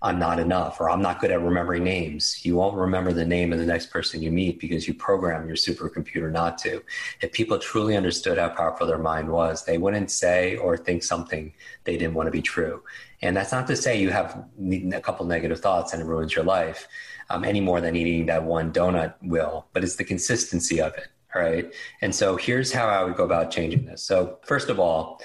I'm 0.00 0.20
not 0.20 0.38
enough 0.38 0.80
or 0.80 0.88
I'm 0.88 1.02
not 1.02 1.20
good 1.20 1.32
at 1.32 1.40
remembering 1.40 1.82
names, 1.82 2.44
you 2.44 2.54
won't 2.54 2.76
remember 2.76 3.12
the 3.12 3.24
name 3.24 3.52
of 3.52 3.58
the 3.58 3.66
next 3.66 3.86
person 3.86 4.22
you 4.22 4.30
meet 4.30 4.60
because 4.60 4.86
you 4.86 4.94
program 4.94 5.48
your 5.48 5.56
supercomputer 5.56 6.30
not 6.30 6.56
to. 6.58 6.82
If 7.20 7.32
people 7.32 7.58
truly 7.58 7.96
understood 7.96 8.38
how 8.38 8.50
powerful 8.50 8.86
their 8.86 8.98
mind 8.98 9.28
was, 9.28 9.64
they 9.64 9.76
wouldn't 9.76 10.12
say 10.12 10.56
or 10.56 10.76
think 10.76 11.02
something 11.02 11.52
they 11.82 11.96
didn't 11.96 12.14
want 12.14 12.28
to 12.28 12.30
be 12.30 12.42
true. 12.42 12.84
And 13.22 13.36
that's 13.36 13.50
not 13.50 13.66
to 13.66 13.76
say 13.76 14.00
you 14.00 14.10
have 14.10 14.44
a 14.62 15.00
couple 15.00 15.26
negative 15.26 15.58
thoughts 15.58 15.92
and 15.92 16.00
it 16.00 16.06
ruins 16.06 16.32
your 16.32 16.44
life 16.44 16.86
um, 17.28 17.44
any 17.44 17.60
more 17.60 17.80
than 17.80 17.96
eating 17.96 18.26
that 18.26 18.44
one 18.44 18.72
donut 18.72 19.14
will, 19.20 19.66
but 19.72 19.82
it's 19.82 19.96
the 19.96 20.04
consistency 20.04 20.80
of 20.80 20.94
it. 20.94 21.08
Right. 21.34 21.72
And 22.00 22.14
so 22.14 22.36
here's 22.36 22.72
how 22.72 22.88
I 22.88 23.04
would 23.04 23.16
go 23.16 23.24
about 23.24 23.50
changing 23.50 23.84
this. 23.84 24.02
So, 24.02 24.38
first 24.44 24.70
of 24.70 24.80
all, 24.80 25.20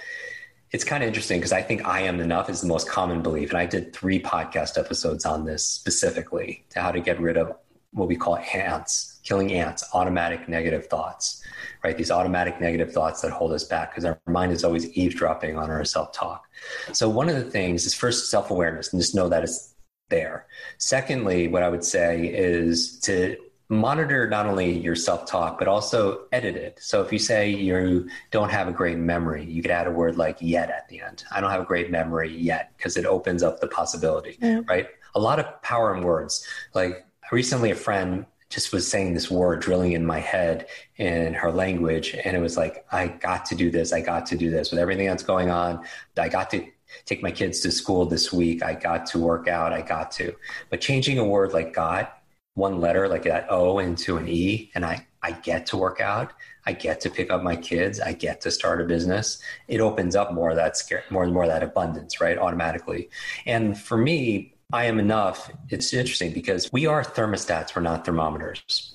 it's 0.71 0.83
kind 0.83 1.03
of 1.03 1.07
interesting 1.07 1.39
because 1.39 1.53
I 1.53 1.61
think 1.61 1.85
I 1.85 2.01
am 2.01 2.19
enough 2.19 2.49
is 2.49 2.61
the 2.61 2.67
most 2.67 2.89
common 2.89 3.21
belief. 3.21 3.49
And 3.49 3.57
I 3.57 3.65
did 3.65 3.93
three 3.93 4.21
podcast 4.21 4.77
episodes 4.77 5.23
on 5.23 5.45
this 5.45 5.65
specifically 5.65 6.65
to 6.71 6.81
how 6.81 6.91
to 6.91 6.99
get 6.99 7.21
rid 7.21 7.37
of 7.37 7.53
what 7.91 8.07
we 8.07 8.15
call 8.15 8.37
ants, 8.37 9.19
killing 9.23 9.53
ants, 9.53 9.83
automatic 9.93 10.49
negative 10.49 10.87
thoughts, 10.87 11.43
right? 11.83 11.95
These 11.95 12.11
automatic 12.11 12.59
negative 12.59 12.91
thoughts 12.91 13.21
that 13.21 13.31
hold 13.31 13.53
us 13.53 13.63
back 13.63 13.91
because 13.91 14.03
our 14.03 14.19
mind 14.25 14.51
is 14.51 14.63
always 14.63 14.91
eavesdropping 14.97 15.57
on 15.57 15.69
our 15.69 15.85
self 15.85 16.11
talk. 16.11 16.49
So, 16.91 17.07
one 17.07 17.29
of 17.29 17.35
the 17.35 17.49
things 17.49 17.85
is 17.85 17.93
first 17.93 18.29
self 18.29 18.49
awareness 18.49 18.91
and 18.91 19.01
just 19.01 19.15
know 19.15 19.29
that 19.29 19.43
it's 19.43 19.73
there. 20.09 20.47
Secondly, 20.79 21.47
what 21.47 21.63
I 21.63 21.69
would 21.69 21.83
say 21.83 22.27
is 22.27 22.99
to 23.01 23.37
monitor 23.73 24.29
not 24.29 24.45
only 24.45 24.71
your 24.71 24.95
self 24.95 25.25
talk, 25.25 25.59
but 25.59 25.67
also 25.67 26.25
edit 26.31 26.55
it. 26.55 26.79
So 26.81 27.01
if 27.01 27.11
you 27.11 27.19
say 27.19 27.49
you 27.49 28.07
don't 28.31 28.49
have 28.49 28.67
a 28.67 28.71
great 28.71 28.97
memory, 28.97 29.45
you 29.45 29.61
could 29.61 29.71
add 29.71 29.87
a 29.87 29.91
word 29.91 30.17
like 30.17 30.37
yet 30.39 30.69
at 30.69 30.87
the 30.87 31.01
end. 31.01 31.23
I 31.31 31.41
don't 31.41 31.51
have 31.51 31.61
a 31.61 31.65
great 31.65 31.91
memory 31.91 32.35
yet 32.35 32.71
because 32.77 32.95
it 32.97 33.05
opens 33.05 33.43
up 33.43 33.59
the 33.59 33.67
possibility, 33.67 34.37
right? 34.67 34.87
A 35.15 35.19
lot 35.19 35.39
of 35.39 35.61
power 35.61 35.95
in 35.95 36.03
words. 36.03 36.47
Like 36.73 37.05
recently, 37.31 37.71
a 37.71 37.75
friend 37.75 38.25
just 38.49 38.71
was 38.71 38.87
saying 38.87 39.15
this 39.15 39.31
word 39.31 39.61
drilling 39.61 39.93
in 39.93 40.05
my 40.05 40.19
head 40.19 40.67
in 40.97 41.33
her 41.33 41.51
language. 41.51 42.15
And 42.23 42.37
it 42.37 42.39
was 42.39 42.55
like, 42.55 42.85
I 42.91 43.07
got 43.07 43.45
to 43.47 43.55
do 43.55 43.71
this. 43.71 43.91
I 43.91 44.01
got 44.01 44.27
to 44.27 44.37
do 44.37 44.51
this 44.51 44.69
with 44.69 44.79
everything 44.79 45.07
that's 45.07 45.23
going 45.23 45.49
on. 45.49 45.83
I 46.17 46.29
got 46.29 46.51
to 46.51 46.63
take 47.05 47.23
my 47.23 47.31
kids 47.31 47.61
to 47.61 47.71
school 47.71 48.05
this 48.05 48.31
week. 48.31 48.61
I 48.61 48.75
got 48.75 49.07
to 49.07 49.19
work 49.19 49.47
out. 49.47 49.73
I 49.73 49.81
got 49.81 50.11
to. 50.11 50.35
But 50.69 50.81
changing 50.81 51.17
a 51.17 51.25
word 51.25 51.51
like 51.51 51.73
got, 51.73 52.19
one 52.55 52.79
letter 52.79 53.07
like 53.07 53.23
that 53.23 53.47
O 53.49 53.79
into 53.79 54.17
an 54.17 54.27
E, 54.27 54.71
and 54.75 54.85
I, 54.85 55.05
I 55.21 55.31
get 55.31 55.65
to 55.67 55.77
work 55.77 56.01
out. 56.01 56.33
I 56.65 56.73
get 56.73 57.01
to 57.01 57.09
pick 57.09 57.31
up 57.31 57.43
my 57.43 57.55
kids. 57.55 57.99
I 57.99 58.13
get 58.13 58.39
to 58.41 58.51
start 58.51 58.79
a 58.79 58.85
business. 58.85 59.41
It 59.67 59.81
opens 59.81 60.15
up 60.15 60.33
more 60.33 60.51
of 60.51 60.55
that 60.55 60.77
scare, 60.77 61.03
more 61.09 61.23
and 61.23 61.33
more 61.33 61.43
of 61.43 61.49
that 61.49 61.63
abundance, 61.63 62.21
right? 62.21 62.37
Automatically. 62.37 63.09
And 63.45 63.77
for 63.77 63.97
me, 63.97 64.53
I 64.71 64.85
am 64.85 64.97
enough, 64.97 65.51
it's 65.69 65.93
interesting 65.93 66.33
because 66.33 66.71
we 66.71 66.87
are 66.87 67.03
thermostats, 67.03 67.75
we're 67.75 67.83
not 67.83 68.05
thermometers. 68.05 68.92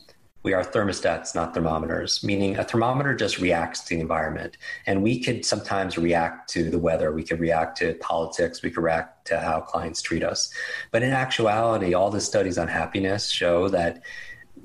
We 0.49 0.55
are 0.55 0.65
thermostats, 0.65 1.35
not 1.35 1.53
thermometers, 1.53 2.25
meaning 2.25 2.57
a 2.57 2.65
thermometer 2.65 3.15
just 3.15 3.39
reacts 3.39 3.81
to 3.81 3.95
the 3.95 4.01
environment. 4.01 4.57
And 4.87 5.03
we 5.03 5.21
could 5.23 5.45
sometimes 5.45 5.99
react 5.99 6.49
to 6.53 6.71
the 6.71 6.79
weather, 6.79 7.13
we 7.13 7.23
could 7.23 7.39
react 7.39 7.77
to 7.81 7.93
politics, 8.01 8.63
we 8.63 8.71
could 8.71 8.83
react 8.83 9.27
to 9.27 9.39
how 9.39 9.61
clients 9.61 10.01
treat 10.01 10.25
us. 10.25 10.51
But 10.91 11.03
in 11.03 11.11
actuality, 11.11 11.93
all 11.93 12.11
the 12.11 12.23
studies 12.23 12.57
on 12.57 12.67
happiness 12.67 13.29
show 13.29 13.69
that 13.69 14.01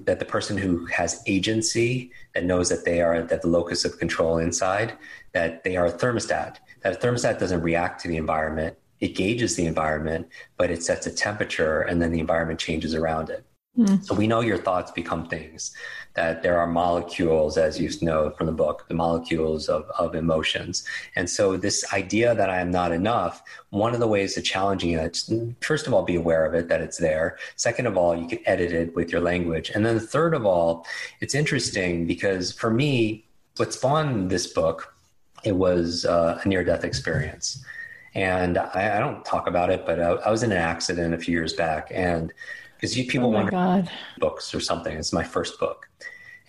that 0.06 0.20
the 0.20 0.26
person 0.26 0.58
who 0.58 0.86
has 0.86 1.22
agency 1.28 2.12
that 2.34 2.46
knows 2.46 2.70
that 2.70 2.86
they 2.86 3.02
are 3.02 3.22
that 3.22 3.42
the 3.42 3.50
locus 3.50 3.84
of 3.84 4.00
control 4.00 4.38
inside 4.38 4.94
that 5.34 5.66
they 5.66 5.76
are 5.76 5.88
a 5.88 5.92
thermostat 5.92 6.60
that 6.82 6.96
a 6.96 6.98
thermostat 6.98 7.40
doesn't 7.40 7.62
react 7.62 8.02
to 8.02 8.08
the 8.08 8.16
environment 8.16 8.78
it 9.02 9.16
gauges 9.16 9.58
the 9.58 9.66
environment, 9.66 10.30
but 10.56 10.72
it 10.72 10.82
sets 10.82 11.06
a 11.08 11.12
temperature 11.12 11.82
and 11.82 12.02
then 12.02 12.14
the 12.14 12.22
environment 12.22 12.58
changes 12.58 12.96
around 12.96 13.30
it. 13.30 13.44
Mm. 13.78 14.04
So 14.06 14.14
we 14.14 14.28
know 14.28 14.42
your 14.42 14.58
thoughts 14.58 14.92
become 14.92 15.28
things, 15.28 15.74
that 16.14 16.44
there 16.44 16.60
are 16.60 16.68
molecules, 16.68 17.58
as 17.58 17.80
you 17.80 17.90
know 18.04 18.30
from 18.32 18.46
the 18.46 18.54
book, 18.54 18.86
the 18.88 18.94
molecules 18.94 19.68
of, 19.68 19.90
of 19.98 20.14
emotions. 20.14 20.86
And 21.16 21.28
so 21.28 21.58
this 21.58 21.92
idea 21.92 22.36
that 22.36 22.52
I 22.52 22.60
am 22.60 22.70
not 22.70 22.92
enough, 22.92 23.42
one 23.72 23.96
of 23.96 24.00
the 24.00 24.08
ways 24.08 24.38
of 24.38 24.44
challenging 24.44 24.92
it, 24.92 25.28
first 25.62 25.88
of 25.88 25.94
all, 25.94 26.04
be 26.04 26.16
aware 26.16 26.46
of 26.46 26.54
it, 26.54 26.68
that 26.68 26.82
it's 26.82 26.98
there. 26.98 27.40
Second 27.56 27.88
of 27.88 27.98
all, 27.98 28.16
you 28.16 28.28
can 28.28 28.40
edit 28.46 28.72
it 28.72 28.96
with 28.96 29.12
your 29.12 29.22
language. 29.22 29.72
And 29.74 29.84
then 29.84 30.00
third 30.00 30.36
of 30.36 30.46
all, 30.46 30.86
it's 31.20 31.34
interesting 31.34 32.06
because 32.06 32.52
for 32.52 32.70
me, 32.70 33.26
what 33.58 33.74
spawned 33.74 34.30
this 34.30 34.48
book, 34.48 34.96
it 35.44 35.56
was 35.56 36.06
uh, 36.06 36.40
a 36.44 36.48
near 36.48 36.64
death 36.64 36.84
experience. 36.84 37.64
And 38.14 38.60
I, 38.60 38.98
I 38.98 39.00
don't 39.00 39.26
talk 39.26 39.48
about 39.48 39.72
it, 39.72 39.84
but 39.86 40.00
I, 40.00 40.10
I, 40.12 40.30
was 40.30 40.44
in 40.44 40.52
an 40.52 40.58
accident 40.60 41.16
a 41.16 41.18
few 41.18 41.34
years 41.34 41.54
back, 41.54 41.88
and 41.92 42.32
because 42.84 42.96
people 43.08 43.28
oh 43.28 43.30
wonder 43.30 43.52
God. 43.52 43.90
books 44.18 44.54
or 44.54 44.60
something. 44.60 44.98
It's 44.98 45.14
my 45.14 45.24
first 45.24 45.58
book, 45.58 45.88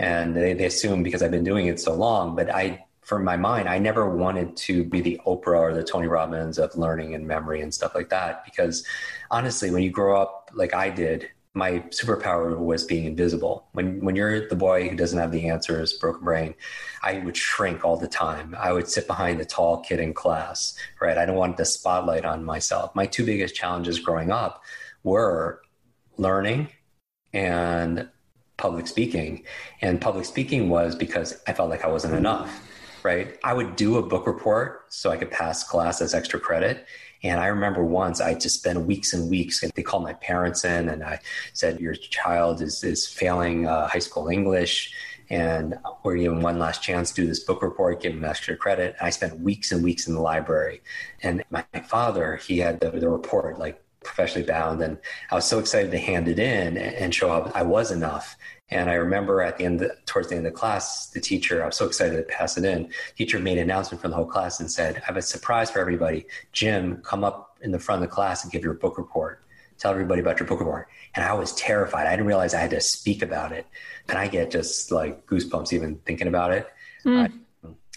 and 0.01 0.35
they, 0.35 0.53
they 0.53 0.65
assume 0.65 1.05
because 1.05 1.23
I've 1.23 1.31
been 1.31 1.45
doing 1.45 1.67
it 1.67 1.79
so 1.79 1.95
long. 1.95 2.35
But 2.35 2.53
I, 2.53 2.85
for 3.03 3.21
my 3.21 3.37
mind, 3.37 3.69
I 3.69 3.79
never 3.79 4.11
wanted 4.11 4.57
to 4.57 4.83
be 4.83 5.01
the 5.01 5.21
Oprah 5.27 5.61
or 5.61 5.75
the 5.75 5.85
Tony 5.85 6.09
Robbins 6.09 6.59
of 6.59 6.77
learning 6.77 7.15
and 7.15 7.25
memory 7.25 7.61
and 7.61 7.73
stuff 7.73 7.95
like 7.95 8.09
that. 8.09 8.45
Because 8.45 8.85
honestly, 9.31 9.71
when 9.71 9.85
you 9.85 9.91
grow 9.91 10.21
up 10.21 10.51
like 10.53 10.75
I 10.75 10.91
did, 10.91 11.29
my 11.53 11.79
superpower 11.91 12.59
was 12.59 12.83
being 12.83 13.05
invisible. 13.05 13.69
When 13.71 14.05
when 14.05 14.17
you're 14.17 14.49
the 14.49 14.57
boy 14.57 14.89
who 14.89 14.97
doesn't 14.97 15.21
have 15.21 15.31
the 15.31 15.49
answers, 15.49 15.93
broken 15.93 16.25
brain, 16.25 16.57
I 17.05 17.19
would 17.19 17.37
shrink 17.37 17.85
all 17.85 17.97
the 17.97 18.09
time. 18.09 18.57
I 18.59 18.73
would 18.73 18.89
sit 18.89 19.07
behind 19.07 19.39
the 19.39 19.45
tall 19.45 19.83
kid 19.83 20.01
in 20.01 20.15
class, 20.15 20.77
right? 21.01 21.17
I 21.17 21.27
don't 21.27 21.37
want 21.37 21.59
the 21.59 21.65
spotlight 21.65 22.25
on 22.25 22.45
myself. 22.45 22.93
My 22.97 23.07
two 23.07 23.25
biggest 23.25 23.55
challenges 23.55 24.01
growing 24.01 24.33
up 24.33 24.65
were 25.05 25.61
learning 26.17 26.69
and 27.33 28.09
public 28.57 28.87
speaking. 28.87 29.45
And 29.81 30.01
public 30.01 30.25
speaking 30.25 30.69
was 30.69 30.95
because 30.95 31.41
I 31.47 31.53
felt 31.53 31.71
like 31.71 31.85
I 31.85 31.89
wasn't 31.89 32.15
enough, 32.15 32.63
right? 33.03 33.39
I 33.43 33.53
would 33.53 33.77
do 33.77 33.97
a 33.97 34.03
book 34.03 34.27
report 34.27 34.87
so 34.89 35.11
I 35.11 35.17
could 35.17 35.31
pass 35.31 35.65
class 35.65 36.01
as 36.01 36.15
extra 36.15 36.39
credit. 36.39 36.87
And 37.23 37.41
I 37.41 37.47
remember 37.47 37.83
once 37.83 38.21
I 38.21 38.35
just 38.35 38.59
spent 38.59 38.83
weeks 38.83 39.15
and 39.15 39.31
weeks, 39.31 39.63
and 39.63 39.73
they 39.75 39.83
called 39.83 40.03
my 40.03 40.13
parents 40.13 40.65
in 40.65 40.91
and 40.91 41.03
I 41.03 41.21
said, 41.55 41.81
Your 41.81 41.95
child 41.95 42.61
is, 42.61 42.85
is 42.85 43.07
failing 43.07 43.67
uh, 43.67 43.89
high 43.89 43.99
school 43.99 44.29
English. 44.29 44.93
And 45.31 45.79
we're 46.03 46.17
giving 46.17 46.43
one 46.43 46.59
last 46.59 46.83
chance 46.83 47.11
to 47.13 47.23
do 47.23 47.27
this 47.27 47.41
book 47.41 47.63
report, 47.63 48.03
give 48.03 48.13
him 48.13 48.25
extra 48.25 48.57
credit. 48.57 48.95
I 49.01 49.09
spent 49.09 49.41
weeks 49.41 49.73
and 49.73 49.83
weeks 49.83 50.07
in 50.07 50.15
the 50.15 50.21
library. 50.21 50.83
And 51.23 51.43
my, 51.51 51.65
my 51.73 51.81
father, 51.81 52.37
he 52.37 52.59
had 52.59 52.79
the, 52.81 52.91
the 52.91 53.09
report 53.09 53.59
like 53.59 53.83
professionally 54.05 54.47
bound. 54.47 54.81
And 54.83 54.99
I 55.31 55.35
was 55.35 55.45
so 55.45 55.59
excited 55.59 55.91
to 55.91 55.99
hand 55.99 56.29
it 56.29 56.39
in 56.39 56.77
and 56.77 57.15
show 57.15 57.31
up 57.31 57.53
I 57.55 57.63
was 57.63 57.91
enough. 57.91 58.37
And 58.71 58.89
I 58.89 58.95
remember 58.95 59.43
at 59.43 59.59
the 59.59 59.65
end, 59.65 59.91
towards 60.07 60.29
the 60.29 60.37
end 60.37 60.47
of 60.47 60.53
the 60.53 60.59
class, 60.59 61.09
the 61.11 61.21
teacher, 61.21 61.63
I 61.63 61.67
was 61.67 61.77
so 61.77 61.87
excited 61.87 62.17
to 62.17 62.23
pass 62.23 62.57
it 62.57 62.65
in. 62.65 62.91
Teacher 63.17 63.39
made 63.39 63.59
an 63.59 63.65
announcement 63.65 64.01
for 64.01 64.09
the 64.09 64.15
whole 64.15 64.27
class 64.27 64.61
and 64.61 64.71
said, 64.71 64.97
I 64.97 65.07
have 65.07 65.17
a 65.17 65.23
surprise 65.23 65.71
for 65.71 65.81
everybody. 65.81 66.27
Jim, 66.53 66.99
come 67.03 67.25
up 67.25 67.59
in 67.61 67.73
the 67.73 67.79
front 67.79 68.03
of 68.03 68.09
the 68.09 68.15
class 68.15 68.43
and 68.43 68.53
give 68.53 68.63
your 68.63 68.75
book 68.75 68.97
report. 68.97 69.43
Tell 69.79 69.91
everybody 69.91 70.21
about 70.21 70.39
your 70.39 70.49
book 70.49 70.61
report. 70.61 70.89
And 71.15 71.25
I 71.25 71.33
was 71.35 71.53
terrified. 71.55 72.07
I 72.07 72.11
didn't 72.11 72.27
realize 72.27 72.55
I 72.55 72.61
had 72.61 72.71
to 72.71 72.81
speak 72.81 73.23
about 73.23 73.53
it. 73.53 73.67
And 74.09 74.19
I 74.19 74.29
get 74.29 74.51
just 74.51 74.91
like 74.91 75.27
goosebumps 75.27 75.73
even 75.73 75.97
thinking 76.07 76.29
about 76.29 76.53
it. 76.53 76.69
Mm. 77.05 77.33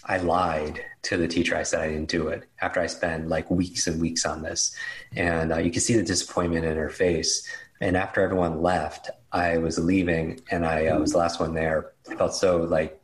I, 0.06 0.14
I 0.14 0.18
lied 0.18 0.84
to 1.02 1.16
the 1.16 1.28
teacher. 1.28 1.56
I 1.56 1.62
said 1.62 1.80
I 1.80 1.88
didn't 1.88 2.08
do 2.08 2.28
it 2.28 2.44
after 2.60 2.80
I 2.80 2.86
spent 2.86 3.28
like 3.28 3.50
weeks 3.50 3.86
and 3.86 4.00
weeks 4.00 4.26
on 4.26 4.42
this. 4.42 4.74
And 5.14 5.52
uh, 5.52 5.58
you 5.58 5.70
can 5.70 5.80
see 5.80 5.94
the 5.94 6.02
disappointment 6.02 6.64
in 6.64 6.76
her 6.76 6.90
face. 6.90 7.46
And 7.80 7.96
after 7.96 8.20
everyone 8.20 8.62
left, 8.62 9.10
I 9.32 9.58
was 9.58 9.78
leaving 9.78 10.40
and 10.50 10.66
I 10.66 10.86
uh, 10.86 10.98
was 10.98 11.12
the 11.12 11.18
last 11.18 11.40
one 11.40 11.54
there. 11.54 11.92
I 12.10 12.16
felt 12.16 12.34
so 12.34 12.58
like, 12.58 13.00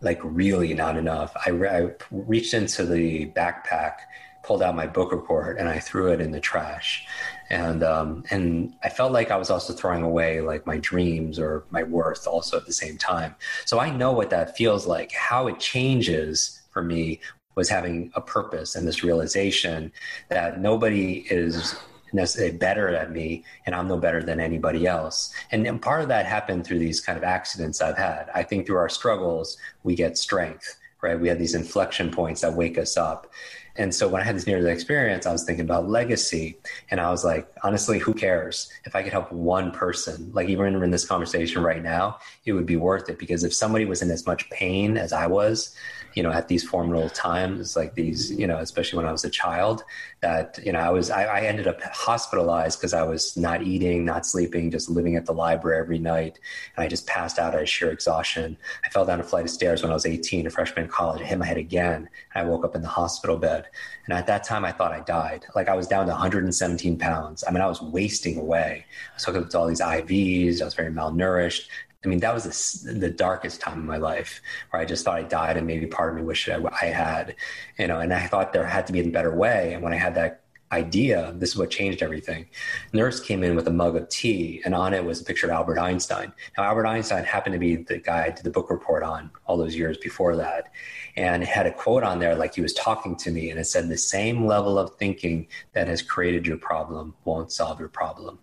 like 0.00 0.20
really 0.22 0.74
not 0.74 0.96
enough. 0.96 1.34
I, 1.46 1.50
re- 1.50 1.68
I 1.68 1.90
reached 2.10 2.54
into 2.54 2.86
the 2.86 3.26
backpack, 3.32 3.96
pulled 4.42 4.62
out 4.62 4.74
my 4.74 4.86
book 4.86 5.12
report, 5.12 5.58
and 5.58 5.68
I 5.68 5.78
threw 5.78 6.10
it 6.12 6.20
in 6.20 6.32
the 6.32 6.40
trash. 6.40 7.06
And 7.50 7.82
um, 7.82 8.24
and 8.30 8.74
I 8.82 8.88
felt 8.88 9.12
like 9.12 9.30
I 9.30 9.36
was 9.36 9.50
also 9.50 9.72
throwing 9.72 10.02
away 10.02 10.40
like 10.40 10.66
my 10.66 10.78
dreams 10.78 11.38
or 11.38 11.64
my 11.70 11.82
worth 11.82 12.26
also 12.26 12.56
at 12.56 12.64
the 12.64 12.72
same 12.72 12.96
time. 12.96 13.34
So 13.66 13.78
I 13.78 13.90
know 13.90 14.12
what 14.12 14.30
that 14.30 14.56
feels 14.56 14.86
like. 14.86 15.12
How 15.12 15.48
it 15.48 15.58
changes 15.58 16.59
for 16.80 16.86
me 16.86 17.20
was 17.56 17.68
having 17.68 18.10
a 18.14 18.20
purpose 18.22 18.74
and 18.74 18.88
this 18.88 19.04
realization 19.04 19.92
that 20.30 20.60
nobody 20.60 21.26
is 21.30 21.76
necessarily 22.12 22.56
better 22.56 22.88
at 22.88 23.12
me 23.12 23.44
and 23.66 23.74
I'm 23.74 23.86
no 23.86 23.98
better 23.98 24.22
than 24.22 24.40
anybody 24.40 24.86
else. 24.86 25.32
And, 25.52 25.66
and 25.66 25.80
part 25.80 26.00
of 26.00 26.08
that 26.08 26.24
happened 26.24 26.64
through 26.64 26.78
these 26.78 27.00
kind 27.00 27.18
of 27.18 27.24
accidents 27.24 27.82
I've 27.82 27.98
had. 27.98 28.30
I 28.34 28.42
think 28.42 28.66
through 28.66 28.78
our 28.78 28.88
struggles, 28.88 29.58
we 29.82 29.94
get 29.94 30.16
strength, 30.16 30.78
right? 31.02 31.20
We 31.20 31.28
have 31.28 31.38
these 31.38 31.54
inflection 31.54 32.10
points 32.10 32.40
that 32.40 32.54
wake 32.54 32.78
us 32.78 32.96
up. 32.96 33.30
And 33.76 33.94
so 33.94 34.08
when 34.08 34.22
I 34.22 34.24
had 34.24 34.36
this 34.36 34.46
near 34.46 34.60
death 34.60 34.72
experience, 34.72 35.26
I 35.26 35.32
was 35.32 35.44
thinking 35.44 35.64
about 35.64 35.88
legacy. 35.88 36.58
And 36.90 36.98
I 36.98 37.10
was 37.10 37.24
like, 37.24 37.46
honestly, 37.62 37.98
who 37.98 38.14
cares? 38.14 38.70
If 38.84 38.96
I 38.96 39.02
could 39.02 39.12
help 39.12 39.30
one 39.32 39.70
person, 39.70 40.30
like 40.32 40.48
even 40.48 40.82
in 40.82 40.90
this 40.90 41.06
conversation 41.06 41.62
right 41.62 41.82
now, 41.82 42.18
it 42.46 42.52
would 42.52 42.66
be 42.66 42.76
worth 42.76 43.08
it. 43.08 43.18
Because 43.18 43.44
if 43.44 43.54
somebody 43.54 43.84
was 43.84 44.02
in 44.02 44.10
as 44.10 44.26
much 44.26 44.48
pain 44.50 44.96
as 44.96 45.12
I 45.12 45.26
was, 45.26 45.74
you 46.14 46.22
know, 46.22 46.32
at 46.32 46.48
these 46.48 46.64
formative 46.64 47.12
times, 47.12 47.76
like 47.76 47.94
these, 47.94 48.30
you 48.32 48.46
know, 48.46 48.58
especially 48.58 48.96
when 48.96 49.06
I 49.06 49.12
was 49.12 49.24
a 49.24 49.30
child, 49.30 49.84
that, 50.20 50.58
you 50.64 50.72
know, 50.72 50.80
I 50.80 50.90
was, 50.90 51.10
I, 51.10 51.24
I 51.24 51.40
ended 51.42 51.66
up 51.66 51.80
hospitalized 51.82 52.78
because 52.78 52.94
I 52.94 53.02
was 53.02 53.36
not 53.36 53.62
eating, 53.62 54.04
not 54.04 54.26
sleeping, 54.26 54.70
just 54.70 54.88
living 54.88 55.16
at 55.16 55.26
the 55.26 55.32
library 55.32 55.78
every 55.80 55.98
night. 55.98 56.38
And 56.76 56.84
I 56.84 56.88
just 56.88 57.06
passed 57.06 57.38
out 57.38 57.54
out 57.54 57.62
of 57.62 57.68
sheer 57.68 57.90
exhaustion. 57.90 58.56
I 58.84 58.90
fell 58.90 59.04
down 59.04 59.20
a 59.20 59.24
flight 59.24 59.44
of 59.44 59.50
stairs 59.50 59.82
when 59.82 59.90
I 59.90 59.94
was 59.94 60.06
18, 60.06 60.46
a 60.46 60.50
freshman 60.50 60.84
in 60.84 60.90
college. 60.90 61.20
I 61.20 61.24
hit 61.24 61.38
my 61.38 61.46
head 61.46 61.56
again. 61.56 62.08
And 62.34 62.46
I 62.46 62.48
woke 62.48 62.64
up 62.64 62.74
in 62.74 62.82
the 62.82 62.88
hospital 62.88 63.36
bed. 63.36 63.66
And 64.06 64.14
at 64.14 64.26
that 64.26 64.44
time, 64.44 64.64
I 64.64 64.72
thought 64.72 64.92
I 64.92 65.00
died. 65.00 65.46
Like 65.54 65.68
I 65.68 65.74
was 65.74 65.86
down 65.86 66.06
to 66.06 66.12
117 66.12 66.98
pounds. 66.98 67.44
I 67.46 67.50
mean, 67.50 67.62
I 67.62 67.66
was 67.66 67.82
wasting 67.82 68.38
away. 68.38 68.84
I 68.88 69.14
was 69.14 69.24
hooking 69.24 69.42
up 69.42 69.50
to 69.50 69.58
all 69.58 69.66
these 69.66 69.80
IVs. 69.80 70.60
I 70.60 70.64
was 70.64 70.74
very 70.74 70.90
malnourished. 70.90 71.68
I 72.04 72.08
mean, 72.08 72.20
that 72.20 72.32
was 72.32 72.82
the, 72.82 72.92
the, 72.94 73.10
darkest 73.10 73.60
time 73.60 73.80
in 73.80 73.86
my 73.86 73.98
life 73.98 74.40
where 74.70 74.80
I 74.80 74.86
just 74.86 75.04
thought 75.04 75.18
I 75.18 75.22
died 75.22 75.58
and 75.58 75.66
maybe 75.66 75.86
part 75.86 76.10
of 76.10 76.16
me 76.16 76.22
wished 76.22 76.48
I, 76.48 76.58
I, 76.80 76.86
had, 76.86 77.36
you 77.78 77.86
know, 77.88 78.00
and 78.00 78.12
I 78.12 78.26
thought 78.26 78.54
there 78.54 78.64
had 78.64 78.86
to 78.86 78.92
be 78.92 79.00
a 79.00 79.10
better 79.10 79.34
way. 79.34 79.74
And 79.74 79.82
when 79.82 79.92
I 79.92 79.96
had 79.96 80.14
that 80.14 80.40
idea, 80.72 81.34
this 81.36 81.50
is 81.50 81.56
what 81.56 81.70
changed 81.70 82.02
everything. 82.02 82.46
Nurse 82.92 83.20
came 83.20 83.42
in 83.42 83.56
with 83.56 83.66
a 83.66 83.72
mug 83.72 83.96
of 83.96 84.08
tea, 84.08 84.62
and 84.64 84.74
on 84.74 84.94
it 84.94 85.04
was 85.04 85.20
a 85.20 85.24
picture 85.24 85.46
of 85.46 85.52
Albert 85.52 85.78
Einstein. 85.78 86.32
Now, 86.56 86.64
Albert 86.64 86.86
Einstein 86.86 87.24
happened 87.24 87.54
to 87.54 87.58
be 87.58 87.76
the 87.76 87.98
guy 87.98 88.26
I 88.26 88.30
did 88.30 88.44
the 88.44 88.50
book 88.50 88.70
report 88.70 89.02
on 89.02 89.30
all 89.46 89.56
those 89.56 89.76
years 89.76 89.98
before 89.98 90.36
that, 90.36 90.72
and 91.16 91.42
had 91.42 91.66
a 91.66 91.72
quote 91.72 92.04
on 92.04 92.20
there 92.20 92.36
like 92.36 92.54
he 92.54 92.60
was 92.60 92.72
talking 92.72 93.16
to 93.16 93.30
me, 93.30 93.50
and 93.50 93.58
it 93.58 93.64
said, 93.64 93.88
The 93.88 93.98
same 93.98 94.46
level 94.46 94.78
of 94.78 94.94
thinking 94.94 95.48
that 95.72 95.88
has 95.88 96.02
created 96.02 96.46
your 96.46 96.56
problem 96.56 97.14
won't 97.24 97.52
solve 97.52 97.80
your 97.80 97.88
problem. 97.88 98.38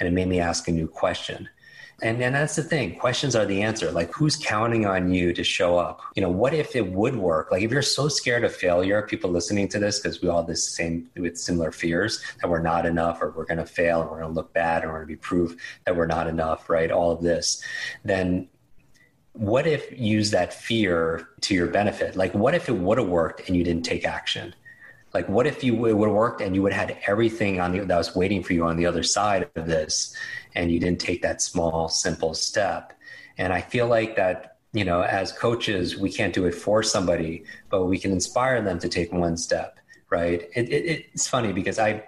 And 0.00 0.08
it 0.08 0.12
made 0.12 0.28
me 0.28 0.40
ask 0.40 0.68
a 0.68 0.72
new 0.72 0.88
question 0.88 1.48
and, 2.00 2.22
and 2.22 2.34
that's 2.34 2.54
the 2.54 2.62
thing. 2.62 2.96
Questions 2.96 3.34
are 3.34 3.44
the 3.44 3.62
answer. 3.62 3.90
Like, 3.90 4.12
who's 4.12 4.36
counting 4.36 4.86
on 4.86 5.12
you 5.12 5.32
to 5.32 5.42
show 5.42 5.78
up? 5.78 6.00
You 6.14 6.22
know, 6.22 6.30
what 6.30 6.54
if 6.54 6.76
it 6.76 6.92
would 6.92 7.16
work? 7.16 7.50
Like, 7.50 7.62
if 7.62 7.72
you're 7.72 7.82
so 7.82 8.08
scared 8.08 8.44
of 8.44 8.54
failure, 8.54 9.02
people 9.02 9.30
listening 9.30 9.68
to 9.68 9.80
this, 9.80 9.98
because 9.98 10.22
we 10.22 10.28
all 10.28 10.38
have 10.38 10.46
this 10.46 10.68
same 10.68 11.10
with 11.16 11.36
similar 11.36 11.72
fears 11.72 12.22
that 12.40 12.48
we're 12.48 12.62
not 12.62 12.86
enough, 12.86 13.20
or 13.20 13.30
we're 13.30 13.46
going 13.46 13.58
to 13.58 13.66
fail, 13.66 14.00
or 14.00 14.10
we're 14.10 14.20
going 14.20 14.32
to 14.32 14.34
look 14.34 14.52
bad, 14.52 14.84
or 14.84 14.88
we're 14.88 14.94
going 14.98 15.08
to 15.08 15.12
be 15.14 15.16
proof 15.16 15.56
that 15.86 15.96
we're 15.96 16.06
not 16.06 16.28
enough, 16.28 16.70
right? 16.70 16.90
All 16.92 17.10
of 17.10 17.20
this, 17.20 17.62
then 18.04 18.48
what 19.32 19.66
if 19.66 19.96
use 19.98 20.30
that 20.32 20.52
fear 20.52 21.28
to 21.42 21.54
your 21.54 21.68
benefit? 21.68 22.16
Like, 22.16 22.34
what 22.34 22.54
if 22.54 22.68
it 22.68 22.76
would 22.76 22.98
have 22.98 23.08
worked 23.08 23.48
and 23.48 23.56
you 23.56 23.64
didn't 23.64 23.84
take 23.84 24.04
action? 24.04 24.54
Like, 25.14 25.28
what 25.28 25.46
if 25.46 25.64
you 25.64 25.86
it 25.86 25.94
would 25.94 26.08
have 26.08 26.14
worked 26.14 26.40
and 26.40 26.54
you 26.54 26.62
would 26.62 26.72
have 26.72 26.88
had 26.88 26.98
everything 27.06 27.60
on 27.60 27.72
the, 27.72 27.80
that 27.80 27.96
was 27.96 28.14
waiting 28.14 28.42
for 28.42 28.52
you 28.52 28.64
on 28.66 28.76
the 28.76 28.86
other 28.86 29.02
side 29.02 29.48
of 29.54 29.66
this, 29.66 30.14
and 30.58 30.72
you 30.72 30.80
didn't 30.80 31.00
take 31.00 31.22
that 31.22 31.40
small, 31.40 31.88
simple 31.88 32.34
step? 32.34 32.92
And 33.38 33.52
I 33.52 33.60
feel 33.60 33.86
like 33.86 34.16
that, 34.16 34.58
you 34.72 34.84
know, 34.84 35.02
as 35.02 35.32
coaches, 35.32 35.96
we 35.96 36.10
can't 36.10 36.34
do 36.34 36.44
it 36.46 36.54
for 36.54 36.82
somebody, 36.82 37.44
but 37.70 37.84
we 37.84 37.98
can 37.98 38.10
inspire 38.10 38.60
them 38.60 38.78
to 38.80 38.88
take 38.88 39.12
one 39.12 39.36
step, 39.36 39.78
right? 40.10 40.42
It, 40.54 40.68
it, 40.68 41.06
it's 41.14 41.28
funny 41.28 41.52
because 41.52 41.78
I 41.78 42.04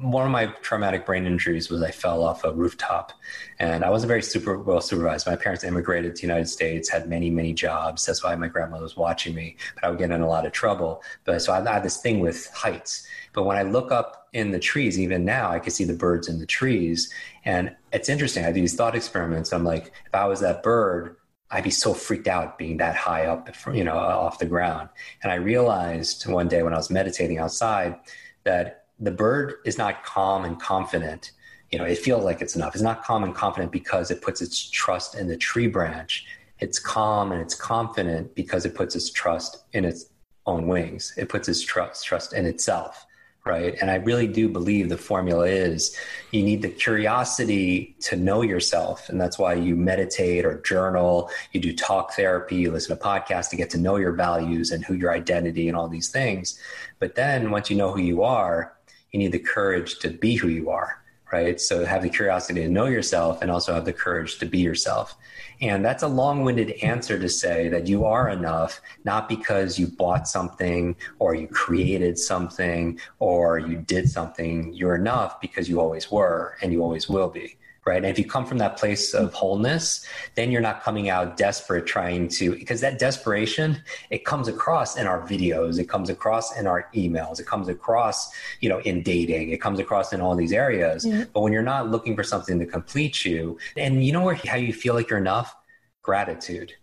one 0.00 0.24
of 0.24 0.30
my 0.30 0.46
traumatic 0.62 1.04
brain 1.04 1.26
injuries 1.26 1.68
was 1.68 1.82
I 1.82 1.90
fell 1.90 2.24
off 2.24 2.42
a 2.44 2.52
rooftop, 2.52 3.12
and 3.58 3.84
I 3.84 3.90
wasn't 3.90 4.08
very 4.08 4.22
super 4.22 4.58
well 4.58 4.80
supervised. 4.80 5.26
My 5.26 5.36
parents 5.36 5.62
immigrated 5.62 6.16
to 6.16 6.22
the 6.22 6.26
United 6.26 6.48
States, 6.48 6.88
had 6.88 7.08
many 7.08 7.28
many 7.28 7.52
jobs. 7.52 8.06
That's 8.06 8.24
why 8.24 8.34
my 8.36 8.48
grandmother 8.48 8.84
was 8.84 8.96
watching 8.96 9.34
me, 9.34 9.56
but 9.74 9.84
I 9.84 9.90
would 9.90 9.98
get 9.98 10.10
in 10.10 10.22
a 10.22 10.28
lot 10.28 10.46
of 10.46 10.52
trouble. 10.52 11.02
But 11.24 11.42
so 11.42 11.52
I 11.52 11.60
had 11.60 11.82
this 11.82 11.98
thing 11.98 12.20
with 12.20 12.48
heights. 12.54 13.06
But 13.34 13.42
when 13.42 13.58
I 13.58 13.62
look 13.62 13.92
up 13.92 14.28
in 14.32 14.52
the 14.52 14.58
trees, 14.58 14.98
even 14.98 15.24
now, 15.24 15.50
I 15.50 15.58
can 15.58 15.70
see 15.70 15.84
the 15.84 15.92
birds 15.92 16.28
in 16.28 16.38
the 16.38 16.46
trees, 16.46 17.12
and 17.44 17.76
it's 17.92 18.08
interesting. 18.08 18.44
I 18.44 18.52
do 18.52 18.60
these 18.60 18.74
thought 18.74 18.94
experiments. 18.94 19.52
I'm 19.52 19.64
like, 19.64 19.92
if 20.06 20.14
I 20.14 20.26
was 20.26 20.40
that 20.40 20.62
bird, 20.62 21.16
I'd 21.50 21.64
be 21.64 21.70
so 21.70 21.94
freaked 21.94 22.28
out 22.28 22.58
being 22.58 22.76
that 22.78 22.94
high 22.94 23.26
up, 23.26 23.48
you 23.72 23.84
know, 23.84 23.96
uh, 23.96 24.16
off 24.18 24.38
the 24.38 24.46
ground. 24.46 24.90
And 25.22 25.32
I 25.32 25.36
realized 25.36 26.28
one 26.28 26.48
day 26.48 26.62
when 26.62 26.74
I 26.74 26.76
was 26.76 26.90
meditating 26.90 27.38
outside 27.38 27.96
that 28.44 28.84
the 29.00 29.10
bird 29.10 29.54
is 29.64 29.78
not 29.78 30.04
calm 30.04 30.44
and 30.44 30.60
confident. 30.60 31.32
You 31.70 31.78
know, 31.78 31.84
it 31.84 31.98
feels 31.98 32.24
like 32.24 32.42
it's 32.42 32.56
enough. 32.56 32.74
It's 32.74 32.82
not 32.82 33.02
calm 33.02 33.24
and 33.24 33.34
confident 33.34 33.72
because 33.72 34.10
it 34.10 34.20
puts 34.20 34.42
its 34.42 34.68
trust 34.70 35.14
in 35.14 35.26
the 35.26 35.36
tree 35.36 35.68
branch. 35.68 36.26
It's 36.58 36.78
calm 36.78 37.32
and 37.32 37.40
it's 37.40 37.54
confident 37.54 38.34
because 38.34 38.66
it 38.66 38.74
puts 38.74 38.94
its 38.96 39.10
trust 39.10 39.64
in 39.72 39.84
its 39.84 40.06
own 40.44 40.66
wings. 40.66 41.14
It 41.16 41.28
puts 41.28 41.48
its 41.48 41.62
trust 41.62 42.04
trust 42.04 42.32
in 42.32 42.44
itself 42.44 43.06
right? 43.48 43.74
And 43.80 43.90
I 43.90 43.94
really 43.96 44.26
do 44.26 44.48
believe 44.48 44.90
the 44.90 44.98
formula 44.98 45.46
is 45.46 45.96
you 46.32 46.42
need 46.42 46.60
the 46.60 46.68
curiosity 46.68 47.96
to 48.00 48.14
know 48.14 48.42
yourself. 48.42 49.08
And 49.08 49.18
that's 49.18 49.38
why 49.38 49.54
you 49.54 49.74
meditate 49.74 50.44
or 50.44 50.60
journal, 50.60 51.30
you 51.52 51.60
do 51.60 51.74
talk 51.74 52.12
therapy, 52.12 52.56
you 52.56 52.70
listen 52.70 52.96
to 52.96 53.02
podcasts 53.02 53.48
to 53.50 53.56
get 53.56 53.70
to 53.70 53.78
know 53.78 53.96
your 53.96 54.12
values 54.12 54.70
and 54.70 54.84
who 54.84 54.94
your 54.94 55.12
identity 55.12 55.66
and 55.68 55.76
all 55.76 55.88
these 55.88 56.10
things. 56.10 56.60
But 56.98 57.14
then 57.14 57.50
once 57.50 57.70
you 57.70 57.76
know 57.76 57.90
who 57.90 58.02
you 58.02 58.22
are, 58.22 58.76
you 59.12 59.18
need 59.18 59.32
the 59.32 59.38
courage 59.38 59.98
to 60.00 60.10
be 60.10 60.34
who 60.34 60.48
you 60.48 60.68
are, 60.68 61.02
right? 61.32 61.60
So 61.60 61.84
have 61.84 62.02
the 62.02 62.08
curiosity 62.08 62.62
to 62.62 62.68
know 62.68 62.86
yourself 62.86 63.42
and 63.42 63.50
also 63.50 63.74
have 63.74 63.84
the 63.84 63.92
courage 63.92 64.38
to 64.38 64.46
be 64.46 64.58
yourself. 64.58 65.16
And 65.60 65.84
that's 65.84 66.02
a 66.02 66.08
long 66.08 66.44
winded 66.44 66.70
answer 66.82 67.18
to 67.18 67.28
say 67.28 67.68
that 67.68 67.86
you 67.86 68.04
are 68.04 68.28
enough, 68.28 68.80
not 69.04 69.28
because 69.28 69.78
you 69.78 69.88
bought 69.88 70.28
something 70.28 70.94
or 71.18 71.34
you 71.34 71.48
created 71.48 72.18
something 72.18 73.00
or 73.18 73.58
you 73.58 73.78
did 73.78 74.08
something. 74.08 74.72
You're 74.72 74.94
enough 74.94 75.40
because 75.40 75.68
you 75.68 75.80
always 75.80 76.10
were 76.10 76.56
and 76.62 76.72
you 76.72 76.82
always 76.82 77.08
will 77.08 77.28
be 77.28 77.57
right? 77.88 77.96
And 77.96 78.06
if 78.06 78.18
you 78.18 78.24
come 78.24 78.44
from 78.46 78.58
that 78.58 78.76
place 78.76 79.14
of 79.14 79.32
wholeness, 79.32 80.04
then 80.34 80.52
you're 80.52 80.60
not 80.60 80.82
coming 80.82 81.08
out 81.08 81.36
desperate 81.36 81.86
trying 81.86 82.28
to, 82.28 82.54
because 82.54 82.80
that 82.82 82.98
desperation, 82.98 83.82
it 84.10 84.24
comes 84.24 84.46
across 84.46 84.96
in 84.96 85.06
our 85.06 85.26
videos, 85.26 85.78
it 85.78 85.88
comes 85.88 86.10
across 86.10 86.56
in 86.58 86.66
our 86.66 86.88
emails, 86.94 87.40
it 87.40 87.46
comes 87.46 87.68
across, 87.68 88.30
you 88.60 88.68
know, 88.68 88.80
in 88.80 89.02
dating, 89.02 89.50
it 89.50 89.60
comes 89.60 89.80
across 89.80 90.12
in 90.12 90.20
all 90.20 90.36
these 90.36 90.52
areas. 90.52 91.04
Yeah. 91.04 91.24
But 91.32 91.40
when 91.40 91.52
you're 91.52 91.62
not 91.62 91.90
looking 91.90 92.14
for 92.14 92.22
something 92.22 92.58
to 92.58 92.66
complete 92.66 93.24
you, 93.24 93.58
and 93.76 94.04
you 94.04 94.12
know 94.12 94.22
where, 94.22 94.34
how 94.34 94.56
you 94.56 94.72
feel 94.72 94.94
like 94.94 95.08
you're 95.08 95.18
enough? 95.18 95.56
Gratitude. 96.02 96.74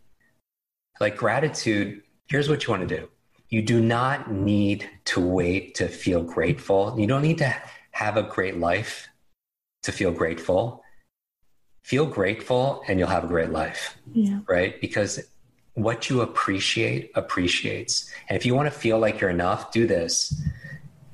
Like 0.99 1.16
gratitude, 1.18 2.01
here's 2.28 2.49
what 2.49 2.66
you 2.66 2.72
want 2.72 2.88
to 2.88 2.97
do. 2.97 3.08
You 3.49 3.62
do 3.62 3.80
not 3.80 4.32
need 4.32 4.89
to 5.06 5.20
wait 5.20 5.76
to 5.76 5.88
feel 5.88 6.24
grateful. 6.24 6.99
You 6.99 7.06
don't 7.06 7.22
need 7.22 7.38
to 7.38 7.56
have 7.91 8.18
a 8.18 8.24
great 8.24 8.58
life 8.58 9.08
to 9.84 9.91
feel 9.91 10.12
grateful 10.12 10.82
feel 11.86 12.07
grateful 12.07 12.81
and 12.88 12.97
you'll 12.97 13.07
have 13.07 13.23
a 13.23 13.27
great 13.27 13.51
life. 13.51 13.95
Yeah. 14.11 14.39
Right? 14.47 14.81
Because 14.81 15.19
what 15.75 16.09
you 16.09 16.21
appreciate 16.21 17.11
appreciates. 17.13 18.11
And 18.27 18.36
if 18.36 18.43
you 18.43 18.55
want 18.55 18.65
to 18.73 18.79
feel 18.79 18.97
like 18.97 19.21
you're 19.21 19.29
enough, 19.29 19.71
do 19.71 19.86
this 19.86 20.33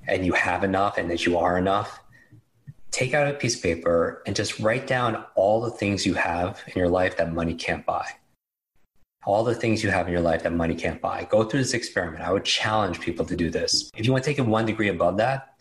and 0.07 0.25
you 0.25 0.31
have 0.31 0.63
enough 0.63 0.97
and 0.97 1.11
that 1.11 1.25
you 1.25 1.37
are 1.37 1.57
enough. 1.57 2.01
Take 2.89 3.13
out 3.13 3.27
a 3.27 3.33
piece 3.33 3.57
of 3.57 3.63
paper 3.63 4.23
and 4.25 4.33
just 4.33 4.61
write 4.61 4.87
down 4.87 5.25
all 5.35 5.59
the 5.59 5.71
things 5.71 6.05
you 6.05 6.13
have 6.13 6.63
in 6.67 6.79
your 6.79 6.89
life 6.89 7.17
that 7.17 7.33
money 7.33 7.53
can't 7.53 7.85
buy. 7.85 8.07
All 9.25 9.43
the 9.43 9.55
things 9.55 9.83
you 9.83 9.89
have 9.89 10.07
in 10.07 10.13
your 10.13 10.21
life 10.21 10.43
that 10.43 10.53
money 10.53 10.75
can't 10.75 11.01
buy. 11.01 11.27
Go 11.29 11.43
through 11.43 11.59
this 11.59 11.73
experiment. 11.73 12.23
I 12.23 12.31
would 12.31 12.45
challenge 12.45 13.01
people 13.01 13.25
to 13.25 13.35
do 13.35 13.49
this. 13.49 13.91
If 13.93 14.05
you 14.05 14.13
want 14.13 14.23
to 14.23 14.29
take 14.29 14.39
it 14.39 14.45
one 14.45 14.67
degree 14.67 14.87
above 14.87 15.17
that, 15.17 15.55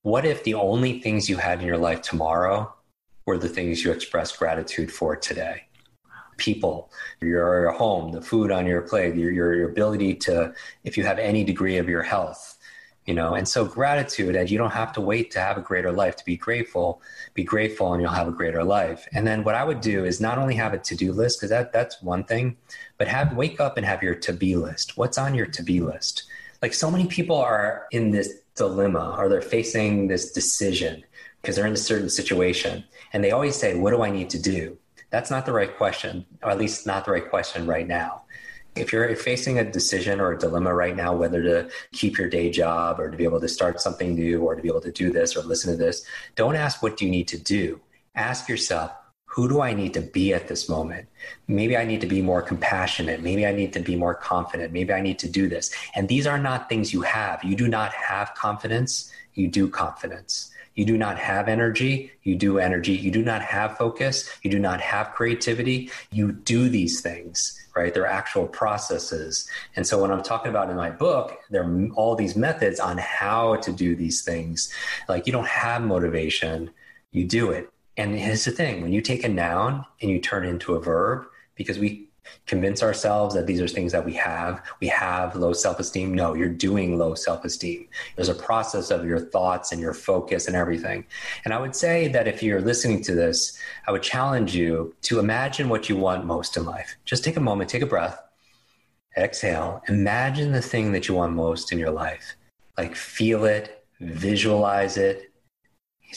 what 0.00 0.24
if 0.24 0.42
the 0.42 0.54
only 0.54 1.00
things 1.00 1.28
you 1.28 1.36
had 1.36 1.60
in 1.60 1.66
your 1.66 1.76
life 1.76 2.00
tomorrow 2.00 2.73
were 3.26 3.38
the 3.38 3.48
things 3.48 3.84
you 3.84 3.90
expressed 3.90 4.38
gratitude 4.38 4.92
for 4.92 5.16
today. 5.16 5.66
People, 6.36 6.90
your 7.20 7.70
home, 7.72 8.12
the 8.12 8.20
food 8.20 8.50
on 8.50 8.66
your 8.66 8.82
plate, 8.82 9.14
your, 9.14 9.30
your, 9.30 9.54
your 9.54 9.70
ability 9.70 10.14
to, 10.14 10.52
if 10.82 10.96
you 10.96 11.04
have 11.04 11.18
any 11.18 11.44
degree 11.44 11.76
of 11.76 11.88
your 11.88 12.02
health, 12.02 12.58
you 13.06 13.14
know, 13.14 13.34
and 13.34 13.46
so 13.46 13.64
gratitude, 13.64 14.34
and 14.34 14.50
you 14.50 14.56
don't 14.56 14.72
have 14.72 14.92
to 14.94 15.00
wait 15.00 15.30
to 15.32 15.38
have 15.38 15.58
a 15.58 15.60
greater 15.60 15.92
life 15.92 16.16
to 16.16 16.24
be 16.24 16.36
grateful. 16.36 17.02
Be 17.34 17.44
grateful, 17.44 17.92
and 17.92 18.00
you'll 18.00 18.10
have 18.10 18.28
a 18.28 18.32
greater 18.32 18.64
life. 18.64 19.06
And 19.12 19.26
then 19.26 19.44
what 19.44 19.54
I 19.54 19.62
would 19.62 19.82
do 19.82 20.04
is 20.04 20.20
not 20.20 20.38
only 20.38 20.54
have 20.54 20.72
a 20.72 20.78
to 20.78 20.96
do 20.96 21.12
list 21.12 21.38
because 21.38 21.50
that 21.50 21.72
that's 21.72 22.00
one 22.02 22.24
thing, 22.24 22.56
but 22.96 23.06
have 23.06 23.36
wake 23.36 23.60
up 23.60 23.76
and 23.76 23.84
have 23.84 24.02
your 24.02 24.14
to 24.14 24.32
be 24.32 24.56
list. 24.56 24.96
What's 24.96 25.18
on 25.18 25.34
your 25.34 25.46
to 25.46 25.62
be 25.62 25.80
list? 25.80 26.24
Like 26.62 26.72
so 26.72 26.90
many 26.90 27.06
people 27.06 27.36
are 27.36 27.86
in 27.90 28.10
this 28.10 28.40
dilemma, 28.54 29.14
or 29.18 29.28
they're 29.28 29.42
facing 29.42 30.08
this 30.08 30.32
decision 30.32 31.04
because 31.42 31.56
they're 31.56 31.66
in 31.66 31.74
a 31.74 31.76
certain 31.76 32.08
situation 32.08 32.84
and 33.14 33.22
they 33.22 33.30
always 33.30 33.56
say, 33.56 33.76
What 33.76 33.92
do 33.92 34.02
I 34.02 34.10
need 34.10 34.28
to 34.30 34.38
do? 34.38 34.76
That's 35.08 35.30
not 35.30 35.46
the 35.46 35.52
right 35.52 35.74
question, 35.74 36.26
or 36.42 36.50
at 36.50 36.58
least 36.58 36.86
not 36.86 37.04
the 37.04 37.12
right 37.12 37.30
question 37.30 37.66
right 37.66 37.86
now. 37.86 38.24
If 38.74 38.92
you're 38.92 39.14
facing 39.14 39.60
a 39.60 39.70
decision 39.70 40.20
or 40.20 40.32
a 40.32 40.38
dilemma 40.38 40.74
right 40.74 40.96
now, 40.96 41.14
whether 41.14 41.40
to 41.44 41.70
keep 41.92 42.18
your 42.18 42.28
day 42.28 42.50
job 42.50 42.98
or 42.98 43.08
to 43.08 43.16
be 43.16 43.22
able 43.22 43.40
to 43.40 43.48
start 43.48 43.80
something 43.80 44.16
new 44.16 44.42
or 44.42 44.56
to 44.56 44.60
be 44.60 44.68
able 44.68 44.80
to 44.80 44.90
do 44.90 45.12
this 45.12 45.36
or 45.36 45.44
listen 45.44 45.70
to 45.70 45.76
this, 45.76 46.04
don't 46.34 46.56
ask, 46.56 46.82
What 46.82 46.96
do 46.96 47.04
you 47.04 47.10
need 47.10 47.28
to 47.28 47.38
do? 47.38 47.80
Ask 48.16 48.48
yourself, 48.48 48.90
who 49.26 49.48
do 49.48 49.60
I 49.60 49.74
need 49.74 49.94
to 49.94 50.00
be 50.00 50.32
at 50.32 50.46
this 50.46 50.68
moment? 50.68 51.08
Maybe 51.48 51.76
I 51.76 51.84
need 51.84 52.00
to 52.02 52.06
be 52.06 52.22
more 52.22 52.40
compassionate. 52.40 53.20
Maybe 53.20 53.44
I 53.44 53.52
need 53.52 53.72
to 53.72 53.80
be 53.80 53.96
more 53.96 54.14
confident. 54.14 54.72
Maybe 54.72 54.92
I 54.92 55.00
need 55.00 55.18
to 55.20 55.28
do 55.28 55.48
this. 55.48 55.74
And 55.96 56.08
these 56.08 56.24
are 56.24 56.38
not 56.38 56.68
things 56.68 56.92
you 56.92 57.02
have. 57.02 57.42
You 57.42 57.56
do 57.56 57.66
not 57.66 57.92
have 57.92 58.32
confidence, 58.34 59.10
you 59.34 59.48
do 59.48 59.68
confidence. 59.68 60.52
You 60.74 60.84
do 60.84 60.98
not 60.98 61.18
have 61.18 61.48
energy, 61.48 62.10
you 62.22 62.34
do 62.34 62.58
energy. 62.58 62.92
You 62.92 63.10
do 63.10 63.22
not 63.22 63.42
have 63.42 63.76
focus, 63.76 64.28
you 64.42 64.50
do 64.50 64.58
not 64.58 64.80
have 64.80 65.12
creativity. 65.12 65.90
You 66.10 66.32
do 66.32 66.68
these 66.68 67.00
things, 67.00 67.58
right? 67.76 67.94
They're 67.94 68.06
actual 68.06 68.46
processes. 68.48 69.48
And 69.76 69.86
so, 69.86 70.00
when 70.00 70.10
I'm 70.10 70.22
talking 70.22 70.50
about 70.50 70.70
in 70.70 70.76
my 70.76 70.90
book, 70.90 71.38
there 71.50 71.62
are 71.62 71.88
all 71.94 72.16
these 72.16 72.36
methods 72.36 72.80
on 72.80 72.98
how 72.98 73.56
to 73.56 73.72
do 73.72 73.94
these 73.94 74.22
things. 74.22 74.72
Like, 75.08 75.26
you 75.26 75.32
don't 75.32 75.46
have 75.46 75.82
motivation, 75.82 76.70
you 77.12 77.24
do 77.24 77.50
it. 77.50 77.70
And 77.96 78.18
here's 78.18 78.44
the 78.44 78.50
thing 78.50 78.82
when 78.82 78.92
you 78.92 79.00
take 79.00 79.24
a 79.24 79.28
noun 79.28 79.84
and 80.02 80.10
you 80.10 80.18
turn 80.18 80.44
it 80.44 80.48
into 80.48 80.74
a 80.74 80.80
verb, 80.80 81.26
because 81.54 81.78
we 81.78 82.08
convince 82.46 82.82
ourselves 82.82 83.34
that 83.34 83.46
these 83.46 83.60
are 83.60 83.68
things 83.68 83.92
that 83.92 84.04
we 84.04 84.12
have. 84.14 84.62
We 84.80 84.88
have 84.88 85.36
low 85.36 85.52
self 85.52 85.78
esteem. 85.78 86.14
No, 86.14 86.34
you're 86.34 86.48
doing 86.48 86.98
low 86.98 87.14
self 87.14 87.44
esteem. 87.44 87.88
There's 88.16 88.28
a 88.28 88.34
process 88.34 88.90
of 88.90 89.04
your 89.04 89.20
thoughts 89.20 89.72
and 89.72 89.80
your 89.80 89.94
focus 89.94 90.46
and 90.46 90.56
everything. 90.56 91.04
And 91.44 91.54
I 91.54 91.58
would 91.58 91.74
say 91.74 92.08
that 92.08 92.28
if 92.28 92.42
you're 92.42 92.60
listening 92.60 93.02
to 93.04 93.14
this, 93.14 93.58
I 93.86 93.92
would 93.92 94.02
challenge 94.02 94.54
you 94.54 94.94
to 95.02 95.18
imagine 95.18 95.68
what 95.68 95.88
you 95.88 95.96
want 95.96 96.24
most 96.24 96.56
in 96.56 96.64
life. 96.64 96.96
Just 97.04 97.24
take 97.24 97.36
a 97.36 97.40
moment, 97.40 97.70
take 97.70 97.82
a 97.82 97.86
breath, 97.86 98.20
exhale, 99.16 99.82
imagine 99.88 100.52
the 100.52 100.62
thing 100.62 100.92
that 100.92 101.08
you 101.08 101.14
want 101.14 101.32
most 101.32 101.72
in 101.72 101.78
your 101.78 101.90
life. 101.90 102.36
Like 102.76 102.94
feel 102.96 103.44
it, 103.44 103.84
visualize 104.00 104.96
it, 104.96 105.30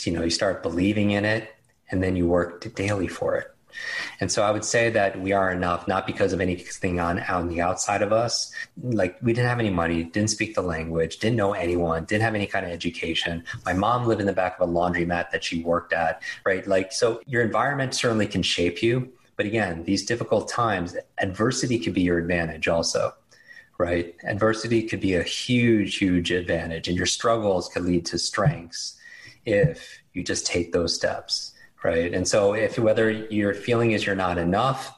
you 0.04 0.12
know, 0.12 0.24
you 0.24 0.30
start 0.30 0.62
believing 0.62 1.12
in 1.12 1.26
it, 1.26 1.50
and 1.90 2.04
then 2.04 2.16
you 2.16 2.28
work 2.28 2.74
daily 2.76 3.08
for 3.08 3.36
it. 3.36 3.48
And 4.20 4.32
so 4.32 4.44
I 4.44 4.52
would 4.52 4.66
say 4.66 4.90
that 4.90 5.20
we 5.20 5.32
are 5.32 5.52
enough, 5.52 5.88
not 5.88 6.08
because 6.08 6.34
of 6.34 6.42
anything 6.42 7.00
on 7.00 7.20
on 7.22 7.48
the 7.48 7.62
outside 7.62 8.02
of 8.02 8.12
us. 8.12 8.52
Like 8.82 9.18
we 9.22 9.34
didn't 9.34 9.50
have 9.50 9.60
any 9.60 9.70
money, 9.70 10.04
didn't 10.04 10.30
speak 10.30 10.56
the 10.56 10.62
language, 10.62 11.18
didn't 11.18 11.36
know 11.36 11.54
anyone, 11.54 12.06
didn't 12.06 12.24
have 12.24 12.36
any 12.36 12.48
kind 12.48 12.66
of 12.66 12.72
education. 12.72 13.44
My 13.66 13.74
mom 13.74 14.06
lived 14.06 14.22
in 14.22 14.28
the 14.28 14.34
back 14.34 14.60
of 14.60 14.70
a 14.70 14.72
laundromat 14.72 15.32
that 15.32 15.44
she 15.44 15.64
worked 15.64 15.94
at, 15.94 16.22
right? 16.46 16.66
Like 16.68 16.92
so 16.92 17.22
your 17.28 17.44
environment 17.44 17.94
certainly 17.94 18.28
can 18.28 18.44
shape 18.44 18.82
you. 18.82 19.12
But 19.36 19.46
again, 19.46 19.84
these 19.84 20.06
difficult 20.06 20.50
times, 20.50 20.96
adversity 21.20 21.78
could 21.78 21.94
be 21.94 22.02
your 22.02 22.18
advantage 22.18 22.68
also 22.68 23.14
right? 23.80 24.16
Adversity 24.24 24.82
could 24.82 25.00
be 25.00 25.14
a 25.14 25.22
huge, 25.22 25.98
huge 25.98 26.32
advantage, 26.32 26.88
and 26.88 26.98
your 26.98 27.06
struggles 27.06 27.70
could 27.70 27.84
lead 27.84 28.08
to 28.08 28.18
strengths 28.18 28.98
if 29.46 30.02
you 30.14 30.24
just 30.24 30.48
take 30.48 30.72
those 30.72 30.96
steps 30.96 31.54
right? 31.84 32.14
And 32.14 32.28
so 32.28 32.54
if 32.54 32.78
whether 32.80 33.10
your 33.12 33.54
feeling 33.54 33.92
is 33.92 34.06
you're 34.06 34.16
not 34.16 34.38
enough 34.38 34.94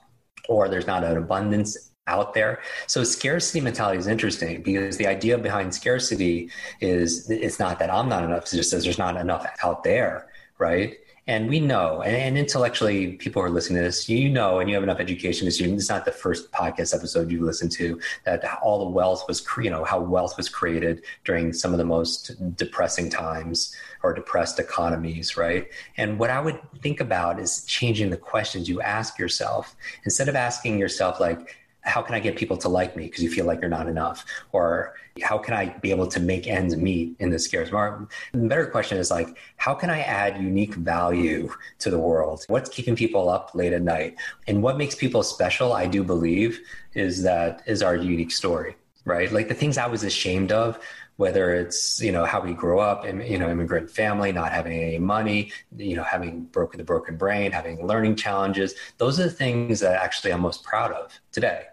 or 0.48 0.70
there's 0.70 0.88
not 0.88 1.04
an 1.04 1.18
abundance 1.18 1.90
out 2.08 2.34
there. 2.34 2.60
So 2.88 3.04
scarcity 3.04 3.62
mentality 3.62 4.00
is 4.00 4.08
interesting 4.08 4.64
because 4.64 4.98
the 4.98 5.08
idea 5.08 5.38
behind 5.38 5.74
scarcity 5.74 6.50
is 6.82 7.30
it's 7.30 7.60
not 7.60 7.80
that 7.80 7.94
I'm 7.94 8.10
not 8.10 8.24
enough, 8.24 8.44
it's 8.44 8.52
just 8.52 8.72
that 8.72 8.84
there's 8.84 8.98
not 8.98 9.16
enough 9.16 9.46
out 9.64 9.84
there, 9.84 10.28
right? 10.58 10.98
And 11.30 11.48
we 11.48 11.60
know, 11.60 12.02
and, 12.02 12.16
and, 12.16 12.38
intellectually, 12.40 13.14
people 13.14 13.40
are 13.40 13.52
listening 13.52 13.78
to 13.78 13.84
this, 13.84 14.10
you 14.10 14.30
know, 14.30 14.58
and 14.58 14.68
you 14.68 14.74
have 14.74 14.82
enough 14.82 15.00
education 15.00 15.46
to 15.46 15.52
see 15.52 15.64
it's 15.72 15.88
not 15.88 16.04
the 16.04 16.12
first 16.12 16.52
podcast 16.52 16.96
episode 16.96 17.30
you've 17.30 17.44
listened 17.44 17.72
to 17.74 18.02
that 18.26 18.44
all 18.64 18.84
the 18.84 18.90
wealth 18.90 19.26
was, 19.28 19.46
you 19.60 19.70
know, 19.70 19.84
how 19.84 20.00
wealth 20.00 20.38
was 20.38 20.50
created 20.50 21.04
during 21.26 21.54
some 21.54 21.72
of 21.72 21.78
the 21.78 21.86
most 21.86 22.32
depressing 22.56 23.12
times 23.12 23.76
or 24.02 24.12
depressed 24.12 24.58
economies, 24.58 25.38
right? 25.38 25.68
And 25.98 26.18
what 26.18 26.32
I 26.32 26.42
would 26.42 26.60
think 26.82 27.00
about 27.00 27.40
is 27.40 27.64
changing 27.66 28.10
the 28.10 28.18
questions 28.18 28.68
you 28.68 28.82
ask 28.82 29.20
yourself 29.20 29.76
instead 30.06 30.30
of 30.30 30.36
asking 30.36 30.80
yourself 30.80 31.20
like, 31.20 31.59
how 31.90 32.02
can 32.02 32.16
I 32.16 32.20
get 32.20 32.36
people 32.36 32.56
to 32.58 32.70
like 32.70 32.96
me 32.96 33.06
because 33.06 33.24
you 33.24 33.30
feel 33.30 33.46
like 33.46 33.60
you're 33.62 33.70
not 33.70 33.88
enough? 33.88 34.26
Or 34.52 34.96
how 35.22 35.38
can 35.38 35.54
I 35.54 35.70
be 35.80 35.92
able 35.92 36.08
to 36.08 36.20
make 36.20 36.48
ends 36.48 36.76
meet 36.78 37.16
in 37.20 37.30
this 37.30 37.46
scarce 37.46 37.72
market? 37.72 38.08
The 38.32 38.48
better 38.48 38.68
question 38.68 38.98
is 38.98 39.10
like, 39.10 39.38
how 39.58 39.74
can 39.74 39.90
I 39.90 40.02
add 40.02 40.42
unique 40.42 40.76
value 40.76 41.52
to 41.80 41.90
the 41.90 42.00
world? 42.00 42.46
What's 42.48 42.70
keeping 42.70 42.96
people 42.96 43.30
up 43.30 43.52
late 43.56 43.74
at 43.74 43.82
night? 43.82 44.16
And 44.48 44.62
what 44.62 44.78
makes 44.78 44.96
people 44.96 45.24
special, 45.24 45.74
I 45.74 45.88
do 45.88 46.04
believe, 46.04 46.60
is 46.94 47.24
that 47.24 47.64
is 47.66 47.82
our 47.82 47.96
unique 47.96 48.32
story, 48.32 48.76
right? 49.06 49.32
Like 49.32 49.48
the 49.48 49.56
things 49.56 49.78
I 49.78 49.88
was 49.88 50.04
ashamed 50.04 50.52
of 50.52 50.80
whether 51.20 51.54
it's 51.54 52.02
you 52.02 52.14
know 52.14 52.24
how 52.24 52.40
we 52.40 52.54
grow 52.54 52.80
up 52.80 53.06
in 53.06 53.20
you 53.20 53.38
know 53.38 53.50
immigrant 53.50 53.92
family 53.92 54.32
not 54.32 54.54
having 54.54 54.82
any 54.82 54.98
money 54.98 55.52
you 55.76 55.94
know 55.94 56.04
having 56.04 56.44
broken 56.46 56.78
the 56.78 56.84
broken 56.84 57.18
brain 57.18 57.52
having 57.52 57.86
learning 57.86 58.16
challenges 58.16 58.74
those 59.00 59.20
are 59.20 59.24
the 59.24 59.30
things 59.30 59.82
that 59.82 60.02
actually 60.02 60.32
i'm 60.32 60.40
most 60.40 60.64
proud 60.64 60.94
of 60.94 61.20
today 61.34 61.66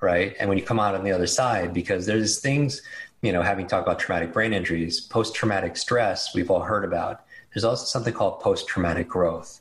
right 0.00 0.34
and 0.38 0.48
when 0.48 0.58
you 0.58 0.64
come 0.64 0.80
out 0.80 0.94
on 0.94 1.04
the 1.04 1.12
other 1.12 1.26
side 1.26 1.72
because 1.72 2.06
there's 2.06 2.38
things 2.40 2.82
you 3.22 3.32
know 3.32 3.42
having 3.42 3.66
talked 3.66 3.86
about 3.86 3.98
traumatic 3.98 4.32
brain 4.32 4.52
injuries 4.52 5.00
post-traumatic 5.00 5.76
stress 5.76 6.34
we've 6.34 6.50
all 6.50 6.60
heard 6.60 6.84
about 6.84 7.24
there's 7.52 7.64
also 7.64 7.84
something 7.84 8.12
called 8.12 8.40
post-traumatic 8.40 9.08
growth 9.08 9.60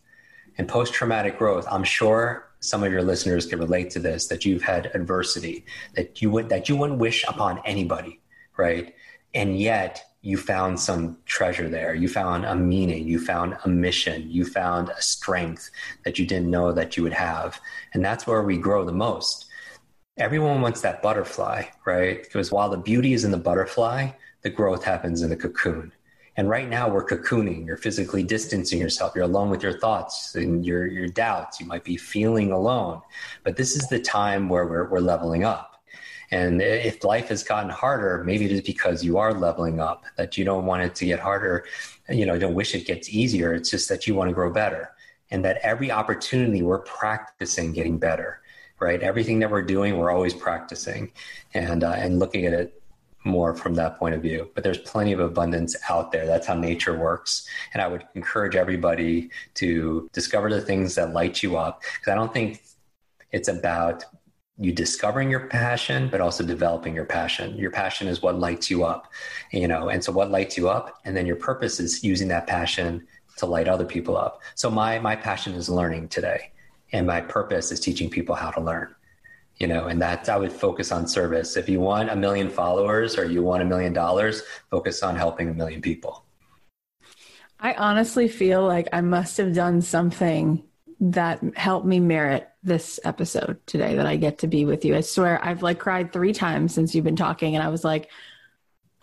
and 0.58 0.68
post-traumatic 0.68 1.38
growth 1.38 1.66
i'm 1.70 1.84
sure 1.84 2.50
some 2.60 2.84
of 2.84 2.92
your 2.92 3.04
listeners 3.04 3.46
can 3.46 3.60
relate 3.60 3.90
to 3.90 4.00
this 4.00 4.28
that 4.28 4.46
you've 4.46 4.64
had 4.64 4.92
adversity 4.94 5.66
that 5.94 6.22
you 6.22 6.30
would 6.30 6.50
that 6.50 6.68
you 6.68 6.76
wouldn't 6.76 7.00
wish 7.00 7.24
upon 7.28 7.62
anybody 7.66 8.20
right 8.58 8.96
and 9.34 9.60
yet 9.60 10.04
you 10.26 10.38
found 10.38 10.80
some 10.80 11.20
treasure 11.28 11.70
there. 11.70 11.94
You 11.94 12.08
found 12.08 12.46
a 12.46 12.56
meaning, 12.56 13.08
you 13.08 13.20
found 13.20 13.56
a 13.64 13.70
mission, 13.70 14.28
you 14.28 14.44
found 14.44 14.90
a 14.90 15.00
strength 15.00 15.70
that 16.04 16.18
you 16.18 16.26
didn't 16.26 16.50
know 16.50 16.72
that 16.72 16.98
you 16.98 17.04
would 17.04 17.14
have. 17.14 17.62
And 17.94 18.04
that's 18.04 18.26
where 18.26 18.42
we 18.42 18.58
grow 18.58 18.84
the 18.84 18.92
most. 18.92 19.45
Everyone 20.18 20.62
wants 20.62 20.82
that 20.82 21.02
butterfly, 21.02 21.64
right? 21.86 22.24
Because 22.24 22.52
while 22.52 22.70
the 22.70 22.78
beauty 22.78 23.14
is 23.14 23.26
in 23.26 23.32
the 23.32 23.38
butterfly, 23.38 24.12
the 24.42 24.50
growth 24.50 24.84
happens 24.84 25.22
in 25.22 25.30
the 25.30 25.36
cocoon. 25.36 25.92
And 26.38 26.50
right 26.50 26.68
now 26.68 26.90
we're 26.90 27.06
cocooning. 27.06 27.66
You're 27.66 27.78
physically 27.78 28.24
distancing 28.24 28.80
yourself. 28.80 29.14
You're 29.16 29.26
alone 29.26 29.50
with 29.50 29.64
your 29.64 29.78
thoughts 29.78 30.36
and 30.36 30.66
your, 30.66 30.86
your 30.88 31.08
doubts. 31.08 31.60
You 31.60 31.66
might 31.66 31.84
be 31.84 31.98
feeling 31.98 32.52
alone. 32.52 33.02
But 33.44 33.56
this 33.56 33.76
is 33.76 33.88
the 33.88 34.00
time 34.00 34.50
where 34.50 34.66
we're, 34.66 34.90
we're 34.90 35.00
leveling 35.00 35.44
up 35.44 35.76
and 36.32 36.62
if 36.62 37.04
life 37.04 37.30
has 37.30 37.44
gotten 37.44 37.70
harder, 37.70 38.24
maybe 38.24 38.46
it 38.46 38.52
is 38.52 38.62
because 38.62 39.04
you 39.04 39.18
are 39.18 39.34
leveling 39.34 39.80
up, 39.80 40.06
that 40.18 40.38
you 40.38 40.46
don't 40.46 40.66
want 40.66 40.84
it 40.84 40.96
to 40.96 41.06
get 41.06 41.20
harder. 41.20 41.66
You 42.10 42.26
know, 42.26 42.38
don't 42.38 42.56
wish 42.56 42.74
it 42.74 42.86
gets 42.86 43.10
easier. 43.10 43.54
It's 43.54 43.70
just 43.70 43.90
that 43.90 44.08
you 44.08 44.16
want 44.16 44.30
to 44.30 44.34
grow 44.34 44.52
better. 44.52 44.92
And 45.32 45.44
that 45.46 45.58
every 45.64 45.92
opportunity 45.92 46.62
we're 46.62 46.80
practicing 46.80 47.74
getting 47.74 47.98
better, 47.98 48.42
right? 48.80 49.02
Everything 49.02 49.40
that 49.40 49.52
we're 49.52 49.62
doing, 49.62 49.98
we're 49.98 50.12
always 50.12 50.34
practicing 50.34 51.12
and, 51.54 51.84
uh, 51.84 51.92
and 51.92 52.20
looking 52.20 52.46
at 52.46 52.54
it 52.54 52.82
more 53.24 53.56
from 53.56 53.74
that 53.76 53.98
point 53.98 54.16
of 54.16 54.22
view. 54.22 54.50
But 54.54 54.64
there's 54.64 54.78
plenty 54.78 55.12
of 55.12 55.20
abundance 55.20 55.76
out 55.90 56.12
there. 56.12 56.26
That's 56.26 56.48
how 56.48 56.56
nature 56.56 56.98
works. 56.98 57.48
And 57.74 57.82
I 57.82 57.88
would 57.88 58.06
encourage 58.14 58.56
everybody 58.56 59.32
to 59.56 60.08
discover 60.14 60.50
the 60.50 60.62
things 60.62 60.96
that 60.96 61.14
light 61.14 61.42
you 61.42 61.58
up. 61.58 61.82
Because 62.00 62.12
I 62.12 62.16
don't 62.16 62.34
think 62.34 62.64
it's 63.32 63.48
about 63.48 64.06
you 64.58 64.72
discovering 64.72 65.30
your 65.30 65.48
passion 65.48 66.08
but 66.08 66.22
also 66.22 66.42
developing 66.42 66.96
your 66.96 67.04
passion 67.04 67.58
your 67.58 67.72
passion 67.72 68.08
is 68.08 68.22
what 68.22 68.40
lights 68.40 68.70
you 68.70 68.86
up 68.86 69.12
you 69.52 69.68
know 69.68 69.90
and 69.90 70.02
so 70.02 70.14
what 70.14 70.32
lights 70.32 70.56
you 70.56 70.70
up 70.70 71.02
and 71.04 71.16
then 71.16 71.26
your 71.26 71.36
purpose 71.36 71.80
is 71.80 72.06
using 72.06 72.30
that 72.30 72.48
passion 72.48 73.06
to 73.36 73.46
light 73.46 73.68
other 73.68 73.84
people 73.84 74.16
up 74.16 74.42
so 74.56 74.72
my 74.72 74.98
my 74.98 75.14
passion 75.14 75.54
is 75.56 75.70
learning 75.70 76.08
today 76.08 76.52
and 76.96 77.08
my 77.08 77.22
purpose 77.22 77.72
is 77.72 77.80
teaching 77.80 78.10
people 78.10 78.36
how 78.36 78.52
to 78.52 78.62
learn 78.62 78.94
you 79.58 79.68
know 79.68 79.86
and 79.86 80.02
that 80.02 80.28
i 80.30 80.38
would 80.38 80.52
focus 80.52 80.92
on 80.92 81.08
service 81.08 81.56
if 81.58 81.70
you 81.70 81.80
want 81.80 82.10
a 82.10 82.16
million 82.16 82.50
followers 82.50 83.18
or 83.18 83.26
you 83.26 83.44
want 83.44 83.62
a 83.62 83.66
million 83.66 83.94
dollars 83.94 84.44
focus 84.70 85.04
on 85.04 85.16
helping 85.16 85.50
a 85.50 85.54
million 85.54 85.82
people 85.82 86.24
i 87.60 87.74
honestly 87.74 88.28
feel 88.28 88.66
like 88.66 88.88
i 88.94 89.02
must 89.02 89.38
have 89.38 89.54
done 89.54 89.82
something 89.82 90.64
that 91.00 91.42
helped 91.56 91.86
me 91.86 92.00
merit 92.00 92.50
this 92.64 93.00
episode 93.04 93.60
today 93.68 93.96
that 93.96 94.06
I 94.06 94.16
get 94.16 94.40
to 94.40 94.48
be 94.48 94.66
with 94.66 94.86
you. 94.86 94.96
I 94.96 95.02
swear 95.02 95.44
I've 95.44 95.62
like 95.62 95.80
cried 95.80 96.12
three 96.12 96.34
times 96.34 96.74
since 96.74 96.96
you've 96.96 97.04
been 97.04 97.16
talking 97.16 97.56
and 97.56 97.64
I 97.64 97.70
was 97.70 97.84
like, 97.84 98.10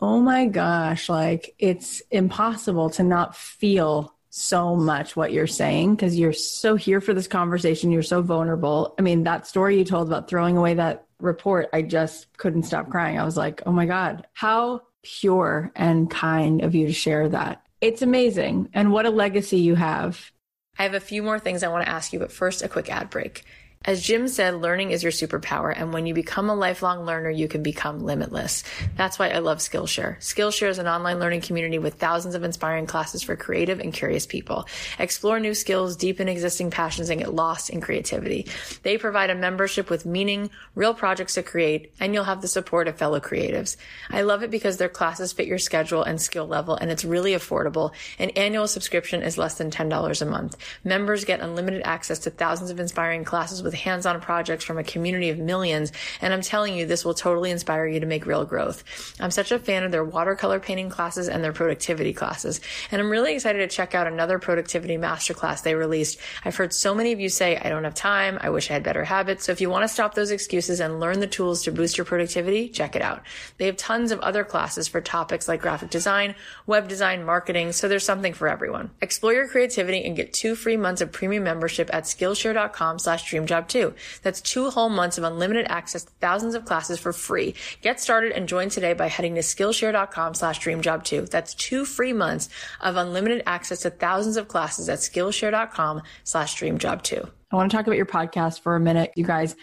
oh 0.00 0.20
my 0.20 0.46
gosh, 0.46 1.08
like 1.08 1.54
it's 1.58 2.02
impossible 2.10 2.90
to 2.90 3.02
not 3.02 3.36
feel 3.36 4.14
so 4.34 4.74
much 4.74 5.14
what 5.14 5.30
you're 5.30 5.46
saying 5.46 5.94
because 5.94 6.18
you're 6.18 6.32
so 6.32 6.74
here 6.74 7.02
for 7.02 7.12
this 7.12 7.28
conversation. 7.28 7.90
You're 7.90 8.02
so 8.02 8.22
vulnerable. 8.22 8.94
I 8.98 9.02
mean, 9.02 9.24
that 9.24 9.46
story 9.46 9.76
you 9.76 9.84
told 9.84 10.08
about 10.08 10.26
throwing 10.26 10.56
away 10.56 10.72
that 10.74 11.04
report, 11.20 11.68
I 11.74 11.82
just 11.82 12.34
couldn't 12.38 12.62
stop 12.62 12.88
crying. 12.88 13.18
I 13.18 13.24
was 13.24 13.36
like, 13.36 13.62
oh 13.66 13.72
my 13.72 13.84
God, 13.84 14.26
how 14.32 14.82
pure 15.02 15.70
and 15.76 16.10
kind 16.10 16.62
of 16.62 16.74
you 16.74 16.86
to 16.86 16.94
share 16.94 17.28
that. 17.28 17.62
It's 17.82 18.00
amazing. 18.00 18.70
And 18.72 18.90
what 18.90 19.04
a 19.04 19.10
legacy 19.10 19.58
you 19.58 19.74
have. 19.74 20.32
I 20.78 20.84
have 20.84 20.94
a 20.94 21.00
few 21.00 21.22
more 21.22 21.38
things 21.38 21.62
I 21.62 21.68
want 21.68 21.84
to 21.84 21.92
ask 21.92 22.14
you, 22.14 22.18
but 22.18 22.32
first, 22.32 22.62
a 22.62 22.68
quick 22.68 22.90
ad 22.90 23.10
break. 23.10 23.44
As 23.84 24.00
Jim 24.00 24.28
said, 24.28 24.54
learning 24.54 24.92
is 24.92 25.02
your 25.02 25.10
superpower. 25.10 25.74
And 25.76 25.92
when 25.92 26.06
you 26.06 26.14
become 26.14 26.48
a 26.48 26.54
lifelong 26.54 27.04
learner, 27.04 27.30
you 27.30 27.48
can 27.48 27.64
become 27.64 28.04
limitless. 28.04 28.62
That's 28.96 29.18
why 29.18 29.30
I 29.30 29.38
love 29.38 29.58
Skillshare. 29.58 30.18
Skillshare 30.18 30.68
is 30.68 30.78
an 30.78 30.86
online 30.86 31.18
learning 31.18 31.40
community 31.40 31.78
with 31.78 31.94
thousands 31.94 32.36
of 32.36 32.44
inspiring 32.44 32.86
classes 32.86 33.22
for 33.22 33.34
creative 33.34 33.80
and 33.80 33.92
curious 33.92 34.24
people. 34.24 34.66
Explore 35.00 35.40
new 35.40 35.54
skills, 35.54 35.96
deepen 35.96 36.28
existing 36.28 36.70
passions, 36.70 37.10
and 37.10 37.20
get 37.20 37.34
lost 37.34 37.70
in 37.70 37.80
creativity. 37.80 38.46
They 38.84 38.98
provide 38.98 39.30
a 39.30 39.34
membership 39.34 39.90
with 39.90 40.06
meaning, 40.06 40.50
real 40.76 40.94
projects 40.94 41.34
to 41.34 41.42
create, 41.42 41.92
and 41.98 42.14
you'll 42.14 42.24
have 42.24 42.40
the 42.40 42.48
support 42.48 42.86
of 42.86 42.96
fellow 42.96 43.18
creatives. 43.18 43.76
I 44.10 44.22
love 44.22 44.44
it 44.44 44.50
because 44.50 44.76
their 44.76 44.88
classes 44.88 45.32
fit 45.32 45.48
your 45.48 45.58
schedule 45.58 46.04
and 46.04 46.20
skill 46.20 46.46
level, 46.46 46.76
and 46.76 46.90
it's 46.90 47.04
really 47.04 47.32
affordable. 47.32 47.92
An 48.20 48.30
annual 48.30 48.68
subscription 48.68 49.22
is 49.22 49.38
less 49.38 49.54
than 49.54 49.72
$10 49.72 50.22
a 50.22 50.26
month. 50.26 50.56
Members 50.84 51.24
get 51.24 51.40
unlimited 51.40 51.82
access 51.84 52.20
to 52.20 52.30
thousands 52.30 52.70
of 52.70 52.78
inspiring 52.78 53.24
classes 53.24 53.60
with 53.62 53.71
with 53.72 53.80
hands-on 53.80 54.20
projects 54.20 54.64
from 54.64 54.78
a 54.78 54.84
community 54.84 55.30
of 55.30 55.38
millions. 55.38 55.92
And 56.20 56.32
I'm 56.32 56.42
telling 56.42 56.74
you, 56.74 56.86
this 56.86 57.04
will 57.04 57.14
totally 57.14 57.50
inspire 57.50 57.86
you 57.86 58.00
to 58.00 58.06
make 58.06 58.26
real 58.26 58.44
growth. 58.44 58.84
I'm 59.18 59.30
such 59.30 59.50
a 59.50 59.58
fan 59.58 59.82
of 59.82 59.90
their 59.90 60.04
watercolor 60.04 60.60
painting 60.60 60.90
classes 60.90 61.28
and 61.28 61.42
their 61.42 61.52
productivity 61.52 62.12
classes. 62.12 62.60
And 62.90 63.00
I'm 63.00 63.10
really 63.10 63.34
excited 63.34 63.58
to 63.58 63.74
check 63.74 63.94
out 63.94 64.06
another 64.06 64.38
productivity 64.38 64.96
masterclass 64.96 65.62
they 65.62 65.74
released. 65.74 66.18
I've 66.44 66.56
heard 66.56 66.72
so 66.72 66.94
many 66.94 67.12
of 67.12 67.20
you 67.20 67.28
say, 67.28 67.56
I 67.56 67.68
don't 67.68 67.84
have 67.84 67.94
time. 67.94 68.38
I 68.40 68.50
wish 68.50 68.70
I 68.70 68.74
had 68.74 68.82
better 68.82 69.04
habits. 69.04 69.44
So 69.44 69.52
if 69.52 69.60
you 69.60 69.70
want 69.70 69.84
to 69.84 69.88
stop 69.88 70.14
those 70.14 70.30
excuses 70.30 70.80
and 70.80 71.00
learn 71.00 71.20
the 71.20 71.26
tools 71.26 71.62
to 71.64 71.72
boost 71.72 71.96
your 71.96 72.04
productivity, 72.04 72.68
check 72.68 72.94
it 72.94 73.02
out. 73.02 73.22
They 73.58 73.66
have 73.66 73.76
tons 73.76 74.12
of 74.12 74.20
other 74.20 74.44
classes 74.44 74.88
for 74.88 75.00
topics 75.00 75.48
like 75.48 75.62
graphic 75.62 75.90
design, 75.90 76.34
web 76.66 76.88
design, 76.88 77.24
marketing. 77.24 77.72
So 77.72 77.88
there's 77.88 78.04
something 78.04 78.34
for 78.34 78.48
everyone. 78.48 78.90
Explore 79.00 79.32
your 79.32 79.48
creativity 79.48 80.04
and 80.04 80.14
get 80.14 80.32
two 80.32 80.54
free 80.54 80.76
months 80.76 81.00
of 81.00 81.10
premium 81.10 81.44
membership 81.44 81.88
at 81.92 82.04
Skillshare.com 82.04 82.98
slash 82.98 83.30
dreamjob 83.30 83.61
Job 83.62 83.68
2. 83.68 83.94
That's 84.22 84.40
two 84.40 84.70
whole 84.70 84.88
months 84.88 85.18
of 85.18 85.24
unlimited 85.24 85.66
access 85.68 86.04
to 86.04 86.10
thousands 86.20 86.54
of 86.54 86.64
classes 86.64 86.98
for 86.98 87.12
free. 87.12 87.54
Get 87.80 88.00
started 88.00 88.32
and 88.32 88.48
join 88.48 88.68
today 88.68 88.92
by 88.92 89.08
heading 89.08 89.36
to 89.36 89.40
Skillshare.com 89.40 90.34
slash 90.34 90.60
dreamjob2. 90.60 91.30
That's 91.30 91.54
two 91.54 91.84
free 91.84 92.12
months 92.12 92.48
of 92.80 92.96
unlimited 92.96 93.42
access 93.46 93.80
to 93.80 93.90
thousands 93.90 94.36
of 94.36 94.48
classes 94.48 94.88
at 94.88 94.98
Skillshare.com 94.98 96.02
slash 96.24 96.56
dreamjob2. 96.56 97.30
I 97.50 97.56
want 97.56 97.70
to 97.70 97.76
talk 97.76 97.86
about 97.86 97.96
your 97.96 98.06
podcast 98.06 98.60
for 98.60 98.74
a 98.74 98.80
minute. 98.80 99.12
You 99.14 99.24
guys, 99.24 99.54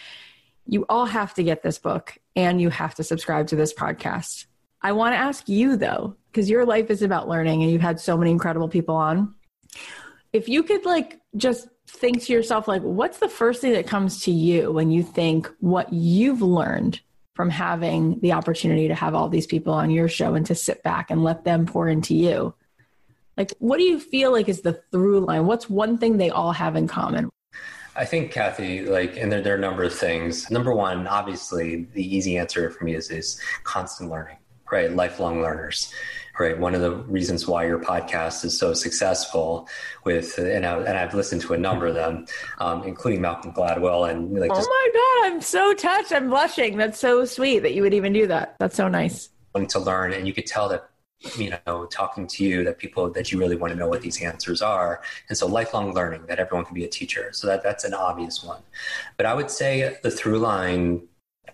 you 0.66 0.86
all 0.88 1.06
have 1.06 1.34
to 1.34 1.44
get 1.44 1.62
this 1.62 1.78
book 1.80 2.18
and 2.36 2.62
you 2.62 2.70
have 2.70 2.96
to 2.96 3.04
subscribe 3.04 3.48
to 3.48 3.56
this 3.56 3.74
podcast. 3.74 4.46
I 4.82 4.94
want 4.94 5.14
to 5.14 5.18
ask 5.18 5.50
you 5.50 5.76
though, 5.76 6.16
because 6.32 6.50
your 6.50 6.66
life 6.66 6.90
is 6.90 7.02
about 7.02 7.28
learning 7.28 7.64
and 7.64 7.72
you've 7.72 7.82
had 7.82 8.00
so 8.00 8.16
many 8.16 8.32
incredible 8.32 8.70
people 8.70 8.96
on. 8.96 9.36
If 10.32 10.48
you 10.48 10.64
could 10.64 10.86
like 10.86 11.20
just 11.36 11.68
think 11.92 12.24
to 12.24 12.34
yourself, 12.34 12.68
like, 12.68 12.82
what's 12.82 13.20
the 13.20 13.30
first 13.30 13.62
thing 13.62 13.74
that 13.74 13.88
comes 13.88 14.24
to 14.24 14.32
you 14.32 14.72
when 14.72 14.92
you 14.92 15.04
think 15.04 15.50
what 15.60 15.92
you've 15.92 16.42
learned 16.42 17.02
from 17.36 17.50
having 17.50 18.20
the 18.20 18.34
opportunity 18.34 18.88
to 18.88 18.96
have 18.96 19.16
all 19.16 19.30
these 19.30 19.48
people 19.48 19.74
on 19.74 19.90
your 19.90 20.08
show 20.08 20.36
and 20.36 20.46
to 20.46 20.56
sit 20.56 20.84
back 20.84 21.10
and 21.10 21.24
let 21.24 21.44
them 21.44 21.66
pour 21.66 21.88
into 21.88 22.14
you? 22.16 22.54
Like, 23.38 23.54
what 23.60 23.78
do 23.78 23.84
you 23.84 24.00
feel 24.00 24.32
like 24.32 24.50
is 24.50 24.62
the 24.62 24.82
through 24.92 25.22
line? 25.22 25.46
What's 25.46 25.70
one 25.70 25.98
thing 25.98 26.18
they 26.18 26.30
all 26.30 26.52
have 26.52 26.76
in 26.76 26.88
common? 26.88 27.30
I 27.96 28.06
think 28.06 28.32
Cathy, 28.32 28.86
like, 28.86 29.18
and 29.18 29.32
there, 29.32 29.42
there 29.42 29.54
are 29.54 29.58
a 29.58 29.62
number 29.62 29.84
of 29.84 29.94
things. 29.94 30.50
Number 30.52 30.74
one, 30.74 31.08
obviously, 31.08 31.88
the 31.94 32.16
easy 32.16 32.38
answer 32.38 32.70
for 32.70 32.84
me 32.84 32.96
is 32.96 33.10
is 33.10 33.42
constant 33.64 34.10
learning, 34.10 34.38
right? 34.72 34.92
Lifelong 34.92 35.42
learners, 35.42 35.94
right? 36.40 36.58
One 36.58 36.74
of 36.74 36.82
the 36.82 36.92
reasons 36.92 37.48
why 37.48 37.66
your 37.66 37.80
podcast 37.80 38.46
is 38.46 38.58
so 38.58 38.74
successful 38.74 39.68
with, 40.06 40.38
and, 40.38 40.66
I, 40.66 40.78
and 40.78 40.98
I've 40.98 41.14
listened 41.14 41.42
to 41.44 41.54
a 41.54 41.58
number 41.58 41.88
of 41.88 41.96
them, 41.96 42.26
um, 42.60 42.84
including 42.84 43.22
Malcolm 43.22 43.52
Gladwell, 43.52 44.10
and 44.10 44.34
like, 44.40 44.52
oh 44.52 44.56
just, 44.56 44.70
my 44.70 44.90
god, 44.94 45.32
I'm 45.32 45.42
so 45.42 45.74
touched. 45.74 46.12
I'm 46.12 46.30
blushing. 46.30 46.78
That's 46.78 47.00
so 47.00 47.26
sweet 47.26 47.60
that 47.60 47.74
you 47.74 47.82
would 47.82 47.94
even 47.94 48.14
do 48.14 48.28
that. 48.28 48.56
That's 48.60 48.76
so 48.76 48.88
nice. 48.88 49.30
Wanting 49.54 49.70
to 49.70 49.80
learn, 49.80 50.14
and 50.14 50.28
you 50.28 50.34
could 50.34 50.46
tell 50.46 50.70
that 50.70 50.90
you 51.36 51.52
know 51.66 51.86
talking 51.88 52.26
to 52.28 52.46
you 52.46 52.64
that 52.64 52.78
people 52.78 53.12
that 53.12 53.30
you 53.30 53.38
really 53.38 53.58
want 53.58 53.74
to 53.74 53.78
know 53.78 53.90
what 53.90 54.02
these 54.02 54.22
answers 54.22 54.62
are 54.62 55.02
and 55.28 55.38
so 55.38 55.46
lifelong 55.46 55.94
learning 55.94 56.26
that 56.28 56.40
everyone 56.40 56.64
can 56.64 56.74
be 56.74 56.86
a 56.86 56.88
teacher 56.88 57.30
so 57.34 57.46
that 57.46 57.62
that's 57.62 57.84
an 57.84 57.94
obvious 57.94 58.42
one 58.42 58.62
but 59.18 59.26
i 59.26 59.34
would 59.34 59.52
say 59.52 59.98
the 60.02 60.10
through 60.10 60.40
line 60.40 61.06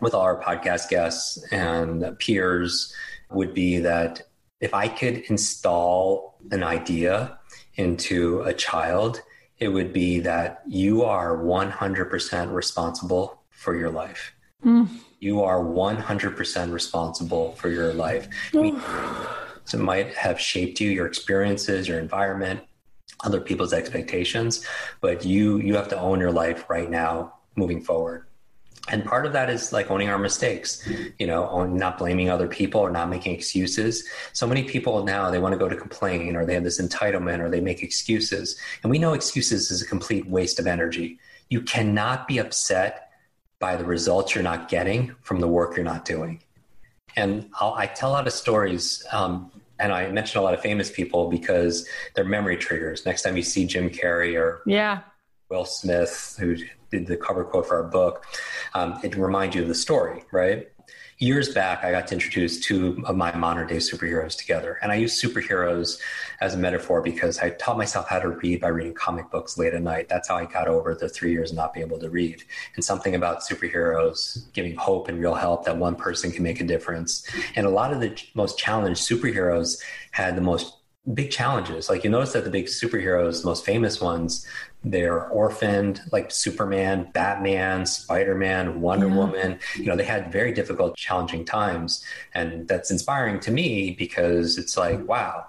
with 0.02 0.14
all 0.14 0.22
our 0.22 0.40
podcast 0.40 0.88
guests 0.88 1.44
and 1.52 2.16
peers 2.20 2.94
would 3.32 3.56
be 3.56 3.80
that 3.80 4.22
if 4.66 4.74
i 4.74 4.88
could 4.88 5.18
install 5.34 6.36
an 6.52 6.64
idea 6.64 7.38
into 7.76 8.42
a 8.42 8.54
child 8.54 9.22
it 9.58 9.70
would 9.70 9.92
be 9.94 10.20
that 10.20 10.62
you 10.68 11.04
are 11.04 11.38
100% 11.38 12.54
responsible 12.54 13.42
for 13.52 13.74
your 13.76 13.90
life 13.90 14.34
mm. 14.64 14.88
you 15.20 15.42
are 15.42 15.60
100% 15.60 16.74
responsible 16.74 17.54
for 17.54 17.70
your 17.70 17.94
life 17.94 18.28
so 19.66 19.80
it 19.80 19.82
might 19.82 20.14
have 20.14 20.40
shaped 20.40 20.80
you, 20.80 20.90
your 20.92 21.08
experiences, 21.08 21.88
your 21.88 22.00
environment, 22.00 22.62
other 23.24 23.42
people's 23.42 23.74
expectations, 23.74 24.66
but 25.02 25.26
you 25.26 25.58
you 25.58 25.76
have 25.76 25.90
to 25.90 26.00
own 26.00 26.20
your 26.20 26.32
life 26.32 26.70
right 26.70 26.90
now 26.90 27.34
moving 27.56 27.82
forward. 27.82 28.28
And 28.88 29.04
part 29.04 29.26
of 29.26 29.34
that 29.34 29.50
is 29.50 29.74
like 29.74 29.90
owning 29.90 30.10
our 30.10 30.20
mistakes, 30.20 30.88
you 31.18 31.26
know, 31.26 31.66
not 31.66 31.98
blaming 31.98 32.30
other 32.30 32.48
people 32.48 32.82
or 32.82 32.92
not 32.92 33.10
making 33.10 33.34
excuses. 33.34 34.08
So 34.34 34.46
many 34.46 34.64
people 34.64 35.04
now 35.04 35.32
they 35.32 35.40
want 35.40 35.54
to 35.54 35.58
go 35.58 35.68
to 35.68 35.76
complain 35.76 36.36
or 36.36 36.46
they 36.46 36.54
have 36.54 36.64
this 36.64 36.80
entitlement 36.80 37.40
or 37.40 37.50
they 37.50 37.62
make 37.62 37.82
excuses. 37.82 38.60
And 38.84 38.92
we 38.92 39.00
know 39.00 39.14
excuses 39.14 39.72
is 39.72 39.82
a 39.82 39.88
complete 39.88 40.28
waste 40.28 40.60
of 40.60 40.68
energy. 40.68 41.20
You 41.50 41.62
cannot 41.62 42.28
be 42.28 42.38
upset 42.38 43.10
by 43.60 43.76
the 43.76 43.86
results 43.86 44.36
you're 44.36 44.44
not 44.44 44.70
getting 44.70 45.16
from 45.22 45.40
the 45.40 45.48
work 45.48 45.76
you're 45.76 45.86
not 45.86 46.06
doing. 46.06 46.42
And 47.16 47.50
I'll, 47.60 47.74
i 47.74 47.88
tell 47.88 48.12
a 48.12 48.14
lot 48.14 48.28
of 48.28 48.34
stories, 48.34 49.06
um, 49.12 49.52
and 49.80 49.92
I 49.92 50.10
mention 50.12 50.40
a 50.40 50.44
lot 50.44 50.54
of 50.54 50.62
famous 50.62 50.92
people 50.92 51.30
because 51.30 51.88
they're 52.14 52.26
memory 52.26 52.58
triggers. 52.58 53.06
Next 53.06 53.22
time 53.24 53.36
you 53.38 53.44
see 53.44 53.66
Jim 53.66 53.90
Carrey 53.90 54.40
or 54.40 54.62
yeah, 54.66 55.02
Will 55.50 55.66
Smith, 55.66 56.36
who 56.40 56.58
did 56.92 57.08
the 57.08 57.18
cover 57.18 57.44
quote 57.44 57.68
for 57.68 57.78
our 57.78 57.90
book, 57.90 58.26
um, 58.74 59.00
it 59.04 59.16
reminds 59.16 59.56
you 59.56 59.64
of 59.64 59.68
the 59.68 59.76
story, 59.76 60.24
right? 60.32 60.68
years 61.18 61.54
back, 61.54 61.84
I 61.84 61.92
got 61.92 62.08
to 62.08 62.14
introduce 62.14 62.60
two 62.60 63.02
of 63.06 63.16
my 63.16 63.34
modern 63.36 63.68
day 63.68 63.78
superheroes 63.78 64.38
together. 64.38 64.78
And 64.82 64.92
I 64.92 64.96
use 64.96 65.22
superheroes 65.22 66.00
as 66.42 66.56
a 66.56 66.58
metaphor 66.58 67.02
because 67.02 67.40
I 67.40 67.52
taught 67.52 67.78
myself 67.78 68.10
how 68.10 68.20
to 68.20 68.30
read 68.30 68.60
by 68.60 68.68
reading 68.68 68.94
comic 68.94 69.32
books 69.32 69.58
late 69.58 69.74
at 69.74 69.82
night. 69.82 70.10
That's 70.10 70.28
how 70.28 70.36
I 70.36 70.46
got 70.46 70.68
over 70.68 70.94
the 70.94 71.08
three 71.08 71.32
years 71.32 71.54
not 71.54 71.74
being 71.74 71.86
able 71.86 72.00
to 72.00 72.10
read. 72.10 72.44
And 72.76 72.84
something 72.84 73.16
about 73.16 73.42
superheroes 73.42 74.52
giving 74.52 74.76
hope 74.76 75.08
and 75.08 75.20
real 75.20 75.36
help 75.36 75.66
that 75.66 75.78
one 75.78 75.96
person 75.96 76.32
can 76.32 76.44
make 76.44 76.60
a 76.60 76.66
difference. 76.66 77.26
And 77.56 77.66
a 77.66 77.70
lot 77.70 77.94
of 77.94 78.02
the 78.02 78.22
most 78.34 78.58
challenged 78.58 79.08
superheroes 79.08 79.82
had 80.12 80.36
the 80.36 80.42
most 80.42 80.78
big 81.14 81.32
challenges. 81.32 81.90
Like 81.90 82.04
you 82.04 82.10
notice 82.10 82.34
that 82.34 82.44
the 82.44 82.50
big 82.50 82.66
superheroes, 82.66 83.42
the 83.42 83.48
most 83.48 83.66
famous 83.66 84.02
ones, 84.02 84.46
they're 84.84 85.28
orphaned, 85.28 86.02
like 86.12 86.32
Superman, 86.32 87.10
Batman, 87.14 87.86
Spider 87.86 88.36
Man, 88.36 88.82
Wonder 88.82 89.08
yeah. 89.08 89.16
Woman. 89.16 89.60
You 89.76 89.86
know, 89.86 89.96
they 89.96 90.04
had 90.04 90.32
very 90.32 90.52
difficult, 90.52 90.96
challenging 90.96 91.46
times. 91.46 92.04
And 92.34 92.68
that's 92.68 92.92
inspiring 92.92 93.40
to 93.42 93.52
me 93.52 93.92
because 93.92 94.58
it's 94.58 94.78
like, 94.78 95.08
wow, 95.08 95.46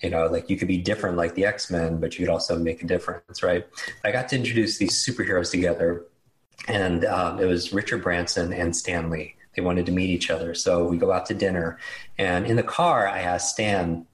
you 0.00 0.10
know, 0.10 0.26
like 0.26 0.48
you 0.48 0.56
could 0.56 0.68
be 0.68 0.78
different 0.78 1.16
like 1.16 1.34
the 1.34 1.44
X 1.44 1.70
Men, 1.70 1.98
but 1.98 2.18
you 2.18 2.24
could 2.26 2.32
also 2.32 2.58
make 2.58 2.82
a 2.82 2.86
difference, 2.86 3.42
right? 3.42 3.66
I 4.04 4.12
got 4.12 4.28
to 4.28 4.36
introduce 4.36 4.78
these 4.78 5.04
superheroes 5.04 5.50
together, 5.50 6.04
and 6.68 7.04
um, 7.04 7.40
it 7.40 7.46
was 7.46 7.72
Richard 7.72 8.02
Branson 8.02 8.52
and 8.52 8.74
Stan 8.76 9.10
Lee. 9.10 9.34
They 9.54 9.62
wanted 9.62 9.86
to 9.86 9.92
meet 9.92 10.10
each 10.10 10.30
other. 10.30 10.54
So 10.54 10.86
we 10.86 10.98
go 10.98 11.10
out 11.10 11.26
to 11.26 11.34
dinner. 11.34 11.78
And 12.16 12.46
in 12.46 12.54
the 12.54 12.62
car, 12.62 13.08
I 13.08 13.20
asked 13.22 13.54
Stan, 13.54 14.06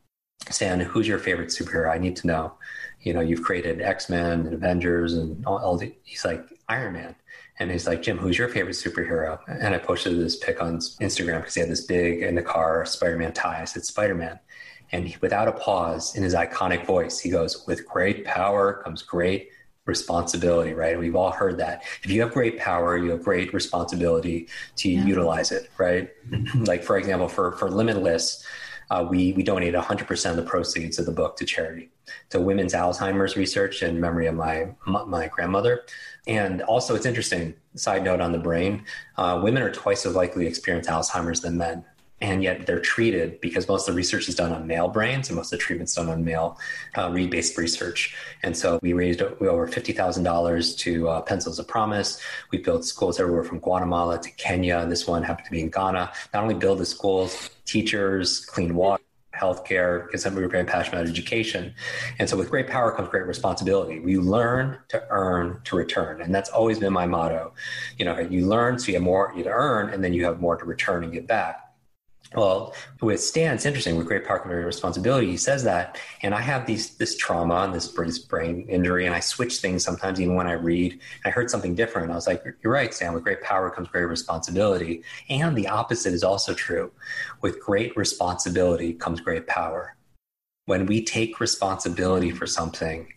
Stan, 0.51 0.81
who's 0.81 1.09
your 1.09 1.19
favorite 1.19 1.49
superhero? 1.49 1.91
I 1.91 1.99
need 1.99 2.17
to 2.17 2.27
know. 2.27 2.55
You 3.01 3.15
know, 3.15 3.21
you've 3.21 3.43
created 3.43 3.81
X 3.81 4.09
Men 4.09 4.41
and 4.41 4.55
Avengers 4.55 5.15
and 5.15 5.45
all, 5.47 5.59
all 5.59 5.77
the. 5.77 5.95
He's 6.03 6.25
like 6.25 6.47
Iron 6.69 6.95
Man, 6.95 7.15
and 7.59 7.71
he's 7.71 7.87
like, 7.87 8.03
Jim, 8.03 8.19
who's 8.19 8.39
your 8.39 8.49
favorite 8.49 8.75
superhero? 8.75 9.39
And 9.47 9.75
I 9.75 9.79
posted 9.79 10.19
this 10.19 10.37
pic 10.37 10.63
on 10.63 10.79
Instagram 10.79 11.39
because 11.41 11.55
he 11.55 11.61
had 11.61 11.71
this 11.71 11.83
big 11.83 12.23
in 12.23 12.35
the 12.35 12.43
car 12.43 12.85
Spider 12.85 13.17
Man 13.17 13.33
tie. 13.33 13.63
I 13.63 13.65
said 13.65 13.85
Spider 13.85 14.15
Man, 14.15 14.39
and 14.93 15.09
he, 15.09 15.17
without 15.21 15.49
a 15.49 15.53
pause, 15.53 16.15
in 16.17 16.23
his 16.23 16.35
iconic 16.35 16.85
voice, 16.87 17.19
he 17.19 17.31
goes, 17.31 17.67
"With 17.67 17.87
great 17.87 18.25
power 18.25 18.83
comes 18.85 19.03
great 19.03 19.51
responsibility." 19.87 20.73
Right? 20.75 20.99
we've 20.99 21.17
all 21.17 21.31
heard 21.31 21.59
that. 21.59 21.85
If 22.03 22.11
you 22.11 22.21
have 22.23 22.33
great 22.33 22.59
power, 22.59 22.97
you 22.97 23.11
have 23.11 23.23
great 23.23 23.53
responsibility 23.55 24.49
to 24.77 24.89
yeah. 24.91 25.05
utilize 25.05 25.53
it. 25.53 25.71
Right? 25.79 26.11
like 26.55 26.83
for 26.83 26.99
example, 26.99 27.29
for 27.29 27.53
for 27.53 27.71
Limitless 27.71 28.45
uh, 28.91 29.07
we, 29.09 29.33
we 29.33 29.43
donate 29.43 29.75
100% 29.75 30.31
of 30.31 30.37
the 30.37 30.43
proceeds 30.43 30.99
of 30.99 31.07
the 31.07 31.13
book 31.13 31.37
to 31.37 31.45
charity, 31.45 31.91
to 32.31 32.41
women's 32.41 32.75
Alzheimer's 32.75 33.37
research 33.37 33.83
in 33.83 34.01
memory 34.01 34.27
of 34.27 34.35
my, 34.35 34.69
my 34.87 35.29
grandmother. 35.29 35.85
And 36.27 36.63
also, 36.63 36.95
it's 36.95 37.07
interesting, 37.07 37.55
side 37.75 38.05
note 38.05 38.21
on 38.21 38.33
the 38.33 38.39
brain, 38.39 38.85
uh, 39.17 39.41
women 39.43 39.63
are 39.63 39.73
twice 39.73 40.07
as 40.07 40.15
likely 40.15 40.45
to 40.45 40.49
experience 40.49 40.89
Alzheimer's 40.89 41.41
than 41.41 41.57
men 41.57 41.85
and 42.21 42.43
yet 42.43 42.67
they're 42.67 42.81
treated 42.81 43.41
because 43.41 43.69
most 43.69 43.89
of 43.89 43.95
the 43.95 43.97
research 43.97 44.29
is 44.29 44.35
done 44.35 44.53
on 44.53 44.67
male 44.67 44.89
brains 44.89 45.29
and 45.29 45.37
most 45.37 45.53
of 45.53 45.59
the 45.59 45.63
treatment's 45.63 45.95
done 45.95 46.09
on 46.09 46.25
male 46.25 46.59
uh, 46.97 47.11
read-based 47.11 47.59
research. 47.59 48.17
And 48.43 48.57
so 48.57 48.79
we 48.83 48.93
raised 48.93 49.21
over 49.21 49.69
$50,000 49.69 50.79
to 50.79 51.09
uh, 51.09 51.21
Pencils 51.23 51.59
of 51.59 51.69
Promise. 51.69 52.21
We 52.51 52.59
built 52.59 52.85
schools 52.85 53.21
everywhere 53.21 53.45
from 53.45 53.59
Guatemala 53.59 54.21
to 54.21 54.31
Kenya. 54.33 54.87
This 54.87 55.07
one 55.07 55.23
happened 55.23 55.47
to 55.47 55.51
be 55.51 55.61
in 55.61 55.71
Ghana. 55.71 56.13
Not 56.33 56.43
only 56.43 56.55
build 56.55 56.79
the 56.79 56.87
schools, 56.87 57.51
teachers, 57.65 58.45
clean 58.45 58.75
water, 58.75 59.03
healthcare, 59.35 60.07
because 60.07 60.25
we 60.27 60.41
were 60.41 60.49
very 60.49 60.65
passionate 60.65 61.01
about 61.01 61.11
education. 61.11 61.75
And 62.19 62.29
so 62.29 62.37
with 62.37 62.51
great 62.51 62.69
power 62.69 62.93
comes 62.93 63.09
great 63.09 63.27
responsibility. 63.27 63.99
We 63.99 64.19
learn 64.19 64.79
to 64.89 65.05
earn 65.11 65.61
to 65.65 65.77
return. 65.77 66.23
And 66.23 66.35
that's 66.35 66.51
always 66.51 66.79
been 66.79 66.93
my 66.93 67.07
motto. 67.07 67.53
You 67.99 68.05
know, 68.05 68.19
you 68.19 68.47
learn 68.47 68.79
so 68.79 68.89
you 68.89 68.95
have 68.95 69.03
more 69.03 69.33
you 69.37 69.43
to 69.45 69.51
earn 69.51 69.91
and 69.91 70.03
then 70.03 70.13
you 70.15 70.25
have 70.25 70.41
more 70.41 70.57
to 70.57 70.65
return 70.65 71.05
and 71.05 71.13
get 71.13 71.27
back. 71.27 71.64
Well, 72.35 72.75
with 73.01 73.21
Stan, 73.21 73.55
it's 73.55 73.65
interesting. 73.65 73.97
With 73.97 74.09
great 74.09 74.25
power 74.25 74.41
comes 74.41 74.53
great 74.53 74.65
responsibility. 74.65 75.31
He 75.31 75.37
says 75.37 75.63
that, 75.65 75.99
and 76.23 76.35
I 76.35 76.41
have 76.41 76.67
these 76.67 76.97
this 76.97 77.17
trauma 77.17 77.55
and 77.63 77.73
this, 77.73 77.93
this 77.93 78.19
brain 78.19 78.67
injury, 78.69 79.07
and 79.07 79.15
I 79.15 79.21
switch 79.21 79.59
things 79.59 79.85
sometimes, 79.85 80.21
even 80.21 80.35
when 80.35 80.49
I 80.49 80.55
read. 80.55 80.99
I 81.25 81.31
heard 81.31 81.49
something 81.49 81.77
different. 81.77 82.11
I 82.11 82.17
was 82.17 82.27
like, 82.27 82.43
"You're 82.63 82.73
right, 82.73 82.93
Stan. 82.93 83.13
With 83.15 83.23
great 83.23 83.41
power 83.43 83.71
comes 83.71 83.89
great 83.89 84.07
responsibility." 84.07 85.05
And 85.31 85.57
the 85.57 85.69
opposite 85.69 86.13
is 86.13 86.25
also 86.25 86.55
true. 86.55 86.91
With 87.41 87.61
great 87.61 87.97
responsibility 87.97 88.95
comes 88.95 89.21
great 89.21 89.47
power. 89.47 89.95
When 90.67 90.87
we 90.87 91.05
take 91.05 91.41
responsibility 91.41 92.33
for 92.33 92.47
something, 92.47 93.13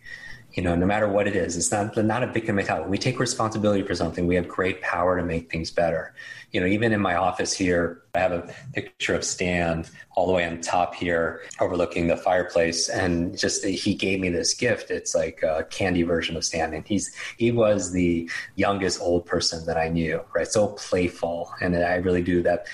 you 0.58 0.64
know, 0.64 0.74
no 0.74 0.86
matter 0.86 1.08
what 1.08 1.28
it 1.28 1.36
is, 1.36 1.56
it's 1.56 1.70
not 1.70 1.96
not 1.96 2.24
a 2.24 2.26
victim 2.26 2.56
mentality. 2.56 2.90
We 2.90 2.98
take 2.98 3.20
responsibility 3.20 3.84
for 3.84 3.94
something. 3.94 4.26
We 4.26 4.34
have 4.34 4.48
great 4.48 4.82
power 4.82 5.16
to 5.16 5.24
make 5.24 5.52
things 5.52 5.70
better. 5.70 6.14
You 6.50 6.60
know, 6.60 6.66
even 6.66 6.92
in 6.92 7.00
my 7.00 7.14
office 7.14 7.52
here, 7.52 8.02
I 8.12 8.18
have 8.18 8.32
a 8.32 8.52
picture 8.72 9.14
of 9.14 9.22
Stan 9.22 9.84
all 10.16 10.26
the 10.26 10.32
way 10.32 10.44
on 10.44 10.60
top 10.60 10.96
here, 10.96 11.42
overlooking 11.60 12.08
the 12.08 12.16
fireplace, 12.16 12.88
and 12.88 13.38
just 13.38 13.64
he 13.64 13.94
gave 13.94 14.18
me 14.18 14.30
this 14.30 14.52
gift. 14.52 14.90
It's 14.90 15.14
like 15.14 15.44
a 15.44 15.62
candy 15.70 16.02
version 16.02 16.36
of 16.36 16.44
Stan, 16.44 16.74
and 16.74 16.84
he's 16.84 17.14
he 17.36 17.52
was 17.52 17.92
the 17.92 18.28
youngest 18.56 19.00
old 19.00 19.26
person 19.26 19.64
that 19.66 19.76
I 19.76 19.88
knew, 19.88 20.24
right? 20.34 20.48
So 20.48 20.66
playful, 20.70 21.52
and 21.60 21.76
I 21.76 21.94
really 21.98 22.22
do 22.22 22.42
that 22.42 22.66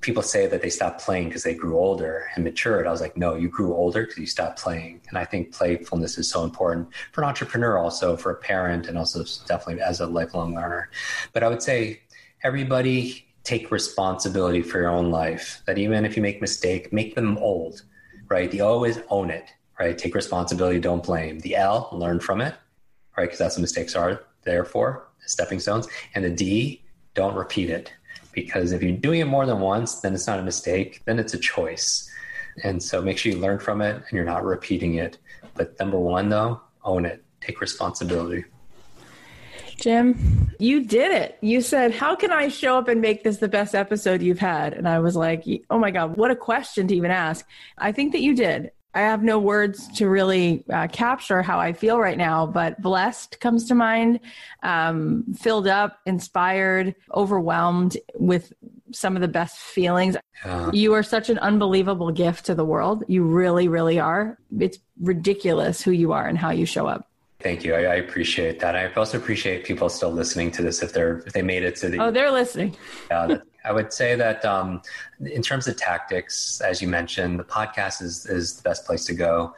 people 0.00 0.22
say 0.22 0.46
that 0.46 0.62
they 0.62 0.70
stopped 0.70 1.00
playing 1.00 1.28
because 1.28 1.42
they 1.42 1.54
grew 1.54 1.78
older 1.78 2.28
and 2.34 2.44
matured. 2.44 2.86
I 2.86 2.90
was 2.90 3.00
like, 3.00 3.16
no, 3.16 3.34
you 3.34 3.48
grew 3.48 3.74
older 3.74 4.02
because 4.02 4.18
you 4.18 4.26
stopped 4.26 4.60
playing. 4.60 5.00
And 5.08 5.18
I 5.18 5.24
think 5.24 5.52
playfulness 5.52 6.18
is 6.18 6.30
so 6.30 6.44
important 6.44 6.88
for 7.12 7.22
an 7.22 7.28
entrepreneur, 7.28 7.78
also 7.78 8.16
for 8.16 8.30
a 8.30 8.36
parent, 8.36 8.86
and 8.86 8.98
also 8.98 9.24
definitely 9.46 9.82
as 9.82 10.00
a 10.00 10.06
lifelong 10.06 10.54
learner. 10.54 10.90
But 11.32 11.42
I 11.42 11.48
would 11.48 11.62
say 11.62 12.00
everybody 12.42 13.26
take 13.44 13.70
responsibility 13.70 14.62
for 14.62 14.78
your 14.78 14.90
own 14.90 15.10
life. 15.10 15.62
That 15.66 15.78
even 15.78 16.04
if 16.04 16.16
you 16.16 16.22
make 16.22 16.40
mistake, 16.40 16.92
make 16.92 17.14
them 17.14 17.38
old, 17.38 17.82
right? 18.28 18.50
The 18.50 18.60
O 18.60 18.84
is 18.84 19.00
own 19.08 19.30
it, 19.30 19.50
right? 19.78 19.96
Take 19.96 20.14
responsibility, 20.14 20.78
don't 20.80 21.04
blame. 21.04 21.38
The 21.40 21.56
L, 21.56 21.88
learn 21.92 22.20
from 22.20 22.40
it, 22.40 22.54
right? 23.16 23.24
Because 23.24 23.38
that's 23.38 23.56
what 23.56 23.62
mistakes 23.62 23.94
are 23.94 24.20
there 24.42 24.64
for, 24.64 25.08
stepping 25.20 25.60
stones. 25.60 25.88
And 26.14 26.24
the 26.24 26.30
D, 26.30 26.82
don't 27.14 27.34
repeat 27.34 27.70
it 27.70 27.92
because 28.36 28.70
if 28.72 28.82
you're 28.82 28.92
doing 28.92 29.20
it 29.20 29.24
more 29.24 29.46
than 29.46 29.58
once, 29.58 30.00
then 30.00 30.14
it's 30.14 30.26
not 30.26 30.38
a 30.38 30.42
mistake, 30.42 31.00
then 31.06 31.18
it's 31.18 31.32
a 31.34 31.38
choice. 31.38 32.08
And 32.62 32.80
so 32.80 33.00
make 33.00 33.16
sure 33.18 33.32
you 33.32 33.38
learn 33.38 33.58
from 33.58 33.80
it 33.80 33.96
and 33.96 34.12
you're 34.12 34.26
not 34.26 34.44
repeating 34.44 34.96
it. 34.96 35.18
But 35.54 35.76
number 35.80 35.98
one, 35.98 36.28
though, 36.28 36.60
own 36.84 37.06
it, 37.06 37.24
take 37.40 37.62
responsibility. 37.62 38.44
Jim, 39.78 40.50
you 40.58 40.84
did 40.84 41.12
it. 41.12 41.38
You 41.40 41.60
said, 41.60 41.94
How 41.94 42.14
can 42.14 42.30
I 42.30 42.48
show 42.48 42.78
up 42.78 42.88
and 42.88 43.00
make 43.00 43.24
this 43.24 43.38
the 43.38 43.48
best 43.48 43.74
episode 43.74 44.22
you've 44.22 44.38
had? 44.38 44.74
And 44.74 44.86
I 44.86 44.98
was 45.00 45.16
like, 45.16 45.44
Oh 45.70 45.78
my 45.78 45.90
God, 45.90 46.16
what 46.16 46.30
a 46.30 46.36
question 46.36 46.86
to 46.88 46.94
even 46.94 47.10
ask. 47.10 47.46
I 47.78 47.92
think 47.92 48.12
that 48.12 48.20
you 48.20 48.34
did. 48.34 48.70
I 48.96 49.00
have 49.00 49.22
no 49.22 49.38
words 49.38 49.88
to 49.98 50.08
really 50.08 50.64
uh, 50.72 50.88
capture 50.88 51.42
how 51.42 51.58
I 51.58 51.74
feel 51.74 51.98
right 51.98 52.16
now, 52.16 52.46
but 52.46 52.80
blessed 52.80 53.38
comes 53.40 53.66
to 53.66 53.74
mind, 53.74 54.20
um, 54.62 55.34
filled 55.38 55.68
up, 55.68 55.98
inspired, 56.06 56.94
overwhelmed 57.14 57.98
with 58.14 58.54
some 58.92 59.14
of 59.14 59.20
the 59.20 59.28
best 59.28 59.58
feelings. 59.58 60.16
Yeah. 60.46 60.70
You 60.72 60.94
are 60.94 61.02
such 61.02 61.28
an 61.28 61.38
unbelievable 61.40 62.10
gift 62.10 62.46
to 62.46 62.54
the 62.54 62.64
world. 62.64 63.04
You 63.06 63.24
really, 63.24 63.68
really 63.68 64.00
are. 64.00 64.38
It's 64.58 64.78
ridiculous 64.98 65.82
who 65.82 65.90
you 65.90 66.12
are 66.12 66.26
and 66.26 66.38
how 66.38 66.50
you 66.50 66.64
show 66.64 66.86
up. 66.86 67.10
Thank 67.40 67.64
you. 67.64 67.74
I, 67.74 67.80
I, 67.80 67.94
appreciate 67.96 68.60
that. 68.60 68.74
I 68.74 68.90
also 68.94 69.18
appreciate 69.18 69.64
people 69.64 69.90
still 69.90 70.10
listening 70.10 70.50
to 70.52 70.62
this 70.62 70.82
if 70.82 70.94
they're 70.94 71.18
if 71.26 71.34
they 71.34 71.42
made 71.42 71.64
it 71.64 71.76
to 71.76 71.90
the. 71.90 71.98
Oh, 71.98 72.10
they're 72.10 72.30
listening. 72.30 72.74
Yeah, 73.10 73.36
I 73.66 73.72
would 73.72 73.92
say 73.92 74.14
that 74.14 74.44
um, 74.44 74.80
in 75.20 75.42
terms 75.42 75.66
of 75.66 75.76
tactics, 75.76 76.60
as 76.60 76.80
you 76.80 76.88
mentioned, 76.88 77.38
the 77.38 77.44
podcast 77.44 78.00
is 78.00 78.26
is 78.26 78.54
the 78.54 78.62
best 78.62 78.86
place 78.86 79.04
to 79.06 79.14
go. 79.14 79.54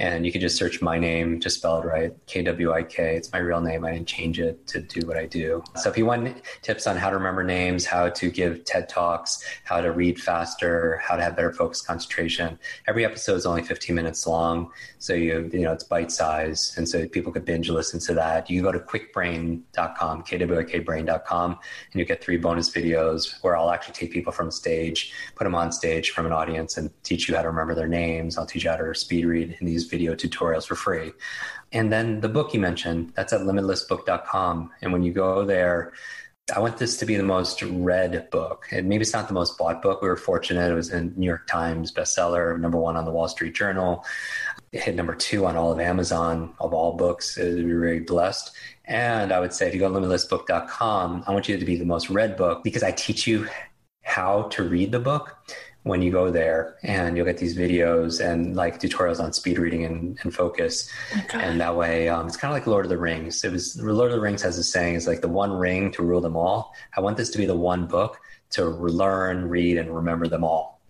And 0.00 0.24
you 0.26 0.32
can 0.32 0.40
just 0.40 0.56
search 0.56 0.82
my 0.82 0.98
name, 0.98 1.40
just 1.40 1.58
spell 1.58 1.80
it 1.80 1.86
right, 1.86 2.12
K 2.26 2.42
W 2.42 2.72
I 2.72 2.82
K. 2.82 3.16
It's 3.16 3.32
my 3.32 3.38
real 3.38 3.60
name. 3.60 3.84
I 3.84 3.92
didn't 3.92 4.08
change 4.08 4.40
it 4.40 4.66
to 4.68 4.80
do 4.80 5.06
what 5.06 5.16
I 5.16 5.26
do. 5.26 5.62
So 5.76 5.90
if 5.90 5.96
you 5.98 6.06
want 6.06 6.42
tips 6.62 6.86
on 6.86 6.96
how 6.96 7.10
to 7.10 7.16
remember 7.16 7.42
names, 7.42 7.84
how 7.84 8.08
to 8.10 8.30
give 8.30 8.64
TED 8.64 8.88
Talks, 8.88 9.44
how 9.64 9.80
to 9.80 9.92
read 9.92 10.20
faster, 10.20 11.00
how 11.02 11.16
to 11.16 11.22
have 11.22 11.36
better 11.36 11.52
focus 11.52 11.82
concentration, 11.82 12.58
every 12.86 13.04
episode 13.04 13.36
is 13.36 13.46
only 13.46 13.62
15 13.62 13.94
minutes 13.94 14.26
long. 14.26 14.70
So 14.98 15.14
you, 15.14 15.50
you 15.52 15.60
know, 15.60 15.72
it's 15.72 15.84
bite 15.84 16.10
size. 16.10 16.74
And 16.76 16.88
so 16.88 17.06
people 17.08 17.32
could 17.32 17.44
binge 17.44 17.68
listen 17.68 18.00
to 18.00 18.14
that. 18.14 18.50
You 18.50 18.60
can 18.60 18.64
go 18.64 18.72
to 18.72 18.84
kwikbrain.com, 18.84 20.22
K-W-I-K 20.22 20.78
brain.com, 20.80 21.50
and 21.50 21.98
you 21.98 22.04
get 22.04 22.22
three 22.22 22.36
bonus 22.36 22.70
videos 22.70 23.42
where 23.42 23.56
I'll 23.56 23.70
actually 23.70 23.94
take 23.94 24.12
people 24.12 24.32
from 24.32 24.50
stage, 24.50 25.12
put 25.34 25.44
them 25.44 25.54
on 25.54 25.72
stage 25.72 26.10
from 26.10 26.26
an 26.26 26.32
audience 26.32 26.76
and 26.76 26.90
teach 27.02 27.28
you 27.28 27.36
how 27.36 27.42
to 27.42 27.48
remember 27.48 27.74
their 27.74 27.88
names. 27.88 28.38
I'll 28.38 28.46
teach 28.46 28.64
you 28.64 28.70
how 28.70 28.76
to 28.76 28.94
speed 28.94 29.24
read 29.24 29.56
in 29.60 29.66
these 29.66 29.81
these 29.82 29.90
video 29.90 30.14
tutorials 30.14 30.66
for 30.66 30.74
free. 30.74 31.12
And 31.72 31.92
then 31.92 32.20
the 32.20 32.28
book 32.28 32.54
you 32.54 32.60
mentioned, 32.60 33.12
that's 33.14 33.32
at 33.32 33.40
limitlessbook.com. 33.40 34.70
And 34.82 34.92
when 34.92 35.02
you 35.02 35.12
go 35.12 35.44
there, 35.44 35.92
I 36.54 36.58
want 36.58 36.76
this 36.76 36.98
to 36.98 37.06
be 37.06 37.16
the 37.16 37.22
most 37.22 37.62
read 37.62 38.28
book. 38.30 38.66
And 38.72 38.88
maybe 38.88 39.02
it's 39.02 39.12
not 39.12 39.28
the 39.28 39.34
most 39.34 39.56
bought 39.56 39.80
book. 39.80 40.02
We 40.02 40.08
were 40.08 40.16
fortunate. 40.16 40.70
It 40.70 40.74
was 40.74 40.90
a 40.90 41.02
New 41.02 41.26
York 41.26 41.46
Times 41.46 41.92
bestseller, 41.92 42.58
number 42.60 42.78
one 42.78 42.96
on 42.96 43.04
the 43.04 43.12
Wall 43.12 43.28
Street 43.28 43.54
Journal. 43.54 44.04
It 44.72 44.82
hit 44.82 44.94
number 44.94 45.14
two 45.14 45.46
on 45.46 45.56
all 45.56 45.72
of 45.72 45.80
Amazon 45.80 46.52
of 46.58 46.74
all 46.74 46.96
books. 46.96 47.38
We 47.38 47.72
were 47.72 47.80
very 47.80 48.00
blessed. 48.00 48.50
And 48.86 49.32
I 49.32 49.38
would 49.38 49.52
say 49.52 49.68
if 49.68 49.74
you 49.74 49.80
go 49.80 49.92
to 49.92 49.98
limitlessbook.com, 49.98 51.24
I 51.26 51.32
want 51.32 51.48
you 51.48 51.56
to 51.56 51.64
be 51.64 51.76
the 51.76 51.84
most 51.84 52.10
read 52.10 52.36
book 52.36 52.64
because 52.64 52.82
I 52.82 52.90
teach 52.90 53.26
you 53.26 53.46
how 54.02 54.42
to 54.48 54.64
read 54.64 54.90
the 54.90 54.98
book 54.98 55.36
when 55.84 56.00
you 56.00 56.12
go 56.12 56.30
there 56.30 56.76
and 56.82 57.16
you'll 57.16 57.26
get 57.26 57.38
these 57.38 57.56
videos 57.56 58.24
and 58.24 58.54
like 58.54 58.80
tutorials 58.80 59.18
on 59.18 59.32
speed 59.32 59.58
reading 59.58 59.84
and, 59.84 60.18
and 60.22 60.34
focus. 60.34 60.88
Oh 61.14 61.38
and 61.38 61.60
that 61.60 61.76
way 61.76 62.08
um, 62.08 62.26
it's 62.26 62.36
kind 62.36 62.52
of 62.52 62.56
like 62.56 62.66
lord 62.66 62.84
of 62.84 62.90
the 62.90 62.98
rings. 62.98 63.44
It 63.44 63.50
was 63.50 63.80
lord 63.80 64.10
of 64.10 64.16
the 64.16 64.20
rings 64.22 64.42
has 64.42 64.58
a 64.58 64.64
saying 64.64 64.94
it's 64.94 65.06
like 65.06 65.20
the 65.20 65.28
one 65.28 65.52
ring 65.52 65.90
to 65.92 66.02
rule 66.02 66.20
them 66.20 66.36
all. 66.36 66.74
I 66.96 67.00
want 67.00 67.16
this 67.16 67.30
to 67.30 67.38
be 67.38 67.46
the 67.46 67.56
one 67.56 67.86
book 67.86 68.20
to 68.50 68.66
learn 68.66 69.48
read 69.48 69.78
and 69.78 69.94
remember 69.94 70.28
them 70.28 70.44
all. 70.44 70.80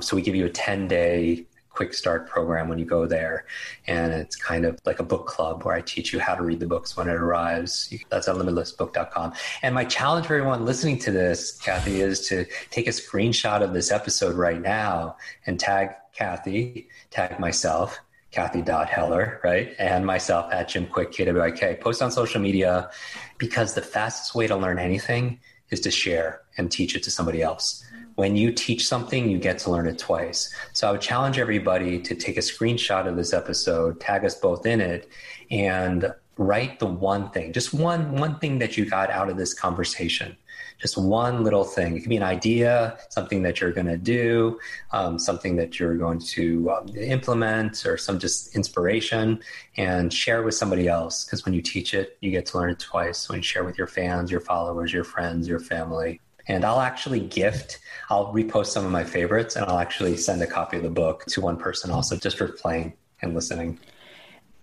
So 0.00 0.16
we 0.16 0.22
give 0.22 0.34
you 0.34 0.46
a 0.46 0.50
10 0.50 0.88
day 0.88 1.46
quick 1.78 1.94
start 1.94 2.28
program 2.28 2.68
when 2.68 2.76
you 2.76 2.84
go 2.84 3.06
there. 3.06 3.44
And 3.86 4.12
it's 4.12 4.34
kind 4.34 4.64
of 4.64 4.80
like 4.84 4.98
a 4.98 5.04
book 5.04 5.28
club 5.28 5.62
where 5.62 5.76
I 5.76 5.80
teach 5.80 6.12
you 6.12 6.18
how 6.18 6.34
to 6.34 6.42
read 6.42 6.58
the 6.58 6.66
books 6.66 6.96
when 6.96 7.06
it 7.06 7.14
arrives. 7.14 7.94
That's 8.10 8.26
at 8.26 8.34
limitlessbook.com. 8.34 9.34
And 9.62 9.76
my 9.76 9.84
challenge 9.84 10.26
for 10.26 10.34
everyone 10.34 10.64
listening 10.64 10.98
to 10.98 11.12
this, 11.12 11.56
Cathy, 11.58 12.00
is 12.00 12.26
to 12.30 12.46
take 12.72 12.88
a 12.88 12.90
screenshot 12.90 13.62
of 13.62 13.74
this 13.74 13.92
episode 13.92 14.34
right 14.34 14.60
now 14.60 15.18
and 15.46 15.60
tag 15.60 15.90
Cathy, 16.12 16.88
tag 17.12 17.38
myself, 17.38 17.96
Cathy.Heller, 18.32 19.40
right? 19.44 19.72
And 19.78 20.04
myself 20.04 20.52
at 20.52 20.68
Jim 20.68 20.88
Kwik, 20.88 21.12
KWIK. 21.12 21.80
Post 21.80 22.02
on 22.02 22.10
social 22.10 22.40
media 22.40 22.90
because 23.38 23.74
the 23.74 23.82
fastest 23.82 24.34
way 24.34 24.48
to 24.48 24.56
learn 24.56 24.80
anything 24.80 25.38
is 25.70 25.78
to 25.82 25.92
share 25.92 26.40
and 26.56 26.72
teach 26.72 26.96
it 26.96 27.04
to 27.04 27.10
somebody 27.12 27.40
else 27.40 27.84
when 28.18 28.34
you 28.34 28.50
teach 28.50 28.84
something, 28.84 29.30
you 29.30 29.38
get 29.38 29.58
to 29.60 29.70
learn 29.70 29.86
it 29.86 29.96
twice. 29.96 30.52
So 30.72 30.88
I 30.88 30.90
would 30.90 31.00
challenge 31.00 31.38
everybody 31.38 32.00
to 32.00 32.16
take 32.16 32.36
a 32.36 32.40
screenshot 32.40 33.06
of 33.06 33.14
this 33.14 33.32
episode, 33.32 34.00
tag 34.00 34.24
us 34.24 34.34
both 34.34 34.66
in 34.66 34.80
it, 34.80 35.08
and 35.52 36.12
write 36.36 36.80
the 36.80 36.86
one 36.86 37.30
thing, 37.30 37.52
just 37.52 37.72
one 37.72 38.16
one 38.16 38.36
thing 38.40 38.58
that 38.58 38.76
you 38.76 38.90
got 38.90 39.08
out 39.10 39.28
of 39.30 39.36
this 39.36 39.54
conversation. 39.54 40.36
Just 40.78 40.98
one 40.98 41.44
little 41.44 41.62
thing. 41.62 41.96
It 41.96 42.00
could 42.00 42.08
be 42.08 42.16
an 42.16 42.24
idea, 42.24 42.98
something 43.08 43.42
that 43.42 43.60
you're 43.60 43.72
going 43.72 43.86
to 43.86 43.96
do, 43.96 44.58
um, 44.92 45.18
something 45.18 45.54
that 45.56 45.78
you're 45.78 45.96
going 45.96 46.18
to 46.18 46.70
um, 46.70 46.88
implement, 46.96 47.86
or 47.86 47.96
some 47.96 48.18
just 48.18 48.56
inspiration, 48.56 49.40
and 49.76 50.12
share 50.12 50.42
with 50.42 50.54
somebody 50.54 50.88
else. 50.88 51.24
Because 51.24 51.44
when 51.44 51.54
you 51.54 51.62
teach 51.62 51.94
it, 51.94 52.16
you 52.20 52.32
get 52.32 52.46
to 52.46 52.58
learn 52.58 52.70
it 52.70 52.80
twice. 52.80 53.28
When 53.28 53.38
you 53.38 53.42
share 53.44 53.62
with 53.62 53.78
your 53.78 53.88
fans, 53.88 54.28
your 54.30 54.40
followers, 54.40 54.92
your 54.92 55.04
friends, 55.04 55.46
your 55.46 55.60
family, 55.60 56.20
and 56.48 56.64
I'll 56.64 56.80
actually 56.80 57.20
gift, 57.20 57.78
I'll 58.08 58.32
repost 58.32 58.66
some 58.66 58.84
of 58.84 58.90
my 58.90 59.04
favorites 59.04 59.54
and 59.54 59.66
I'll 59.66 59.78
actually 59.78 60.16
send 60.16 60.42
a 60.42 60.46
copy 60.46 60.78
of 60.78 60.82
the 60.82 60.90
book 60.90 61.24
to 61.28 61.40
one 61.40 61.58
person 61.58 61.90
also 61.90 62.16
just 62.16 62.38
for 62.38 62.48
playing 62.48 62.94
and 63.22 63.34
listening. 63.34 63.78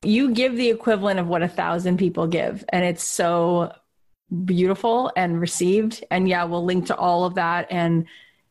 You 0.01 0.31
give 0.31 0.55
the 0.55 0.69
equivalent 0.69 1.19
of 1.19 1.27
what 1.27 1.41
a 1.41 1.47
thousand 1.47 1.97
people 1.97 2.27
give, 2.27 2.63
and 2.69 2.85
it's 2.85 3.03
so 3.03 3.71
beautiful 4.43 5.11
and 5.15 5.39
received. 5.39 6.03
And 6.11 6.27
yeah, 6.27 6.43
we'll 6.43 6.65
link 6.65 6.87
to 6.87 6.95
all 6.95 7.25
of 7.25 7.35
that. 7.35 7.67
And 7.71 8.05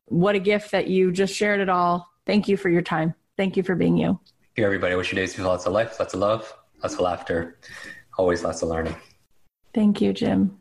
what 0.07 0.35
a 0.35 0.41
gift 0.41 0.72
that 0.72 0.89
you 0.89 1.12
just 1.12 1.35
shared 1.35 1.61
it 1.61 1.68
all. 1.68 2.09
Thank 2.26 2.49
you 2.49 2.57
for 2.57 2.68
your 2.70 2.82
time. 2.82 3.14
Thank 3.37 3.57
you 3.57 3.62
for 3.62 3.74
being 3.74 3.97
you. 3.97 4.18
Thank 4.26 4.59
you, 4.59 4.64
everybody. 4.64 4.95
I 4.95 4.97
wish 4.97 5.12
your 5.12 5.20
days 5.20 5.37
with 5.37 5.47
lots 5.47 5.66
of 5.66 5.72
life, 5.72 5.99
lots 6.01 6.14
of 6.14 6.20
love, 6.20 6.53
lots 6.82 6.95
of 6.95 7.01
laughter, 7.01 7.59
always 8.18 8.43
lots 8.43 8.62
of 8.62 8.68
learning. 8.68 8.97
Thank 9.72 10.01
you, 10.01 10.12
Jim. 10.12 10.59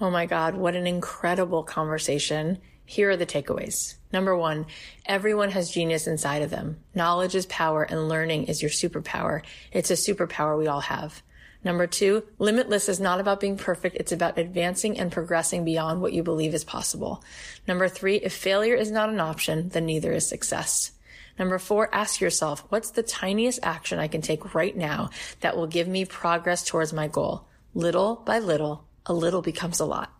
Oh 0.00 0.10
my 0.10 0.26
God, 0.26 0.54
what 0.54 0.76
an 0.76 0.86
incredible 0.86 1.64
conversation. 1.64 2.58
Here 2.84 3.10
are 3.10 3.16
the 3.16 3.26
takeaways. 3.26 3.96
Number 4.12 4.36
one, 4.36 4.66
everyone 5.04 5.50
has 5.50 5.72
genius 5.72 6.06
inside 6.06 6.42
of 6.42 6.50
them. 6.50 6.78
Knowledge 6.94 7.34
is 7.34 7.46
power 7.46 7.82
and 7.82 8.08
learning 8.08 8.44
is 8.44 8.62
your 8.62 8.70
superpower. 8.70 9.42
It's 9.72 9.90
a 9.90 9.94
superpower 9.94 10.56
we 10.56 10.68
all 10.68 10.82
have. 10.82 11.20
Number 11.64 11.88
two, 11.88 12.22
limitless 12.38 12.88
is 12.88 13.00
not 13.00 13.18
about 13.18 13.40
being 13.40 13.56
perfect. 13.56 13.96
It's 13.96 14.12
about 14.12 14.38
advancing 14.38 15.00
and 15.00 15.10
progressing 15.10 15.64
beyond 15.64 16.00
what 16.00 16.12
you 16.12 16.22
believe 16.22 16.54
is 16.54 16.62
possible. 16.62 17.24
Number 17.66 17.88
three, 17.88 18.16
if 18.16 18.32
failure 18.32 18.76
is 18.76 18.92
not 18.92 19.08
an 19.08 19.18
option, 19.18 19.70
then 19.70 19.84
neither 19.84 20.12
is 20.12 20.28
success. 20.28 20.92
Number 21.40 21.58
four, 21.58 21.92
ask 21.92 22.20
yourself, 22.20 22.64
what's 22.68 22.92
the 22.92 23.02
tiniest 23.02 23.58
action 23.64 23.98
I 23.98 24.06
can 24.06 24.22
take 24.22 24.54
right 24.54 24.76
now 24.76 25.10
that 25.40 25.56
will 25.56 25.66
give 25.66 25.88
me 25.88 26.04
progress 26.04 26.64
towards 26.64 26.92
my 26.92 27.08
goal? 27.08 27.48
Little 27.74 28.22
by 28.24 28.38
little, 28.38 28.87
a 29.08 29.12
little 29.12 29.42
becomes 29.42 29.80
a 29.80 29.84
lot. 29.84 30.12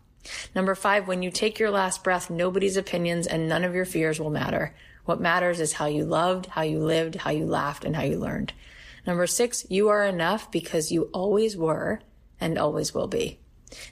Number 0.53 0.75
five, 0.75 1.07
when 1.07 1.23
you 1.23 1.31
take 1.31 1.59
your 1.59 1.71
last 1.71 2.03
breath, 2.03 2.29
nobody's 2.29 2.75
opinions 2.75 3.27
and 3.27 3.47
none 3.47 3.63
of 3.63 3.73
your 3.73 3.85
fears 3.85 4.19
will 4.19 4.29
matter. 4.29 4.75
What 5.05 5.21
matters 5.21 5.59
is 5.59 5.73
how 5.73 5.85
you 5.85 6.03
loved, 6.05 6.47
how 6.47 6.63
you 6.63 6.79
lived, 6.79 7.15
how 7.15 7.31
you 7.31 7.45
laughed, 7.45 7.85
and 7.85 7.95
how 7.95 8.03
you 8.03 8.19
learned. 8.19 8.53
Number 9.07 9.27
six, 9.27 9.65
you 9.69 9.89
are 9.89 10.05
enough 10.05 10.51
because 10.51 10.91
you 10.91 11.03
always 11.13 11.55
were 11.55 12.01
and 12.39 12.57
always 12.57 12.93
will 12.93 13.07
be. 13.07 13.39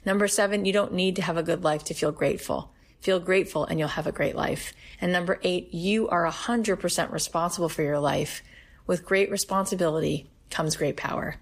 Number 0.04 0.28
seven, 0.28 0.64
you 0.64 0.72
don't 0.72 0.92
need 0.92 1.16
to 1.16 1.22
have 1.22 1.36
a 1.36 1.42
good 1.42 1.64
life 1.64 1.84
to 1.84 1.94
feel 1.94 2.12
grateful. 2.12 2.72
Feel 3.00 3.20
grateful 3.20 3.64
and 3.64 3.78
you'll 3.78 3.88
have 3.88 4.06
a 4.06 4.12
great 4.12 4.36
life. 4.36 4.72
And 5.00 5.12
number 5.12 5.40
eight, 5.42 5.72
you 5.72 6.08
are 6.08 6.28
100% 6.28 7.12
responsible 7.12 7.68
for 7.68 7.82
your 7.82 7.98
life. 7.98 8.42
With 8.86 9.04
great 9.04 9.30
responsibility 9.30 10.30
comes 10.50 10.76
great 10.76 10.96
power. 10.96 11.36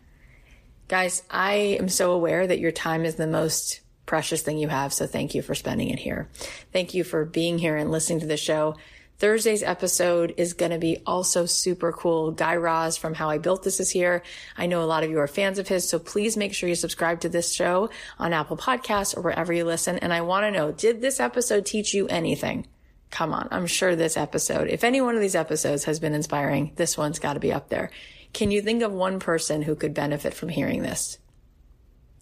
Guys, 0.89 1.23
I 1.31 1.55
am 1.81 1.89
so 1.89 2.13
aware 2.13 2.47
that 2.47 2.61
your 2.61 2.73
time 2.73 3.05
is 3.05 3.17
the 3.17 3.27
most 3.27 3.81
precious 4.07 4.43
thing 4.43 4.59
you 4.59 4.69
have. 4.69 4.93
So 4.93 5.07
thank 5.07 5.35
you 5.35 5.43
for 5.43 5.55
spending 5.55 5.91
it 5.91 5.99
here. 5.99 6.29
Thank 6.73 6.95
you 6.95 7.03
for 7.03 7.25
being 7.25 7.59
here 7.59 7.77
and 7.77 7.91
listening 7.91 8.21
to 8.21 8.27
the 8.27 8.37
show. 8.37 8.77
Thursday's 9.19 9.63
episode 9.63 10.35
is 10.37 10.53
going 10.53 10.73
to 10.73 10.79
be 10.79 10.99
also 11.07 11.47
super 11.47 11.91
cool. 11.91 12.31
Guy 12.31 12.57
Raz 12.57 12.99
from 12.99 13.15
How 13.15 13.31
I 13.31 13.39
Built 13.39 13.63
This 13.63 13.81
is 13.81 13.91
here. 13.91 14.23
I 14.59 14.67
know 14.67 14.83
a 14.83 14.85
lot 14.85 15.05
of 15.05 15.11
you 15.11 15.19
are 15.19 15.27
fans 15.27 15.59
of 15.59 15.69
his, 15.69 15.89
so 15.89 15.99
please 15.99 16.37
make 16.37 16.53
sure 16.53 16.69
you 16.69 16.75
subscribe 16.75 17.21
to 17.21 17.29
this 17.31 17.53
show 17.53 17.89
on 18.19 18.35
Apple 18.35 18.59
Podcasts 18.59 19.17
or 19.17 19.23
wherever 19.23 19.53
you 19.53 19.65
listen. 19.65 19.99
And 19.99 20.13
I 20.13 20.21
want 20.21 20.45
to 20.45 20.51
know, 20.51 20.71
did 20.71 21.01
this 21.01 21.19
episode 21.19 21.65
teach 21.65 21.95
you 21.95 22.07
anything? 22.09 22.67
Come 23.11 23.33
on. 23.33 23.49
I'm 23.51 23.67
sure 23.67 23.97
this 23.97 24.19
episode, 24.19 24.69
if 24.69 24.85
any 24.85 25.01
one 25.01 25.15
of 25.15 25.23
these 25.23 25.35
episodes 25.35 25.85
has 25.85 25.99
been 25.99 26.15
inspiring, 26.15 26.73
this 26.77 26.99
one's 26.99 27.19
got 27.19 27.35
to 27.35 27.41
be 27.41 27.53
up 27.53 27.71
there. 27.71 27.91
Can 28.37 28.51
you 28.51 28.61
think 28.61 28.83
of 28.83 28.93
one 28.93 29.19
person 29.19 29.63
who 29.63 29.75
could 29.75 29.95
benefit 29.95 30.35
from 30.35 30.51
hearing 30.51 30.83
this? 30.83 31.17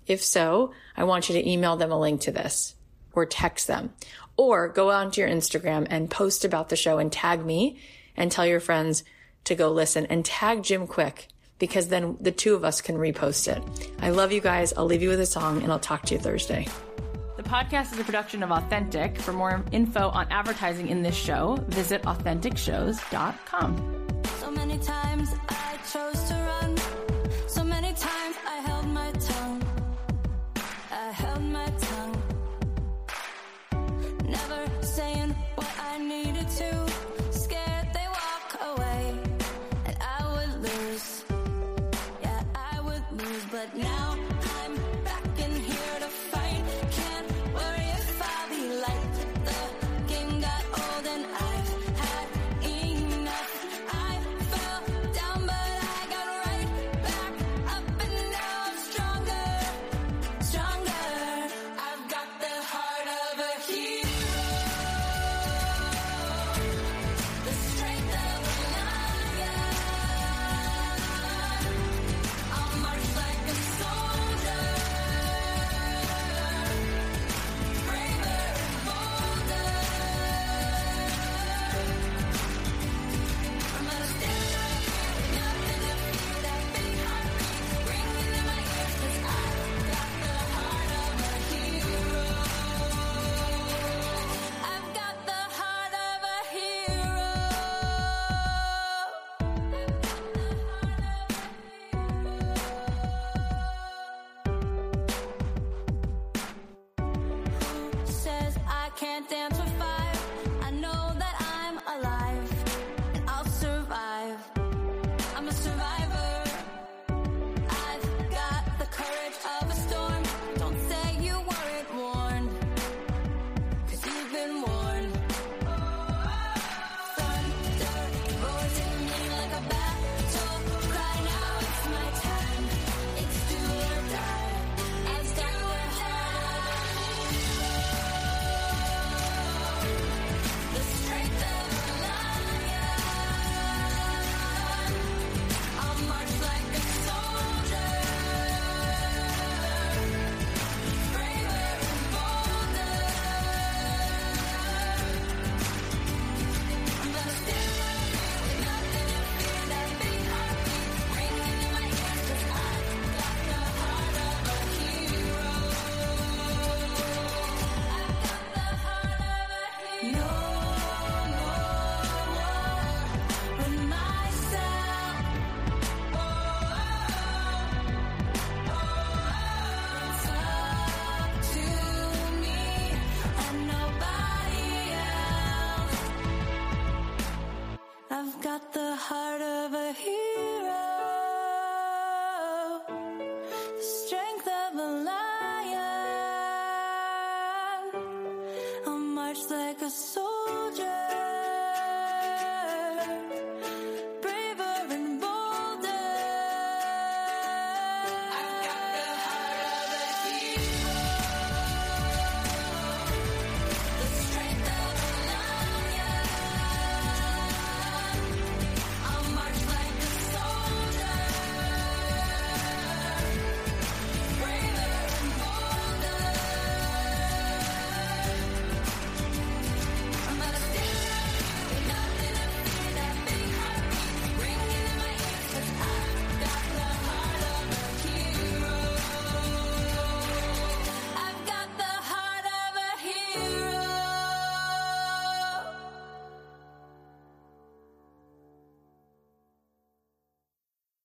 If 0.07 0.23
so, 0.23 0.73
I 0.97 1.03
want 1.03 1.29
you 1.29 1.35
to 1.35 1.51
email 1.51 1.75
them 1.75 1.91
a 1.91 1.99
link 1.99 2.21
to 2.21 2.31
this 2.31 2.77
or 3.15 3.27
text 3.27 3.67
them 3.67 3.93
or 4.37 4.69
go 4.69 4.93
onto 4.93 5.23
your 5.23 5.29
Instagram 5.29 5.89
and 5.91 6.09
post 6.09 6.45
about 6.45 6.69
the 6.69 6.77
show 6.77 6.99
and 6.99 7.11
tag 7.11 7.45
me 7.45 7.81
and 8.17 8.31
tell 8.31 8.47
your 8.47 8.61
friends 8.61 9.03
to 9.43 9.57
go 9.57 9.73
listen 9.73 10.07
and 10.07 10.25
tag 10.25 10.63
Jim 10.63 10.87
Kwik 10.87 11.27
because 11.59 11.89
then 11.89 12.17
the 12.21 12.31
two 12.31 12.55
of 12.55 12.65
us 12.65 12.81
can 12.81 12.95
repost 12.95 13.49
it. 13.49 13.61
I 13.99 14.11
love 14.11 14.31
you 14.31 14.41
guys. 14.41 14.73
I'll 14.77 14.85
leave 14.85 15.03
you 15.03 15.09
with 15.09 15.19
a 15.19 15.27
song 15.27 15.65
and 15.65 15.73
I'll 15.73 15.81
talk 15.81 16.03
to 16.03 16.15
you 16.15 16.21
Thursday. 16.21 16.69
The 17.37 17.43
podcast 17.43 17.93
is 17.93 17.99
a 17.99 18.05
production 18.05 18.45
of 18.45 18.53
Authentic. 18.53 19.19
For 19.19 19.33
more 19.33 19.65
info 19.73 20.11
on 20.11 20.29
advertising 20.31 20.87
in 20.91 21.03
this 21.03 21.17
show, 21.17 21.57
visit 21.67 22.03
AuthenticShows.com. 22.03 23.91
So 24.39 24.51
many 24.53 24.79
times 24.79 25.14
I 25.97 26.24